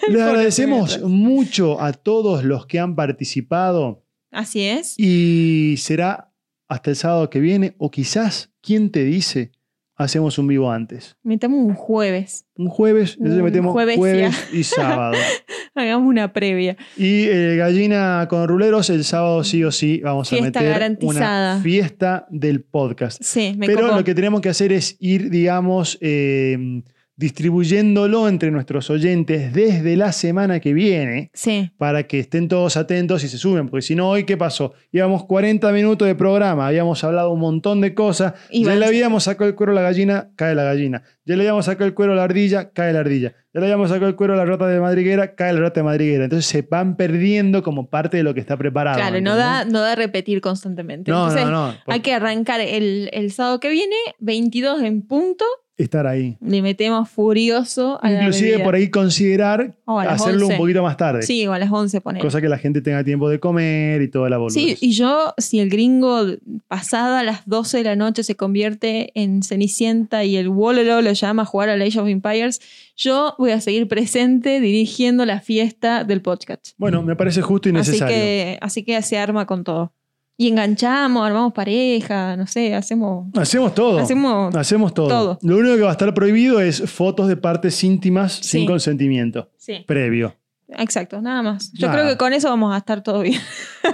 Les 0.08 0.20
agradecemos 0.22 1.00
mucho 1.02 1.80
a 1.80 1.92
todos 1.92 2.44
los 2.44 2.66
que 2.66 2.78
han 2.78 2.94
participado 2.94 4.04
Así 4.30 4.62
es. 4.64 4.98
y 4.98 5.76
será 5.78 6.32
hasta 6.68 6.90
el 6.90 6.96
sábado 6.96 7.30
que 7.30 7.40
viene 7.40 7.74
o 7.78 7.90
quizás, 7.90 8.52
¿quién 8.60 8.90
te 8.90 9.04
dice? 9.04 9.52
Hacemos 9.98 10.38
un 10.38 10.46
vivo 10.46 10.70
antes. 10.70 11.16
Metemos 11.22 11.58
un 11.58 11.74
jueves. 11.74 12.44
Un 12.56 12.68
jueves, 12.68 13.14
entonces 13.14 13.38
Un 13.38 13.44
metemos 13.44 13.72
jueves 13.72 13.96
jueves 13.96 14.48
y 14.52 14.62
sábado. 14.62 15.16
Hagamos 15.74 16.06
una 16.06 16.32
previa. 16.34 16.76
Y 16.98 17.24
eh, 17.24 17.56
gallina 17.56 18.26
con 18.28 18.46
ruleros, 18.46 18.90
el 18.90 19.04
sábado 19.04 19.42
sí 19.42 19.64
o 19.64 19.70
sí 19.72 20.00
vamos 20.04 20.28
Fiesta 20.28 20.44
a 20.60 20.62
meter 20.62 20.72
garantizada. 20.72 21.54
una 21.54 21.62
fiesta 21.62 22.26
del 22.30 22.62
podcast. 22.62 23.22
Sí, 23.22 23.54
me 23.56 23.66
Pero 23.66 23.82
copó. 23.82 23.96
lo 23.96 24.04
que 24.04 24.14
tenemos 24.14 24.42
que 24.42 24.50
hacer 24.50 24.70
es 24.72 24.96
ir, 25.00 25.30
digamos, 25.30 25.96
eh, 26.02 26.82
distribuyéndolo 27.16 28.28
entre 28.28 28.50
nuestros 28.50 28.90
oyentes 28.90 29.52
desde 29.52 29.96
la 29.96 30.12
semana 30.12 30.60
que 30.60 30.74
viene 30.74 31.30
Sí, 31.32 31.70
para 31.78 32.06
que 32.06 32.18
estén 32.20 32.48
todos 32.48 32.76
atentos 32.76 33.24
y 33.24 33.28
se 33.28 33.38
suben, 33.38 33.68
porque 33.68 33.82
si 33.82 33.94
no, 33.94 34.10
hoy, 34.10 34.24
¿qué 34.24 34.36
pasó? 34.36 34.74
Íbamos 34.92 35.24
40 35.24 35.72
minutos 35.72 36.06
de 36.06 36.14
programa, 36.14 36.66
habíamos 36.66 37.02
hablado 37.04 37.30
un 37.30 37.40
montón 37.40 37.80
de 37.80 37.94
cosas, 37.94 38.34
Y 38.50 38.64
ya 38.64 38.74
le 38.74 38.84
habíamos 38.84 39.24
sacado 39.24 39.48
el 39.48 39.54
cuero 39.54 39.72
a 39.72 39.74
la 39.76 39.82
gallina, 39.82 40.30
cae 40.36 40.54
la 40.54 40.64
gallina, 40.64 41.02
ya 41.24 41.36
le 41.36 41.42
habíamos 41.42 41.64
sacado 41.64 41.86
el 41.86 41.94
cuero 41.94 42.12
a 42.12 42.16
la 42.16 42.24
ardilla, 42.24 42.70
cae 42.70 42.92
la 42.92 43.00
ardilla, 43.00 43.34
ya 43.52 43.60
le 43.60 43.66
habíamos 43.66 43.88
sacado 43.88 44.08
el 44.08 44.16
cuero 44.16 44.34
a 44.34 44.36
la 44.36 44.44
rata 44.44 44.66
de 44.66 44.78
madriguera, 44.80 45.34
cae 45.34 45.54
la 45.54 45.60
rata 45.60 45.80
de 45.80 45.84
madriguera. 45.84 46.24
Entonces 46.24 46.46
se 46.46 46.62
van 46.62 46.96
perdiendo 46.96 47.62
como 47.62 47.88
parte 47.88 48.18
de 48.18 48.22
lo 48.22 48.34
que 48.34 48.40
está 48.40 48.58
preparado. 48.58 48.98
claro, 48.98 49.20
no 49.22 49.36
da, 49.36 49.64
no 49.64 49.80
da 49.80 49.94
repetir 49.94 50.42
constantemente. 50.42 51.10
No, 51.10 51.28
Entonces, 51.28 51.46
no, 51.46 51.68
no. 51.72 51.74
hay 51.86 52.00
que 52.00 52.12
arrancar 52.12 52.60
el, 52.60 53.08
el 53.12 53.32
sábado 53.32 53.58
que 53.58 53.70
viene, 53.70 53.96
22 54.18 54.82
en 54.82 55.00
punto, 55.06 55.46
estar 55.76 56.06
ahí. 56.06 56.38
le 56.40 56.62
metemos 56.62 57.08
furioso 57.10 57.98
a 58.02 58.10
la 58.10 58.20
Inclusive 58.22 58.50
bebida. 58.52 58.64
por 58.64 58.74
ahí 58.74 58.88
considerar 58.88 59.74
a 59.86 60.00
hacerlo 60.12 60.46
11. 60.46 60.54
un 60.54 60.58
poquito 60.58 60.82
más 60.82 60.96
tarde. 60.96 61.22
Sí, 61.22 61.46
o 61.46 61.52
a 61.52 61.58
las 61.58 61.70
11 61.70 62.00
poner. 62.00 62.22
Cosa 62.22 62.40
que 62.40 62.48
la 62.48 62.56
gente 62.58 62.80
tenga 62.80 63.04
tiempo 63.04 63.28
de 63.28 63.38
comer 63.40 64.00
y 64.02 64.08
toda 64.08 64.30
la 64.30 64.38
boludez. 64.38 64.54
Sí, 64.54 64.76
y 64.80 64.92
yo, 64.92 65.34
si 65.38 65.60
el 65.60 65.68
gringo 65.68 66.24
pasada 66.68 67.22
las 67.22 67.46
12 67.46 67.78
de 67.78 67.84
la 67.84 67.96
noche 67.96 68.22
se 68.22 68.36
convierte 68.36 69.12
en 69.14 69.42
Cenicienta 69.42 70.24
y 70.24 70.36
el 70.36 70.48
Wololo 70.48 71.02
lo 71.02 71.12
llama 71.12 71.42
a 71.42 71.44
jugar 71.44 71.68
a 71.68 71.74
Age 71.74 72.00
of 72.00 72.08
Empires, 72.08 72.60
yo 72.96 73.34
voy 73.38 73.50
a 73.50 73.60
seguir 73.60 73.86
presente 73.88 74.60
dirigiendo 74.60 75.26
la 75.26 75.40
fiesta 75.40 76.04
del 76.04 76.22
podcast. 76.22 76.68
Bueno, 76.78 77.02
me 77.02 77.16
parece 77.16 77.42
justo 77.42 77.68
y 77.68 77.72
Así 77.76 77.90
necesario. 77.90 78.14
que, 78.16 78.58
así 78.62 78.82
que 78.82 79.00
se 79.02 79.18
arma 79.18 79.44
con 79.46 79.62
todo. 79.64 79.92
Y 80.38 80.48
enganchamos, 80.48 81.26
armamos 81.26 81.52
pareja, 81.54 82.36
no 82.36 82.46
sé, 82.46 82.74
hacemos. 82.74 83.28
Hacemos 83.36 83.74
todo. 83.74 83.98
Hacemos 83.98 84.54
Hacemos 84.54 84.92
todo. 84.92 85.08
todo. 85.08 85.38
Lo 85.42 85.56
único 85.56 85.76
que 85.76 85.82
va 85.82 85.88
a 85.88 85.92
estar 85.92 86.12
prohibido 86.12 86.60
es 86.60 86.82
fotos 86.90 87.26
de 87.28 87.36
partes 87.38 87.82
íntimas 87.82 88.32
sin 88.34 88.66
consentimiento 88.66 89.50
Sí, 89.56 89.82
previo. 89.86 90.36
exacto, 90.68 91.22
nada 91.22 91.42
más. 91.42 91.72
Yo 91.72 91.86
Nada. 91.86 91.98
creo 92.00 92.10
que 92.12 92.18
con 92.18 92.32
eso 92.34 92.48
vamos 92.50 92.74
a 92.74 92.78
estar 92.78 93.02
todo 93.02 93.20
bien. 93.22 93.40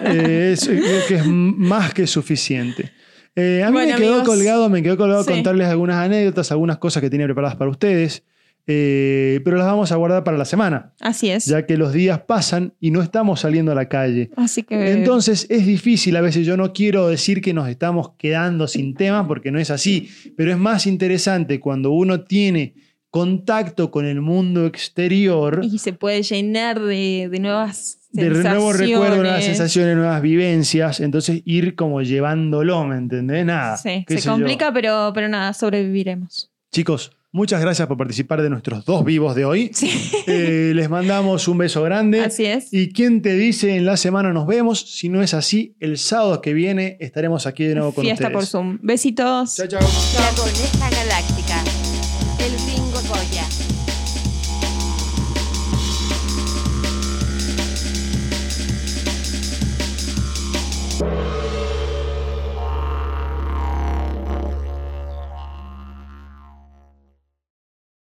Eh, 0.02 0.50
es, 0.54 0.66
creo 0.66 1.06
que 1.06 1.14
es 1.16 1.26
más 1.26 1.94
que 1.94 2.06
suficiente. 2.08 2.90
Eh, 3.36 3.62
a 3.64 3.68
mí 3.68 3.72
Bueno, 3.74 3.92
me 3.94 4.00
quedó 4.00 4.14
amigos. 4.14 4.28
colgado, 4.28 4.68
me 4.68 4.82
quedó 4.82 4.96
colgado 4.96 5.22
Sí. 5.22 5.30
contarles 5.30 5.68
algunas 5.68 5.96
anécdotas, 5.96 6.50
algunas 6.50 6.78
cosas 6.78 7.00
que 7.02 7.08
tenía 7.08 7.26
preparadas 7.26 7.56
para 7.56 7.70
ustedes, 7.70 8.24
eh, 8.66 9.40
pero 9.44 9.56
las 9.56 9.66
vamos 9.66 9.90
a 9.92 9.96
guardar 9.96 10.22
para 10.24 10.38
la 10.38 10.44
semana, 10.44 10.92
Así 11.00 11.30
es. 11.30 11.46
ya 11.46 11.66
que 11.66 11.76
los 11.76 11.92
días 11.92 12.20
pasan 12.20 12.74
y 12.80 12.90
no 12.90 13.02
estamos 13.02 13.40
saliendo 13.40 13.72
a 13.72 13.74
la 13.74 13.88
calle. 13.88 14.30
Así 14.36 14.62
que. 14.62 14.92
Entonces 14.92 15.46
es 15.50 15.66
difícil 15.66 16.16
a 16.16 16.20
veces, 16.20 16.46
yo 16.46 16.56
no 16.56 16.72
quiero 16.72 17.08
decir 17.08 17.40
que 17.40 17.52
nos 17.52 17.68
estamos 17.68 18.12
quedando 18.18 18.68
sin 18.68 18.94
temas 18.94 19.26
porque 19.26 19.50
no 19.50 19.58
es 19.58 19.70
así, 19.70 20.08
pero 20.36 20.52
es 20.52 20.58
más 20.58 20.86
interesante 20.86 21.58
cuando 21.60 21.90
uno 21.90 22.22
tiene 22.22 22.74
contacto 23.10 23.90
con 23.90 24.06
el 24.06 24.20
mundo 24.22 24.64
exterior, 24.64 25.60
Y 25.62 25.78
se 25.78 25.92
puede 25.92 26.22
llenar 26.22 26.80
de, 26.80 27.28
de 27.30 27.40
nuevas 27.40 27.98
de 28.12 28.28
nuevos 28.30 28.78
recuerdos, 28.78 29.18
nuevas 29.18 29.44
sensaciones, 29.44 29.96
nuevas 29.96 30.22
vivencias, 30.22 31.00
entonces 31.00 31.42
ir 31.44 31.74
como 31.74 32.02
llevándolo, 32.02 32.84
¿me 32.86 32.96
entendés? 32.96 33.44
Nada. 33.44 33.76
Sí, 33.76 34.04
se 34.08 34.20
yo. 34.20 34.32
complica, 34.32 34.72
pero, 34.72 35.12
pero 35.14 35.28
nada, 35.28 35.52
sobreviviremos. 35.52 36.50
Chicos, 36.70 37.12
muchas 37.32 37.60
gracias 37.60 37.88
por 37.88 37.96
participar 37.96 38.42
de 38.42 38.50
nuestros 38.50 38.84
dos 38.84 39.04
vivos 39.04 39.34
de 39.34 39.44
hoy. 39.44 39.70
Sí, 39.74 39.90
Eh, 40.26 40.72
les 40.74 40.88
mandamos 40.88 41.48
un 41.48 41.58
beso 41.58 41.82
grande. 41.82 42.20
así 42.20 42.44
es. 42.44 42.72
¿Y 42.72 42.92
quién 42.92 43.22
te 43.22 43.34
dice 43.34 43.74
en 43.76 43.84
la 43.84 43.96
semana 43.96 44.32
nos 44.32 44.46
vemos? 44.46 44.80
Si 44.80 45.08
no 45.08 45.22
es 45.22 45.34
así, 45.34 45.74
el 45.80 45.98
sábado 45.98 46.40
que 46.40 46.52
viene 46.54 46.96
estaremos 47.00 47.46
aquí 47.46 47.64
de 47.64 47.74
nuevo 47.74 47.92
con 47.92 48.04
Fiesta 48.04 48.24
ustedes. 48.28 48.32
por 48.34 48.46
Zoom. 48.46 48.78
Besitos. 48.82 49.56
Chao, 49.56 49.66
chao. 49.66 49.80
La 49.80 50.30
Coneja 50.40 50.90
Galáctica. 50.90 51.51